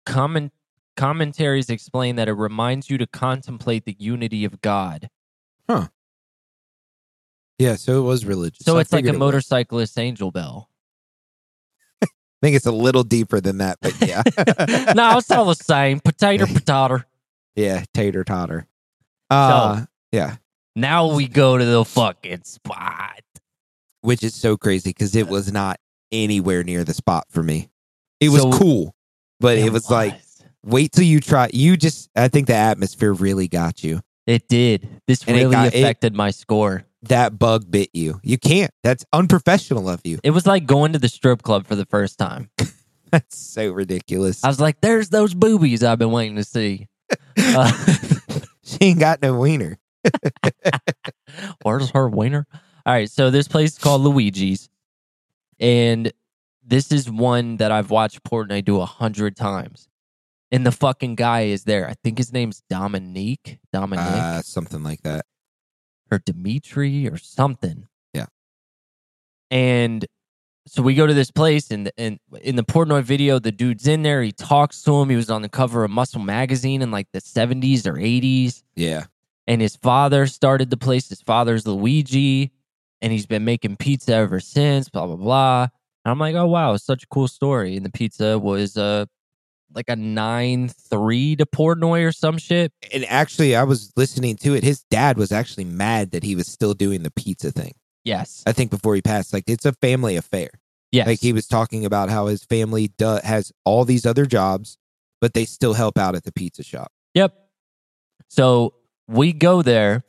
[0.06, 0.52] Comment,
[0.95, 5.10] commentaries explain that it reminds you to contemplate the unity of God.
[5.69, 5.88] Huh.
[7.57, 8.65] Yeah, so it was religious.
[8.65, 9.27] So I it's like a figured it was.
[9.27, 10.69] motorcyclist angel bell.
[12.03, 12.07] I
[12.41, 14.22] think it's a little deeper than that, but yeah,
[14.94, 15.99] no, it's all the same.
[16.02, 17.03] Potato, potato.
[17.56, 18.68] yeah, tater totter.
[19.30, 20.36] Uh, yeah,
[20.76, 23.22] Now we go to the fucking spot.
[24.02, 25.80] which is so crazy because it was not
[26.11, 27.69] anywhere near the spot for me.
[28.19, 28.94] It was So- cool,
[29.39, 30.19] but it, was, like
[30.63, 31.49] wait till you try.
[31.53, 34.01] You just, I think the atmosphere really got you.
[34.27, 34.87] It did.
[35.07, 36.83] This And really got- it- affected my score.
[37.03, 38.19] That bug bit you.
[38.23, 38.71] You can't.
[38.81, 40.17] That's unprofessional of you.
[40.23, 42.49] It was like going to the strip club for the first time.
[43.11, 44.43] That's so ridiculous.
[44.43, 46.87] I was like, "There's those boobies I've been waiting to see."
[47.37, 47.71] Uh,
[48.63, 49.77] she ain't got no wiener.
[51.61, 52.47] where's her wiener?
[52.85, 54.69] All right, so this place is called Luigi's,
[55.59, 56.11] and
[56.65, 59.87] this is one that I've watched Portnoy do a hundred times.
[60.51, 61.87] and the fucking guy is there.
[61.89, 64.05] I think his name's Dominique, Dominique.
[64.05, 65.25] Uh, something like that.
[66.11, 67.87] or Dimitri, or something.
[68.13, 68.27] Yeah.
[69.51, 70.05] And
[70.67, 74.03] so we go to this place, and and in the Portnoy video, the dude's in
[74.03, 74.21] there.
[74.23, 75.09] He talks to him.
[75.09, 78.63] He was on the cover of Muscle magazine in like the seventies or eighties.
[78.75, 79.05] Yeah.
[79.47, 81.09] and his father started the place.
[81.09, 82.51] His father's Luigi,
[83.01, 84.89] and he's been making pizza ever since.
[84.89, 85.67] Blah blah blah.
[86.06, 87.76] And I'm like, oh wow, such a cool story.
[87.76, 89.06] And the pizza was uh
[89.73, 92.72] like a nine three to Portnoy or some shit.
[92.94, 94.64] And actually, I was listening to it.
[94.64, 97.73] His dad was actually mad that he was still doing the pizza thing.
[98.03, 100.52] Yes, I think before he passed, like it's a family affair.
[100.91, 104.77] yes, Like he was talking about how his family do- has all these other jobs,
[105.19, 106.91] but they still help out at the pizza shop.
[107.15, 107.34] Yep.
[108.30, 108.76] So
[109.07, 110.03] we go there,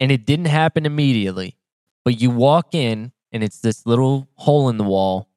[0.00, 1.58] and it didn't happen immediately,
[2.06, 5.28] but you walk in, and it's this little hole in the wall,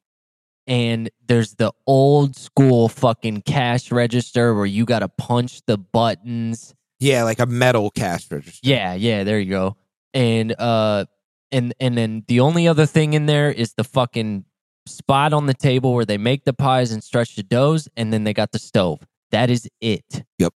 [0.67, 6.75] and there's the old school fucking cash register where you got to punch the buttons.
[6.99, 8.59] Yeah, like a metal cash register.
[8.61, 9.77] Yeah, yeah, there you go.
[10.13, 11.05] And uh,
[11.51, 14.45] and and then the only other thing in there is the fucking
[14.85, 18.23] spot on the table where they make the pies and stretch the doughs, and then
[18.23, 18.99] they got the stove.
[19.31, 20.23] That is it.
[20.37, 20.53] Yep.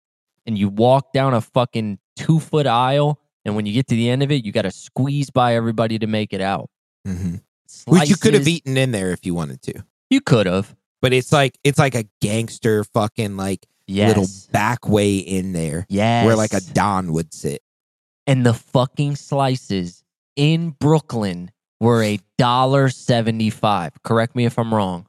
[0.45, 4.09] And you walk down a fucking two foot aisle, and when you get to the
[4.09, 6.69] end of it, you got to squeeze by everybody to make it out.
[7.05, 7.35] Hmm
[7.85, 9.83] Which you could have eaten in there if you wanted to.
[10.09, 10.75] You could have.
[11.01, 14.07] But it's like it's like a gangster fucking like Yes.
[14.09, 17.63] little back way in there Yeah, where like a don would sit.
[18.27, 20.03] and the fucking slices
[20.35, 21.49] in Brooklyn
[21.79, 23.93] were a dollar seventy five.
[24.03, 25.07] Correct me if I'm wrong.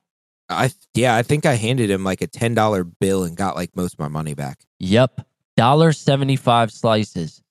[0.48, 3.76] I yeah, I think I handed him like a ten dollar bill and got like
[3.76, 4.64] most of my money back.
[4.78, 5.26] Yep.
[5.56, 7.42] Dollar seventy five slices.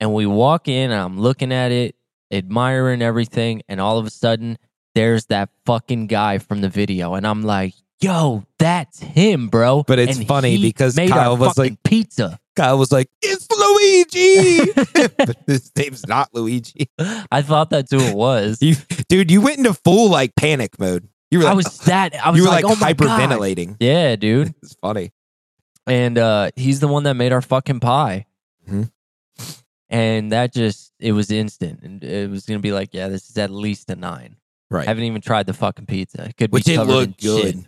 [0.00, 1.96] And we walk in and I'm looking at it,
[2.30, 4.58] admiring everything, and all of a sudden
[4.94, 7.14] there's that fucking guy from the video.
[7.14, 9.82] And I'm like, yo, that's him, bro.
[9.86, 12.38] But it's And funny because Kyle was like- pizza.
[12.56, 14.72] Kyle was like, "It's Luigi,"
[15.18, 16.88] but his name's not Luigi.
[17.30, 18.62] I thought that's who it was.
[18.62, 18.76] You,
[19.10, 21.06] dude, you went into full like panic mode.
[21.30, 23.76] You were like, I was that I was you were like, like, oh hyperventilating.
[23.78, 24.54] Yeah, dude.
[24.62, 25.12] It's funny.
[25.86, 28.24] and uh he's the one that made our fucking pie
[28.66, 28.90] Mhm.
[29.88, 33.36] And that just it was instant and it was gonna be like yeah this is
[33.38, 34.36] at least a nine
[34.68, 34.82] Right.
[34.84, 37.28] I haven't even tried the fucking pizza it could Which be it covered looked in
[37.30, 37.54] good.
[37.54, 37.66] shit.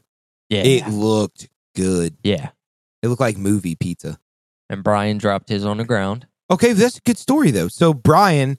[0.50, 2.16] yeah It looked good.
[2.24, 2.50] yeah
[3.02, 4.18] It looked like movie pizza.
[4.68, 7.68] and brian dropped his on the ground Okay, that's a good story though.
[7.68, 8.58] So Brian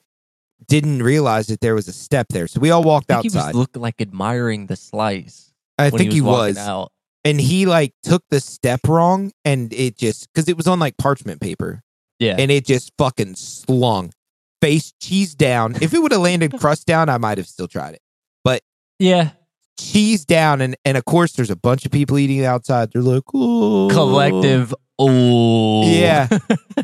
[0.68, 2.46] didn't realize that there was a step there.
[2.46, 3.48] So we all walked I think he outside.
[3.48, 6.58] was looking like admiring the slice I when think he was, walking was.
[6.58, 6.92] out
[7.24, 10.96] And he like took the step wrong and it just because it was on like
[10.98, 11.82] parchment paper
[12.20, 14.12] yeah and it just fucking slung
[14.60, 15.74] face cheese down.
[15.80, 18.02] If it would have landed crust down, I might have still tried it.
[18.44, 18.62] But
[18.98, 19.30] yeah
[19.78, 22.92] Cheese down and and of course there's a bunch of people eating outside.
[22.92, 26.28] They're like, "Ooh." collective oh Yeah.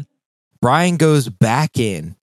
[0.63, 2.17] Brian goes back in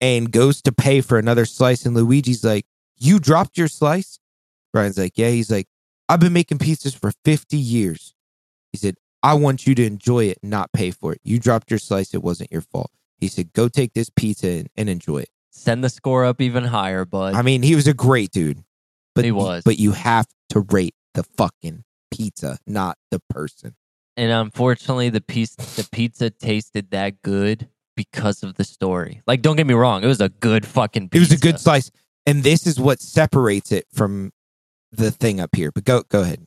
[0.00, 1.84] and goes to pay for another slice.
[1.84, 2.64] And Luigi's like,
[2.96, 4.20] You dropped your slice?
[4.72, 5.30] Brian's like, Yeah.
[5.30, 5.66] He's like,
[6.08, 8.14] I've been making pizzas for 50 years.
[8.72, 11.20] He said, I want you to enjoy it, not pay for it.
[11.24, 12.14] You dropped your slice.
[12.14, 12.90] It wasn't your fault.
[13.18, 15.28] He said, Go take this pizza and, and enjoy it.
[15.50, 18.62] send the score up even higher bud I mean, he was a great dude.
[19.14, 19.62] But He was.
[19.64, 23.74] But you have to rate the fucking pizza, not the person.
[24.16, 29.56] and unfortunately the piece the pizza tasted that good because of the story like don't
[29.56, 31.16] get me wrong it was a good fucking pizza.
[31.16, 31.90] It was a good slice,
[32.26, 34.32] and this is what separates it from
[34.90, 35.70] the thing up here.
[35.72, 36.46] But go go ahead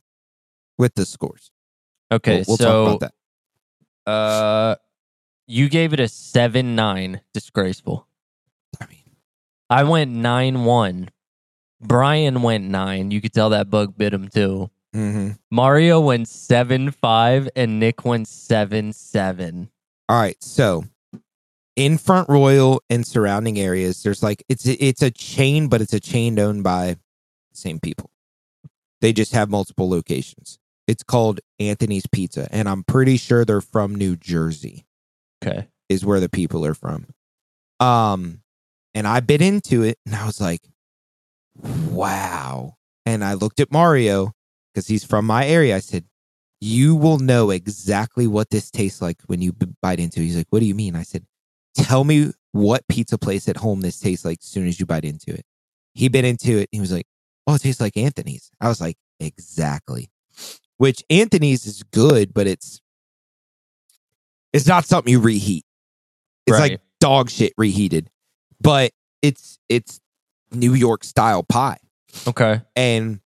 [0.78, 1.50] with the scores.
[2.14, 3.00] Okay we'll, we'll so talk about
[4.06, 4.10] that.
[4.10, 4.76] Uh,
[5.46, 7.20] you gave it a seven nine.
[7.32, 8.06] Disgraceful.
[8.80, 8.98] I mean,
[9.70, 11.10] I went nine one.
[11.80, 13.10] Brian went nine.
[13.10, 14.70] You could tell that bug bit him too.
[14.94, 15.38] mhm.
[15.50, 19.70] Mario went seven five, and Nick went seven seven.
[20.08, 20.42] all right.
[20.42, 20.84] So
[21.76, 26.00] in Front Royal and surrounding areas, there's like it's it's a chain, but it's a
[26.00, 26.94] chain owned by
[27.50, 28.10] the same people.
[29.00, 30.58] They just have multiple locations.
[30.86, 34.86] It's called Anthony's Pizza, and I'm pretty sure they're from New Jersey.
[35.44, 35.68] Okay.
[35.88, 37.06] is where the people are from.
[37.80, 38.40] Um,
[38.94, 40.62] and I bit into it and I was like,
[41.90, 42.76] wow.
[43.04, 44.32] And I looked at Mario
[44.72, 45.76] because he's from my area.
[45.76, 46.04] I said,
[46.60, 49.52] you will know exactly what this tastes like when you
[49.82, 50.24] bite into it.
[50.24, 50.96] He's like, what do you mean?
[50.96, 51.26] I said,
[51.76, 55.04] tell me what pizza place at home this tastes like as soon as you bite
[55.04, 55.44] into it.
[55.92, 56.68] He bit into it.
[56.72, 57.06] And he was like,
[57.46, 58.50] oh, it tastes like Anthony's.
[58.60, 60.10] I was like, exactly.
[60.76, 62.80] Which Anthony's is good, but it's
[64.52, 65.64] it's not something you reheat.
[66.46, 66.72] It's Right.
[66.72, 68.10] like dog shit reheated,
[68.60, 68.92] but
[69.22, 70.00] it's it's
[70.52, 71.78] New York style pie.
[72.26, 72.62] Okay.
[72.76, 73.20] And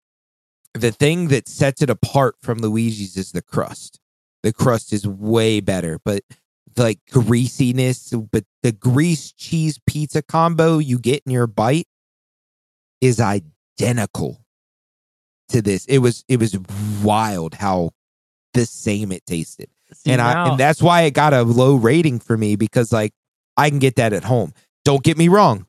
[0.75, 4.01] the thing that sets it apart from Luigi's is the crust.
[4.43, 6.23] The crust is way better, but
[6.77, 11.89] like greasiness, but the grease cheese pizza combo you get in your bite
[13.01, 14.45] is identical
[15.49, 15.85] to this.
[15.87, 16.59] It was it was
[17.03, 17.91] wild how
[18.55, 19.69] the same it tasted.
[19.93, 23.13] See, and I and that's why it got a low rating for me because like
[23.57, 24.53] I can get that at home.
[24.85, 25.67] Don't get me wrong.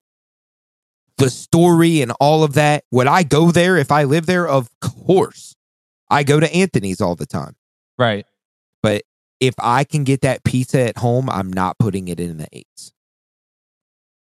[1.17, 4.47] The story and all of that, would I go there if I live there?
[4.47, 5.55] Of course.
[6.09, 7.55] I go to Anthony's all the time.
[7.97, 8.25] right.
[8.83, 9.01] But
[9.39, 12.91] if I can get that pizza at home, I'm not putting it in the eights.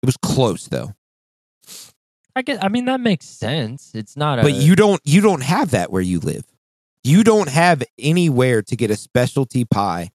[0.03, 0.95] It was close though.
[2.41, 2.65] I get.
[2.65, 3.91] I mean, that makes sense.
[3.95, 4.43] It's not a.
[4.43, 6.47] But you don't you don't have that where you live.
[7.05, 10.11] You don't have anywhere to get a specialty pie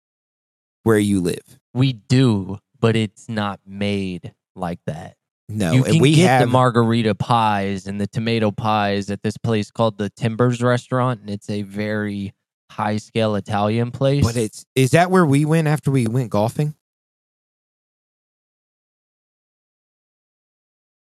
[0.81, 1.59] where you live.
[1.75, 5.17] We do, but it's not made like that.
[5.49, 9.21] No, you and can we get have the margarita pies and the tomato pies at
[9.21, 12.33] this place called the Timbers Restaurant, and it's a very
[12.71, 14.25] high scale Italian place.
[14.25, 16.73] But it's is that where we went after we went golfing?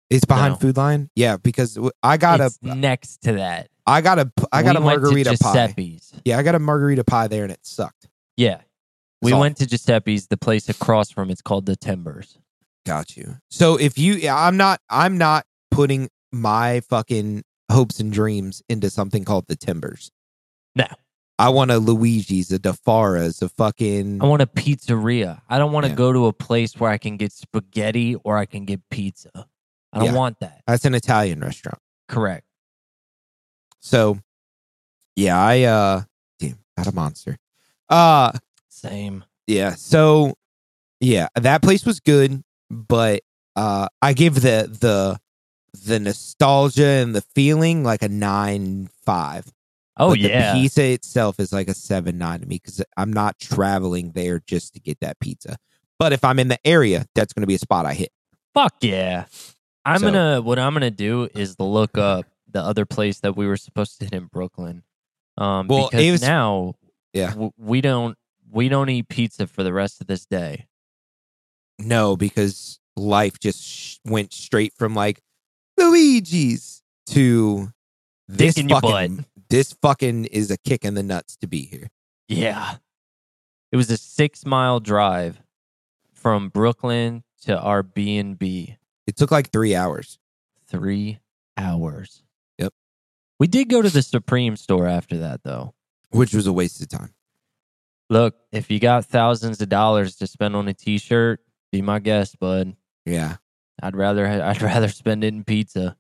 [0.10, 0.58] It's behind No.
[0.60, 1.10] Food Line.
[1.16, 3.70] Yeah, because I got a next to that.
[3.86, 5.74] I got a I got We a margarita pie.
[6.26, 8.08] Yeah, I got a margarita pie there and it sucked.
[8.36, 8.62] Yeah.
[9.22, 12.38] We went to Giuseppe's, the place across from it's called the Timbers.
[12.86, 13.38] Got you.
[13.50, 18.90] So if you yeah, I'm not I'm not putting my fucking hopes and dreams into
[18.90, 20.12] something called the Timbers.
[20.76, 20.86] No.
[21.40, 25.42] I want a Luigi's, a Di Fara's, a fucking I want a pizzeria.
[25.50, 25.96] I don't want to Yeah.
[25.96, 29.47] go to a place where I can get spaghetti or I can get pizza.
[29.94, 30.14] I don't Yeah.
[30.14, 30.62] want that.
[30.68, 31.80] that's an Italian restaurant.
[32.08, 32.46] Correct.
[33.80, 34.20] So
[35.16, 36.02] yeah, I uh
[36.40, 37.38] damn, not a monster.
[37.90, 38.32] Uh
[38.70, 39.24] Same.
[39.48, 39.76] Yeah.
[39.76, 40.34] So
[41.00, 43.22] yeah, that place was good, but
[43.56, 45.20] uh I give the the
[45.86, 49.52] the nostalgia and the feeling like a nine five.
[49.96, 50.54] Oh But yeah.
[50.54, 54.42] The pizza itself is like a seven nine to me because I'm not traveling there
[54.46, 55.58] just to get that pizza.
[56.00, 58.12] But if I'm in the area, that's gonna be a spot I hit.
[58.54, 59.26] Fuck yeah.
[59.88, 63.48] I'm So- gonna what I'm gonna do is look up the other place that we
[63.48, 64.84] were supposed to hit in Brooklyn.
[65.38, 66.76] Um Well, because now
[67.14, 67.30] Yeah.
[67.32, 68.18] w- we don't
[68.50, 70.68] we don't eat pizza for the rest of this day.
[71.80, 75.22] No, because life just sh- went straight from like
[75.78, 77.72] Luigi's to
[78.28, 81.62] this Dick in your fucking this fucking is a kick in the nuts to be
[81.66, 81.90] here.
[82.28, 82.78] Yeah.
[83.72, 85.42] It was a six mile drive
[86.14, 88.77] from Brooklyn to our B and B.
[89.08, 90.20] It took like three hours.
[90.68, 91.20] Three
[91.58, 92.24] hours.
[92.60, 92.74] Yep.
[93.40, 95.74] We did go to the Supreme store after that though.
[96.12, 97.14] which was a waste of time.
[98.10, 102.00] Look, if you got thousands of dollars to spend on a t shirt, be my
[102.00, 102.76] guest, bud.
[103.06, 103.36] Yeah,
[103.82, 105.98] I'd rather I'd rather spend it in pizza.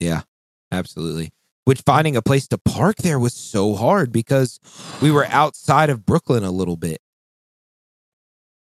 [0.00, 0.22] Yeah,
[0.70, 1.30] absolutely.
[1.64, 4.58] Which finding a place to park there was so hard because
[5.02, 7.01] we were outside of Brooklyn a little bit.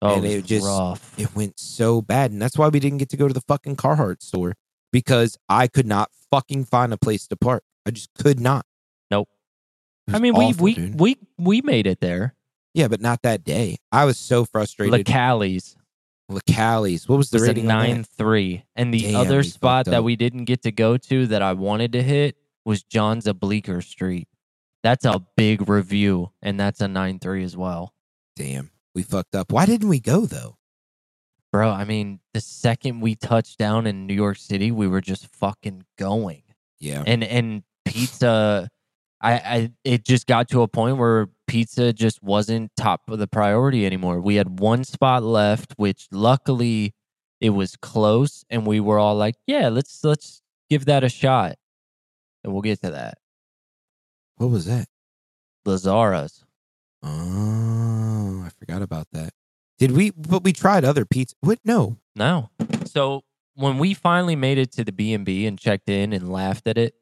[0.02, 1.14] Oh, And it it just- rough.
[1.20, 3.76] It went so bad, and that's why we didn't get to go to the fucking
[3.76, 4.56] Carhartt store
[4.94, 7.64] because I could not fucking find a place to park.
[7.86, 8.66] I just could not.
[9.12, 9.28] Nope.
[10.12, 11.00] I mean, awful, we we dude.
[11.00, 12.36] we we made it there.
[12.74, 13.78] yeah, but not that day.
[13.92, 14.94] I was so frustrated.
[14.94, 15.76] Lucali's
[16.30, 17.08] Lucali's.
[17.10, 17.68] What was the was rating?
[17.68, 21.42] nine three, and the Damn, other spot that we didn't get to go to that
[21.42, 24.28] I wanted to hit was John's Bleecker Street.
[24.84, 27.94] That's a big review, and that's a nine three as well,
[28.36, 29.52] Damn, we fucked up.
[29.52, 30.56] Why didn't we go though?
[31.52, 31.72] bro.
[31.72, 35.84] I mean, the second we touched down in New York City, we were just fucking
[35.98, 36.44] going.
[36.80, 38.70] Yeah, and and pizza
[39.22, 43.28] I, I it just got to a point where pizza just wasn't top of the
[43.28, 46.94] priority anymore we had one spot left which luckily
[47.42, 51.56] it was close and we were all like yeah let's let's give that a shot
[52.44, 53.18] and we'll get to that
[54.38, 54.88] what was that?
[55.68, 56.46] Lazzara's
[57.02, 57.89] Oh,
[58.50, 59.32] I forgot about that.
[59.78, 60.12] Did we?
[60.12, 61.36] But we tried other pizza.
[61.42, 61.60] What?
[61.64, 61.98] No.
[62.16, 62.50] no
[62.86, 63.24] so
[63.56, 66.96] when we finally made it to the b&b and checked in and laughed at it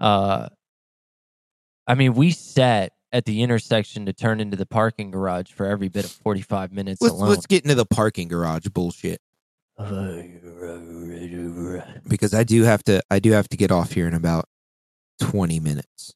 [0.00, 0.48] uh
[1.86, 5.88] i mean we sat at the intersection to turn into the parking garage for every
[5.88, 9.20] bit of 45 minutes Let's alone let's get into the parking garage bullshit
[12.08, 13.02] because I do have to.
[13.10, 14.48] I do have to get off here in about
[15.18, 16.14] twenty minutes.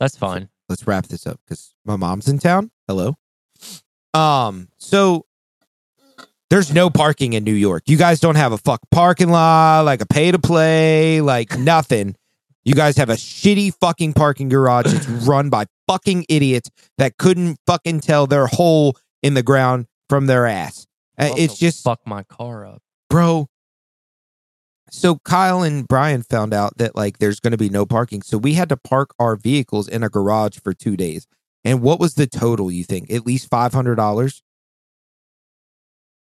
[0.00, 0.48] That's fine.
[0.68, 2.72] Let's wrap this up because my mom's in town.
[2.88, 3.14] Hello.
[4.14, 4.68] Um.
[4.78, 5.26] So
[6.50, 7.82] there's no parking in New York.
[7.86, 12.16] You guys don't have a fuck parking lot, like a pay to play, like nothing.
[12.64, 17.58] You guys have a shitty fucking parking garage that's run by fucking idiots that couldn't
[17.66, 20.86] fucking tell their hole in the ground from their ass.
[21.18, 22.82] Uh, It's just, fuck my car up.
[23.10, 23.48] bro.
[24.90, 28.22] So Kyle and Brian found out that like there's going to be no parking.
[28.22, 31.26] So we had to park our vehicles in a garage for 2 days.
[31.68, 33.10] And what was the total you think?
[33.10, 34.40] At least $500?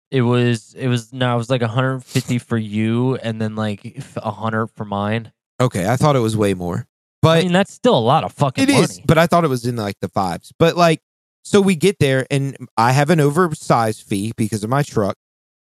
[0.09, 3.85] It was it was no, it was like 150 for you and then like
[4.15, 5.31] a 100 for mine.
[5.59, 6.87] Okay, I thought it was way more.
[7.21, 8.83] But I mean, that's still a lot of fucking It money.
[8.83, 10.53] is, but I thought it was in like the fives.
[10.57, 11.01] But like,
[11.43, 15.17] so we get there and I have an oversized fee because of my truck.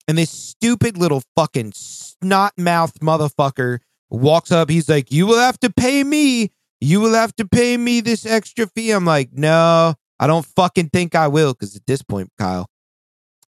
[0.07, 3.81] And this stupid little fucking snot mouth motherfucker
[4.11, 4.71] walks up.
[4.71, 6.53] He's like, You will have to pay me.
[6.81, 8.91] You will have to pay me this extra fee.
[8.91, 11.55] I'm like, No, I don't fucking think I will.
[11.55, 12.67] Cause at this point, Kyle,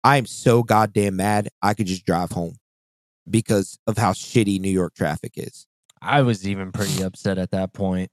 [0.04, 1.50] I am so goddamn mad.
[1.62, 2.56] I could just drive home
[3.30, 5.68] because of how shitty New York traffic is.
[6.02, 8.10] I was even pretty upset at that point.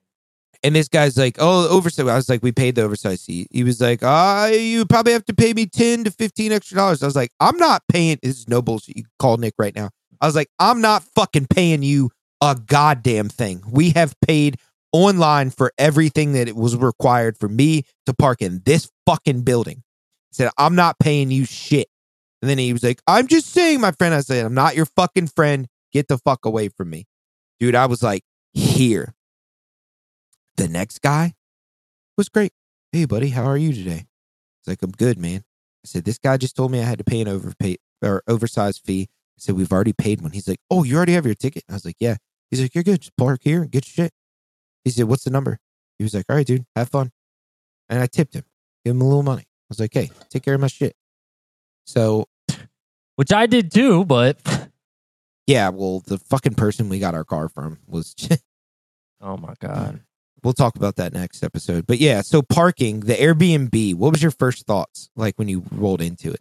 [0.63, 2.09] And this guy's like, oh, oversized.
[2.09, 3.49] I was like, we paid the oversized seat.
[3.51, 7.03] He was like, ah, you probably have to pay me 10 to 15 extra dollars.
[7.03, 8.19] I was like, I'm not paying.
[8.23, 8.97] This is no bullshit.
[8.97, 9.91] You call Nick right now.
[10.21, 12.11] I was like, I'm not fucking paying you
[12.41, 13.63] a goddamn thing.
[13.71, 14.59] We have paid
[14.93, 19.83] online for everything that it was required for me to park in this fucking building.
[20.31, 21.89] He said, I'm not paying you shit.
[22.43, 24.15] And then he was like, I'm just saying, my friend.
[24.15, 25.67] I said, I'm not your fucking friend.
[25.93, 27.07] Get the fuck away from me.
[27.59, 28.23] Dude, I was like,
[28.53, 29.15] here.
[30.57, 31.35] The next guy
[32.17, 32.53] was great.
[32.93, 34.07] Hey, buddy, how are you today?
[34.61, 35.45] He's like, I'm good, man.
[35.85, 38.83] I said, this guy just told me I had to pay an overpay or oversized
[38.85, 39.09] fee.
[39.11, 40.33] I said, we've already paid one.
[40.33, 41.65] He's like, oh, you already have your ticket?
[41.69, 42.17] I was like, yeah.
[42.51, 43.01] He's like, you're good.
[43.01, 44.13] Just park here and get shit.
[44.87, 45.59] He said, what's the number?
[45.99, 47.11] He was like, all right, dude, have fun.
[47.89, 48.45] And I tipped him,
[48.85, 49.43] gave him a little money.
[49.43, 50.95] I was like, hey, take care of my shit.
[51.87, 52.29] So,
[53.17, 54.39] Which I did too, but
[55.49, 58.15] yeah, well, the fucking person we got our car from was
[59.21, 60.03] oh my god.
[60.45, 61.85] We'll talk about that next episode.
[61.85, 66.01] But yeah, so parking, the Airbnb, what was your first thoughts like when you rolled
[66.01, 66.41] into it?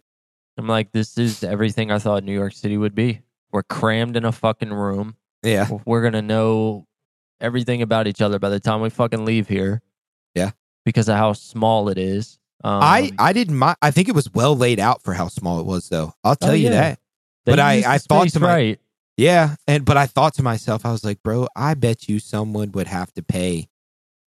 [0.56, 3.22] I'm like, this is everything I thought New York City would be.
[3.50, 5.16] We're crammed in a fucking room.
[5.42, 5.68] Yeah.
[5.84, 6.85] We're gonna know
[7.40, 9.82] everything about each other by the time we fucking leave here.
[10.34, 10.52] Yeah.
[10.84, 12.38] Because of how small it is.
[12.64, 15.60] Um, I I didn't mind I think it was well laid out for how small
[15.60, 16.14] it was though.
[16.24, 16.70] I'll tell Oh, you yeah.
[16.70, 16.98] that.
[17.44, 18.80] they but I- I thought to my- right.
[19.18, 22.70] Yeah, and but I thought to myself I was like, "Bro, I bet you someone
[22.72, 23.68] would have to pay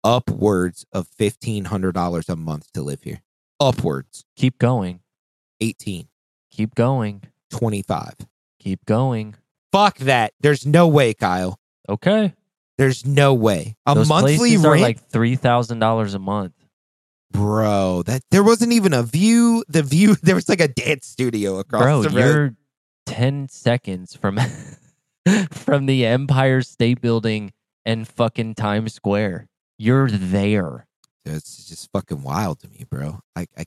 [0.03, 3.21] upwards of $1500 a month to live here.
[3.59, 4.23] Upwards.
[4.37, 5.01] Keep going.
[5.59, 6.07] 18,
[6.51, 7.23] Keep going.
[7.49, 8.13] 25.
[8.59, 9.35] Keep going.
[9.71, 10.33] Fuck that.
[10.39, 11.59] There's no way, Kyle.
[11.89, 12.33] Okay.
[12.77, 13.75] There's no way.
[13.85, 16.53] A Those monthly places rent are like three thousand dollars a month.
[17.31, 19.63] Bro, that there wasn't even a view.
[19.67, 22.13] The view there was like a dance studio across Bro, the road.
[22.13, 22.55] Bro, you're
[23.05, 24.39] ten seconds from
[25.51, 27.51] from the Empire State Building
[27.85, 29.47] and fucking Times Square.
[29.77, 30.87] You're there.
[31.25, 33.19] It's just fucking wild to me, bro.
[33.35, 33.65] I I,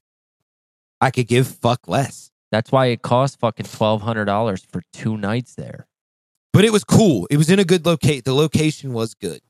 [1.01, 2.31] I could give fuck less.
[2.51, 5.87] That's why it costs fucking twelve hundred dollars for two nights there.
[6.53, 7.27] But it was cool.
[7.31, 8.25] It was in a good locate.
[8.25, 9.41] The location was good.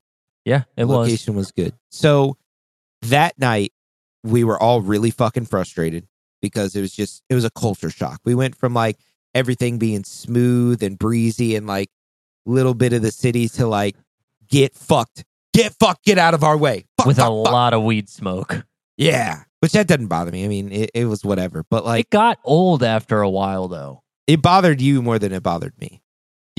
[0.45, 1.07] Yeah, it the was.
[1.07, 1.73] location was good.
[1.89, 2.37] So
[3.03, 3.73] that night
[4.23, 6.07] we were all really fucking frustrated
[6.41, 8.21] because it was just it was a culture shock.
[8.23, 8.97] We went from like
[9.33, 11.89] everything being smooth and breezy and like
[12.45, 13.95] little bit of the city to like
[14.47, 15.23] get fucked.
[15.53, 16.85] Get fucked, get out of our way.
[16.97, 17.53] Fuck, with a fuck, fuck.
[17.53, 18.65] lot of weed smoke.
[18.97, 19.43] Yeah.
[19.59, 20.45] Which that doesn't bother me.
[20.45, 21.63] I mean, it, it was whatever.
[21.69, 24.01] But like it got old after a while though.
[24.27, 26.00] it bothered you more than it bothered me.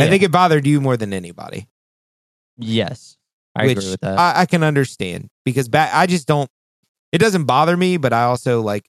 [0.02, 1.68] I think it bothered you more than anybody.
[2.58, 3.16] Yes.
[3.54, 4.18] I which agree with that.
[4.18, 6.50] I, I can understand because back I just don't
[7.12, 8.88] it doesn't bother me, but I also like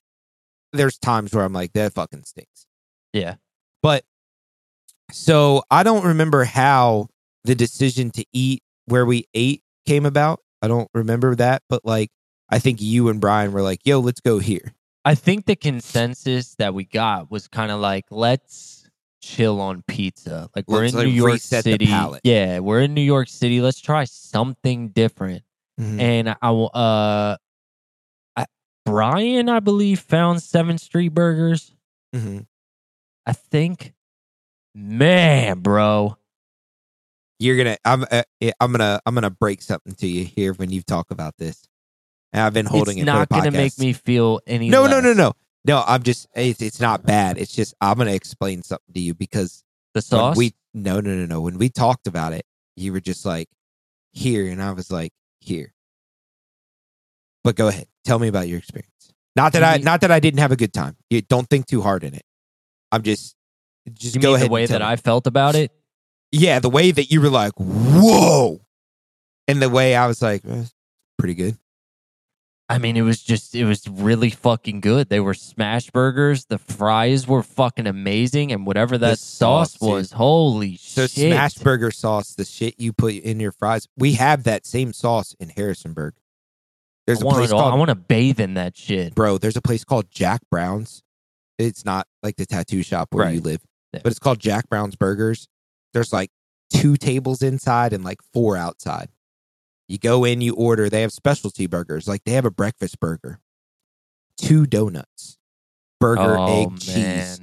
[0.72, 2.66] there's times where I'm like, that fucking stinks.
[3.12, 3.36] yeah.
[3.82, 4.04] But
[5.12, 7.08] so I don't remember how
[7.44, 10.40] the decision to eat where we ate came about.
[10.62, 12.10] I don't remember that, but like
[12.48, 14.74] I think you and Brian were like, yo, let's go here.
[15.04, 18.73] I think the consensus that we got was kind of like, let's
[19.24, 20.48] chill on pizza.
[20.54, 21.88] Like we're Let's, in like, New York City.
[22.24, 23.60] Yeah, we're in New York City.
[23.60, 25.42] Let's try something different.
[25.80, 26.00] Mhm.
[26.00, 27.36] And I, w- uh,
[28.36, 28.46] I,
[28.84, 31.72] Brian, I believe, found Seventh Street Burgers.
[32.14, 32.46] Mhm.
[33.26, 33.94] I think,
[34.74, 36.16] man, bro,
[37.40, 38.22] You're gonna I'm uh,
[38.60, 41.66] I'm gonna I'm gonna break something to you here when you talk about this.
[42.32, 44.68] And I've been holding it's it not for the gonna make me feel any.
[44.68, 45.32] No, no, no, no,
[45.64, 45.82] no.
[45.86, 46.26] I'm just.
[46.34, 47.38] It's, it's not bad.
[47.38, 49.64] It's just I'm gonna explain something to you because
[49.94, 50.36] The sauce.
[50.36, 51.40] we no, no, no, no.
[51.40, 52.44] When we talked about it,
[52.76, 53.48] you were just like
[54.12, 55.72] here, and I was like here.
[57.42, 57.86] But go ahead.
[58.04, 58.90] Tell me about your experience.
[59.36, 60.96] Not that I, not that I didn't have a good time.
[61.10, 62.22] You don't think too hard in it.
[62.92, 63.34] I'm just,
[63.92, 64.48] just you go ahead.
[64.48, 64.86] the way that me.
[64.86, 65.72] I felt about it?
[66.30, 68.60] yeah, the way that you were like, whoa,
[69.46, 70.64] and the way I was like, eh,
[71.18, 71.56] pretty good.
[72.68, 75.10] I mean, it was just, it was really fucking good.
[75.10, 76.46] They were smash burgers.
[76.46, 78.52] The fries were fucking amazing.
[78.52, 79.90] And whatever that sauce, sauce, dude.
[79.90, 81.32] was, holy So shit.
[81.32, 83.86] smash burger sauce, the shit you put in your fries.
[83.98, 86.14] We have that same sauce in Harrisonburg.
[87.06, 87.70] There's I a place all.
[87.70, 89.14] I want to bathe in that shit.
[89.14, 89.36] bro.
[89.36, 91.02] There's a place called Jack Brown's.
[91.58, 93.60] It's not like the tattoo shop where you live,
[93.92, 94.00] Yeah.
[94.02, 95.48] but it's called Jack Brown's Burgers.
[95.92, 96.30] There's like
[96.72, 99.10] two tables inside and like four outside.
[99.94, 100.90] You go in, you order.
[100.90, 102.08] They have specialty burgers.
[102.08, 103.38] Like they have a breakfast burger,
[104.36, 105.38] two donuts,
[106.00, 107.40] burger, oh, egg, cheese.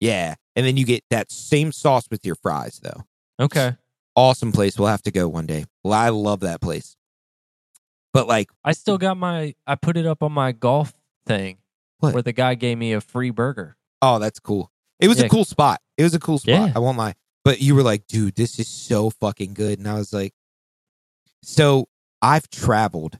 [0.00, 3.04] Yeah, and then you get that same sauce with your fries though.
[3.38, 3.76] Okay.
[4.16, 4.78] Awesome place.
[4.78, 5.66] We'll have to go one day.
[5.82, 6.96] Well, I love that place.
[8.14, 10.94] But like, I still got my, I put it up on my golf
[11.26, 11.58] thing
[11.98, 12.14] What?
[12.14, 13.76] where the guy gave me a free burger.
[14.00, 14.70] oh, that's cool.
[15.00, 15.26] It was Yeah.
[15.26, 15.80] a cool spot.
[15.98, 16.54] It was a cool spot.
[16.68, 16.72] Yeah.
[16.74, 17.14] I won't lie.
[17.44, 19.78] But you were like, dude, this is so fucking good.
[19.78, 20.32] And I was like,
[21.44, 21.88] so
[22.22, 23.18] I've traveled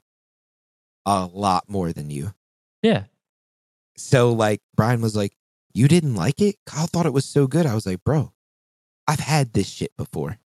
[1.07, 2.35] a lot more than you.
[2.83, 3.05] Yeah.
[3.97, 5.37] So like Brian was like,
[5.73, 6.57] you didn't like it?
[6.67, 7.67] Kyle thought it was so good.
[7.67, 8.33] I was like, bro,
[9.07, 10.39] I've had this shit before.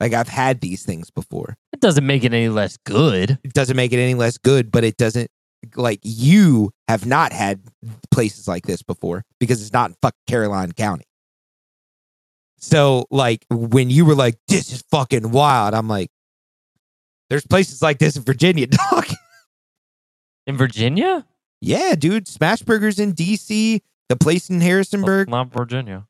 [0.00, 1.56] Like I've had these things before.
[1.72, 3.38] It doesn't make it any less good.
[3.42, 5.30] It doesn't make it any less good, but it doesn't
[5.76, 7.62] like you have not had
[8.10, 11.06] places like this before because it's not in fucking Caroline County.
[12.58, 16.10] So like when you were like, this is fucking wild, I'm like,
[17.30, 19.06] there's places like this in Virginia, dog.
[20.46, 21.26] In Virginia?
[21.60, 22.28] yeah, dude.
[22.28, 26.06] Smash Burgers in DC, the place in Harrisonburg, Not Virginia.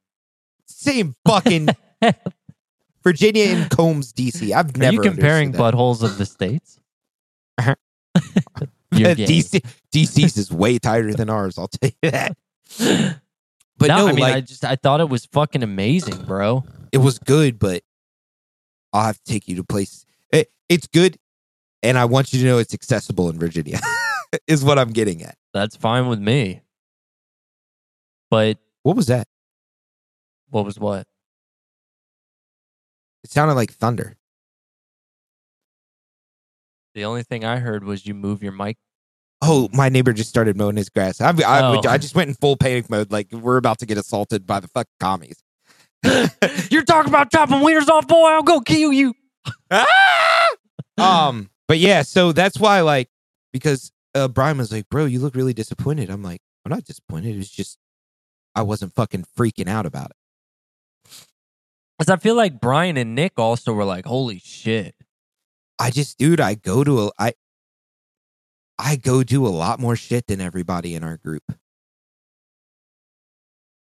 [0.66, 1.68] same fucking
[3.04, 4.50] Virginia and Combs, DC.
[4.52, 6.80] I've Are never you comparing buttholes of the states?
[7.56, 7.74] Uh-huh.
[8.92, 9.60] DC,
[9.92, 11.58] DC's is way tighter than ours.
[11.58, 12.36] I'll tell you that.
[13.76, 16.64] But no, no, I mean, like I just I thought it was fucking amazing, bro.
[16.92, 17.82] it was good, but
[18.92, 20.06] I'll have to take you to places.
[20.68, 21.16] It, it's good,
[21.82, 23.78] and I want you to know it's accessible in Virginia.
[24.46, 25.36] is what I'm getting at.
[25.52, 26.62] That's fine with me.
[28.30, 29.28] But What was that?
[30.50, 31.06] what was what?
[33.24, 34.16] It sounded like thunder.
[36.94, 38.76] The only thing I heard was you move your mic.
[39.42, 41.20] Oh, my neighbor just started mowing his grass.
[41.20, 41.80] I, I, Oh.
[41.88, 44.68] I just went in full panic mode, like we're about to get assaulted by the
[44.68, 45.42] fucking commies.
[46.70, 48.26] You're talking about chopping wieners off, boy.
[48.28, 49.14] I'll go kill you.
[49.70, 49.84] Ah!
[50.98, 53.08] Um, but yeah, so that's why, like,
[53.52, 57.36] because uh, Brian was like, "Bro, you look really disappointed." I'm like, "I'm not disappointed.
[57.36, 57.78] It's just
[58.54, 60.16] I wasn't fucking freaking out about it."
[61.98, 64.94] Because I feel like Brian and Nick also were like, holy shit.
[65.78, 67.34] I just, dude, I go to a, I,
[68.78, 71.42] I go do a lot more shit than everybody in our group.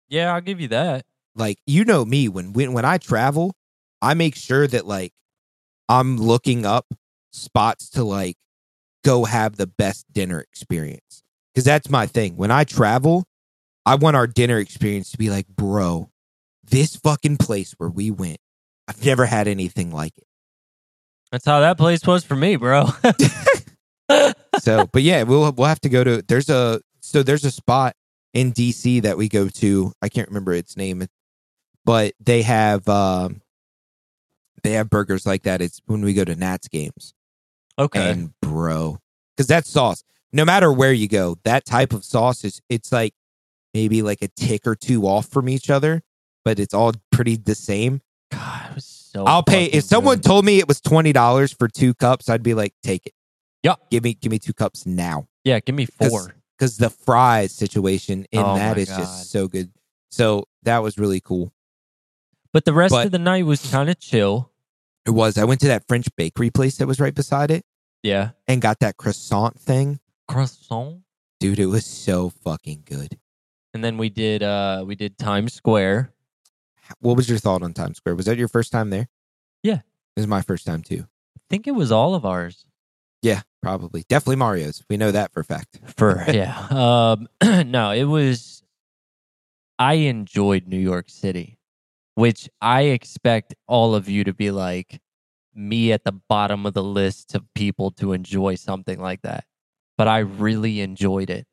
[0.10, 1.06] Yeah, I'll give you that.
[1.36, 3.56] Like, you know me when when when I travel,
[4.02, 5.12] I make sure that like
[5.90, 6.86] I'm looking up
[7.32, 8.36] spots to like
[9.04, 11.24] go have the best dinner experience
[11.54, 12.36] because that's my thing.
[12.36, 13.26] When I travel,
[13.86, 16.10] I want our dinner experience to be like, bro,
[16.64, 18.40] this fucking place where we went,
[18.88, 20.26] I've never had anything like it.
[21.32, 22.88] That's how that place was for me, bro.
[24.60, 27.94] so but yeah we'll we'll have to go to there's a so there's a spot
[28.34, 31.06] in dc that we go to i can't remember its name
[31.86, 33.42] but they have um
[34.68, 37.14] they have burgers like that it's when we go to nats games
[37.80, 38.12] okay.
[38.12, 39.00] and bro
[39.36, 40.04] because that sauce
[40.34, 43.14] no matter where you go that type of sauce is it's like
[43.74, 46.02] maybe like a tick or two off from each other
[46.44, 50.24] but it's all pretty the same God, it was so i'll pay if someone good.
[50.24, 53.14] told me it was $20 for two cups i'd be like take it
[53.64, 53.76] Yeah.
[53.90, 56.36] give me give me two cups now Yeah, give me four.
[56.58, 58.98] because the fries situation in Oh that is God.
[59.00, 59.72] just so good.
[60.10, 61.54] So that was really cool.
[62.54, 64.52] But the rest but- of the night was kind of chill.
[65.08, 65.38] It was.
[65.38, 67.64] I went to that French bakery place that was right beside it
[68.04, 68.32] Yeah.
[68.48, 70.00] and got that croissant thing.
[70.28, 71.02] Croissant.
[71.40, 73.18] Dude, it was so fucking good.
[73.74, 76.12] And then we did uh we did Times Square.
[77.00, 78.16] What was your thought on Times Square?
[78.16, 79.08] Was that your first time there?
[79.64, 79.82] Yeah.
[80.16, 81.06] This is my first time too.
[81.38, 82.66] I think it was all of ours.
[83.22, 84.04] Yeah, probably.
[84.10, 84.84] Definitely Mario's.
[84.90, 85.80] We know that for a fact.
[85.96, 86.68] For yeah.
[86.70, 87.28] Um
[87.72, 88.64] no, it was
[89.80, 91.57] I enjoyed New York City,
[92.18, 95.00] which I expect all of you to be like
[95.54, 99.44] me at the bottom of the list of people to enjoy something like that.
[100.00, 101.46] But I really enjoyed it.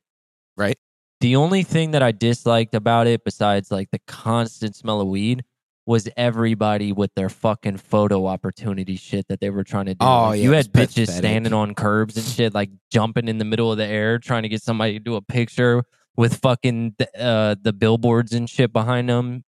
[0.56, 0.78] Right.
[1.20, 5.44] The only thing that I disliked about it, besides like the constant smell of weed,
[5.84, 9.98] was everybody with their fucking photo opportunity shit that they were trying to do.
[10.06, 11.14] Oh, Like, yeah, you had bitches pathetic.
[11.16, 14.48] standing on curbs and shit, like jumping in the middle of the air, trying to
[14.48, 15.84] get somebody to do a picture
[16.16, 19.44] with fucking uh, the billboards and shit behind them.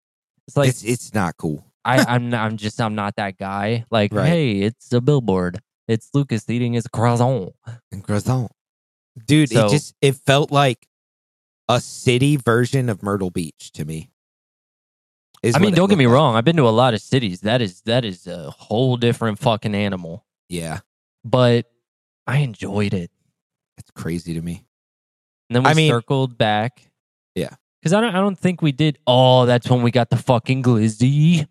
[0.46, 1.64] It's like it's it's not cool.
[1.84, 3.84] I, I'm I'm just I'm not that guy.
[3.90, 4.26] Like, Right.
[4.28, 5.60] hey, it's a billboard.
[5.88, 7.52] It's Lucas eating his croissant.
[7.92, 8.50] And croissant.
[9.26, 9.50] dude.
[9.50, 10.86] So- it just it felt like
[11.68, 14.10] a city version of Myrtle Beach to me.
[15.54, 16.14] I mean, don't get me like.
[16.14, 16.36] wrong.
[16.36, 17.40] I've been to a lot of cities.
[17.42, 20.24] That is that is a whole different fucking animal.
[20.48, 20.80] Yeah,
[21.24, 21.70] But
[22.26, 23.10] I enjoyed it.
[23.76, 24.64] it's crazy to me.
[25.50, 26.90] And then we I mean- circled back.
[27.84, 30.62] Because I don't I don't think we did oh, that's when we got the fucking
[30.62, 31.46] glizzy.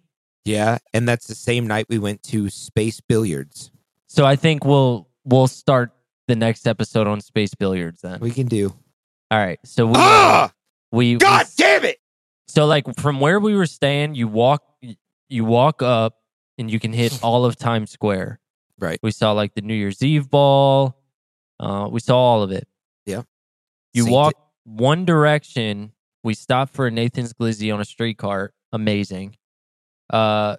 [0.46, 3.70] Yeah, and that's the same night we went to Space Billiards.
[4.08, 5.92] So I think we'll we'll start
[6.28, 8.20] the next episode on space billiards then.
[8.20, 8.74] We can do.
[9.30, 9.60] All right.
[9.64, 10.52] So we Ah,
[10.92, 12.00] we, we God damn it!
[12.48, 14.64] So like from where we were staying, you walk
[15.30, 16.18] you walk up
[16.58, 18.40] and you can hit all of Times Square.
[18.80, 18.98] Right.
[19.04, 21.00] We saw like the New Year's Eve ball.
[21.60, 22.68] Uh, we saw all of it.
[23.06, 23.22] Yeah.
[23.94, 24.34] You Saint- walk
[24.64, 25.92] one direction.
[26.24, 28.54] We stopped for a Nathan's Glizzy on a street cart.
[28.72, 29.36] Amazing.
[30.10, 30.56] Uh,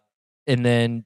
[0.47, 1.05] and then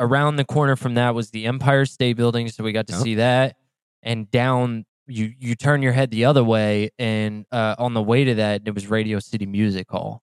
[0.00, 3.02] around the corner from that was the Empire State Building, so we got to Yep.
[3.02, 3.56] see that.
[4.02, 8.24] And down, you you turn your head the other way, and uh, on the way
[8.24, 10.22] to that, it was Radio City Music Hall.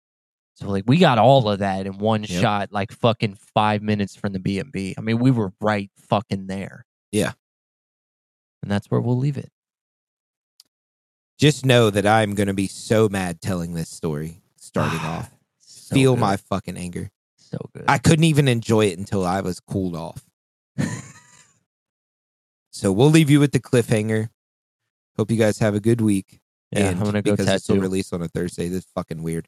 [0.56, 2.42] So like we got all of that in one Yep.
[2.42, 4.96] shot, like fucking five minutes from the B and B.
[4.98, 6.86] I mean, we were right fucking there.
[7.12, 7.34] Yeah.
[8.64, 9.50] and that's where we'll leave it.
[11.38, 15.30] Just know that I'm going to be so mad telling this story starting off.
[15.60, 16.22] So Feel good.
[16.22, 17.12] my fucking anger.
[17.36, 17.86] so good.
[17.88, 20.24] I couldn't even enjoy it until I was cooled off.
[22.72, 24.30] So we'll leave you with the cliffhanger.
[25.18, 26.40] Hope you guys have a good week.
[26.72, 27.82] yeah, And I'm gonna go because this will tattoo.
[27.82, 28.68] release on a Thursday.
[28.68, 29.48] This is fucking weird.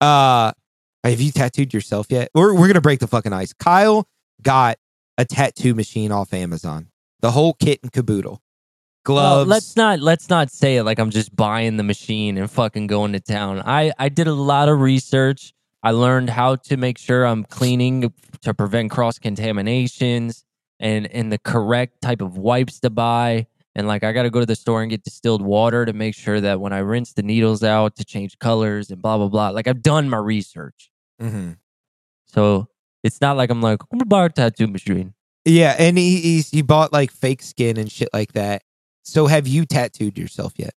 [0.00, 0.52] Uh,
[1.02, 2.30] have you tattooed yourself yet?
[2.34, 3.52] We're we're gonna break the fucking ice.
[3.52, 4.08] Kyle
[4.40, 4.78] got
[5.18, 6.88] a tattoo machine off Amazon.
[7.20, 8.40] The whole kit and caboodle.
[9.06, 9.50] Well, Gloves.
[9.50, 13.12] let's not let's not say it like I'm just buying the machine and fucking going
[13.12, 13.62] to town.
[13.64, 15.52] I I did a lot of research.
[15.82, 18.12] I learned how to make sure I'm cleaning
[18.42, 20.44] to prevent cross contaminations
[20.80, 23.46] and and the correct type of wipes to buy.
[23.74, 26.14] And like I got to go to the store and get distilled water to make
[26.14, 29.50] sure that when I rinse the needles out to change colors and blah blah blah.
[29.50, 30.90] Like I've done my research.
[31.20, 31.58] Mhm.
[32.26, 32.68] So
[33.02, 35.12] it's not like I'm like I'm gonna buy a tattoo machine.
[35.44, 38.62] Yeah, and he he's, he bought like fake skin and shit like that.
[39.04, 40.74] So have you tattooed yourself yet?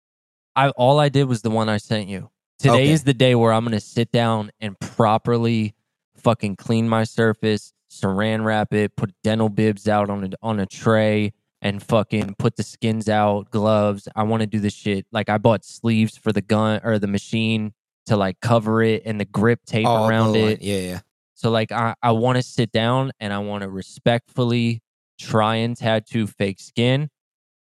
[0.55, 2.31] I all I did was the one I sent you.
[2.59, 2.91] Today Okay.
[2.91, 5.75] is the day where I'm gonna sit down and properly
[6.17, 10.67] fucking clean my surface, saran wrap it, put dental bibs out on a on a
[10.67, 11.33] tray,
[11.63, 14.09] and fucking put the skins out, gloves.
[14.17, 15.07] I want to do this shit.
[15.13, 17.75] Like I bought sleeves for the gun or the machine
[18.07, 20.63] to like cover it and the grip tape All around the- it.
[20.63, 21.01] Yeah, yeah.
[21.35, 24.81] So like I, I want to sit down and I want to respectfully
[25.21, 27.11] try and tattoo fake skin.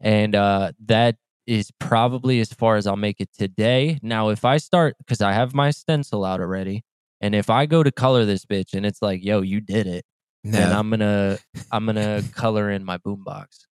[0.03, 1.17] And uh that
[1.47, 3.99] is probably as far as I'll make it today.
[4.03, 6.85] Now if I start cuz I have my stencil out already
[7.21, 10.05] and if I go to color this bitch and it's like, "Yo, you did it."
[10.45, 11.39] Then I'm going to
[11.71, 13.67] I'm to color in my boombox.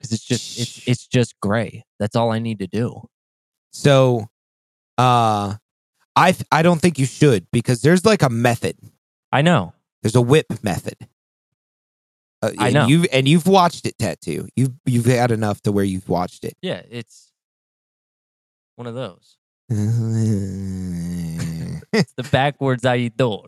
[0.00, 1.84] Cuz it's just it's it's just gray.
[1.98, 3.08] That's all I need to do.
[3.72, 4.28] So,
[4.96, 5.56] uh,
[6.16, 8.78] I th- I don't think you should because there's like a method.
[9.30, 9.74] I know.
[10.02, 10.96] There's a whip method.
[12.40, 12.86] Uh, I and know.
[12.86, 14.48] You've and you've watched it tattoo.
[14.54, 16.56] You've you've had enough to where you've watched it.
[16.62, 17.32] Yeah, it's
[18.76, 19.36] one of those.
[21.92, 23.46] It's the backwards I Aidor.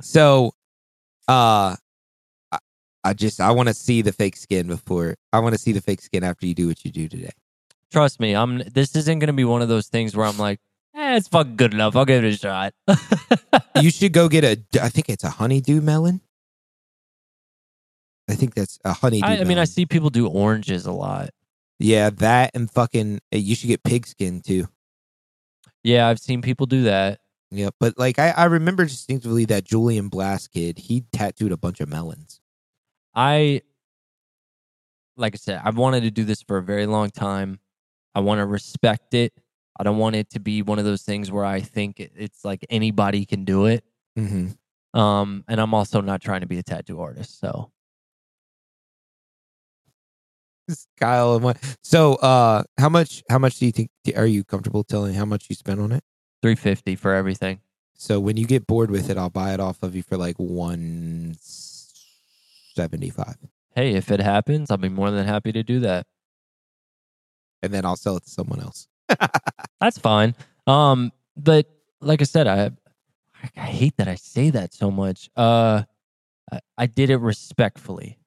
[0.00, 0.52] so,
[1.28, 1.76] uh,
[2.50, 2.58] I,
[3.04, 5.80] I just I want to see the fake skin before I want to see the
[5.80, 7.30] fake skin after you do what you do today.
[7.92, 8.58] Trust me, I'm.
[8.58, 10.58] This isn't going to be one of those things where I'm like,
[10.94, 11.96] eh, it's fucking good enough.
[11.96, 12.74] I'll give it a shot.
[13.80, 14.60] you should go get a.
[14.82, 16.20] I think it's a honeydew melon.
[18.30, 19.26] I think that's a honeydew.
[19.26, 21.30] I, I mean, I see people do oranges a lot.
[21.78, 23.20] Yeah, that and fucking.
[23.34, 24.68] uh, You should get pigskin too.
[25.82, 27.20] Yeah, I've seen people do that.
[27.50, 30.78] Yeah, but like I, I remember distinctively that Julian Blast kid.
[30.78, 32.40] He tattooed a bunch of melons.
[33.14, 33.62] I,
[35.16, 37.58] like I said, I've wanted to do this for a very long time.
[38.14, 39.32] I want to respect it.
[39.78, 42.64] I don't want it to be one of those things where I think it's like
[42.68, 43.82] anybody can do it.
[44.18, 44.98] Mm-hmm.
[44.98, 47.40] Um, and I'm also not trying to be a tattoo artist.
[47.40, 47.72] So
[50.98, 51.56] Kyle and what?
[51.82, 53.22] So, uh, how much?
[53.28, 53.90] How much do you think?
[54.16, 56.02] Are you comfortable telling how much you spent on it?
[56.42, 57.60] 350 for everything.
[57.94, 60.36] So when you get bored with it, I'll buy it off of you for like
[60.38, 63.36] one seventy five,
[63.74, 66.06] Hey, if it happens, I'll be more than happy to do that.
[67.62, 68.88] and then I'll sell it to someone else.
[69.80, 70.34] That's fine.
[70.66, 71.66] Um, but
[72.00, 72.70] like I said, I
[73.56, 75.28] I hate that I say that so much.
[75.36, 75.82] Uh,
[76.52, 78.18] I, I did it respectfully.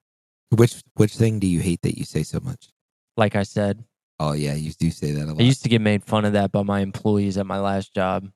[0.50, 2.68] Which which thing do you hate that you say so much?
[3.16, 3.84] Like I said,
[4.20, 5.40] Oh yeah, you do say that a lot.
[5.40, 8.28] I used to get made fun of that by my employees at my last job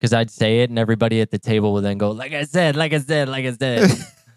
[0.00, 2.76] because I'd say it and everybody at the table would then go, "Like I said,
[2.76, 3.90] like I said, like I said."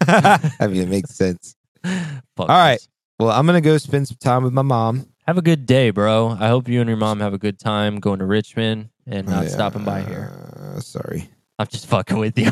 [0.60, 1.54] I mean, it makes sense.
[1.84, 2.80] Fuck All right.
[3.18, 5.06] Well, I'm gonna go spend some time with my mom.
[5.26, 6.36] Have a good day, bro.
[6.38, 9.44] I hope you and your mom have a good time going to Richmond and not
[9.44, 10.32] Yeah, stopping by here.
[10.58, 11.30] uh, sorry.
[11.58, 12.50] I'm just fucking with you.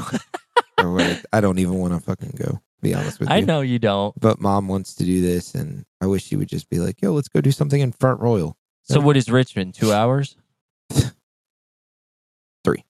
[1.33, 2.61] I don't even want to fucking go.
[2.81, 3.35] Be honest with you.
[3.35, 4.19] I know you don't.
[4.21, 7.13] But mom wants to do this, and I wish she would just be like, "Yo,
[7.13, 9.75] let's go do something in Front Royal." So what is Richmond?
[9.75, 10.37] Two hours?
[12.65, 12.85] Three.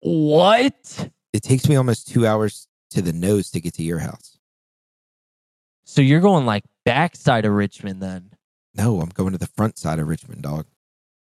[0.00, 1.10] What?
[1.32, 4.38] It takes me almost two hours to the nose to get to your house.
[5.84, 8.30] So you're going like backside of Richmond then?
[8.74, 10.66] No, I'm going to the front side of Richmond, dog.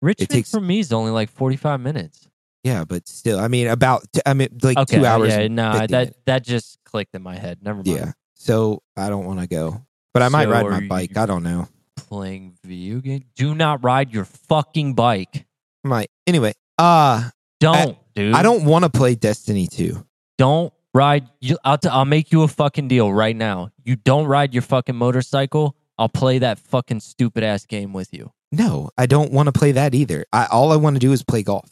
[0.00, 2.28] Richmond takes- for me is only like 45 minutes.
[2.64, 5.30] Yeah, but still, I mean, about t- I mean, like Okay, two hours.
[5.30, 6.18] yeah, no, 50 that minutes.
[6.26, 7.58] that just clicked in my head.
[7.62, 7.88] Never mind.
[7.88, 8.12] yeah.
[8.34, 9.82] So I don't want to go,
[10.14, 11.16] but I might So ride my bike.
[11.16, 11.68] I don't know.
[11.96, 13.24] Playing video game.
[13.36, 15.46] Do not ride your fucking bike.
[15.84, 16.52] I might anyway.
[16.78, 17.30] Uh
[17.60, 18.34] Don't, dude.
[18.34, 20.04] I don't want to play Destiny 2.
[20.38, 21.28] Don't ride.
[21.40, 23.70] You, I'll, t- I'll make you a fucking deal right now.
[23.84, 25.76] You don't ride your fucking motorcycle.
[25.98, 28.32] I'll play that fucking stupid ass game with you.
[28.50, 30.26] No, I don't want to play that either.
[30.32, 31.70] I all I want to do is play golf.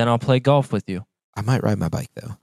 [0.00, 1.04] Then I'll play golf with you.
[1.36, 2.38] I might ride my bike though.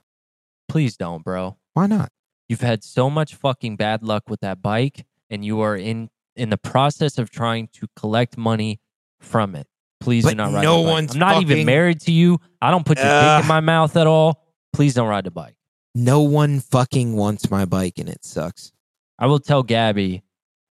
[0.68, 1.56] Please don't, bro.
[1.74, 2.12] Why not?
[2.48, 6.50] You've had so much fucking bad luck with that bike, and you are in in
[6.50, 8.78] the process of trying to collect money
[9.18, 9.66] from it.
[9.98, 10.62] Please But do not ride.
[10.62, 10.92] no the bike.
[10.92, 12.38] one's I'm not even fucking- married to you.
[12.62, 13.42] I don't put your dick Ugh.
[13.42, 14.46] in my mouth at all.
[14.72, 15.56] Please don't ride the bike.
[15.96, 18.70] No one fucking wants my bike and it sucks.
[19.18, 20.22] I will tell Gabby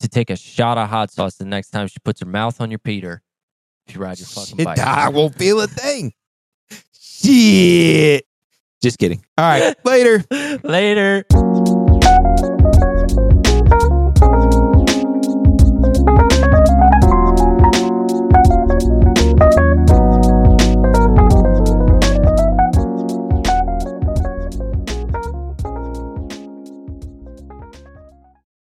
[0.01, 2.73] to take a shot of hot sauce the next time she puts her mouth on
[2.73, 3.23] your Peter.
[3.87, 4.81] If you ride your fucking bike.
[4.81, 6.13] I won't feel a thing.
[7.23, 8.27] Shit.
[8.83, 9.25] Just kidding.
[9.39, 10.25] All right, later.
[10.65, 11.25] Later.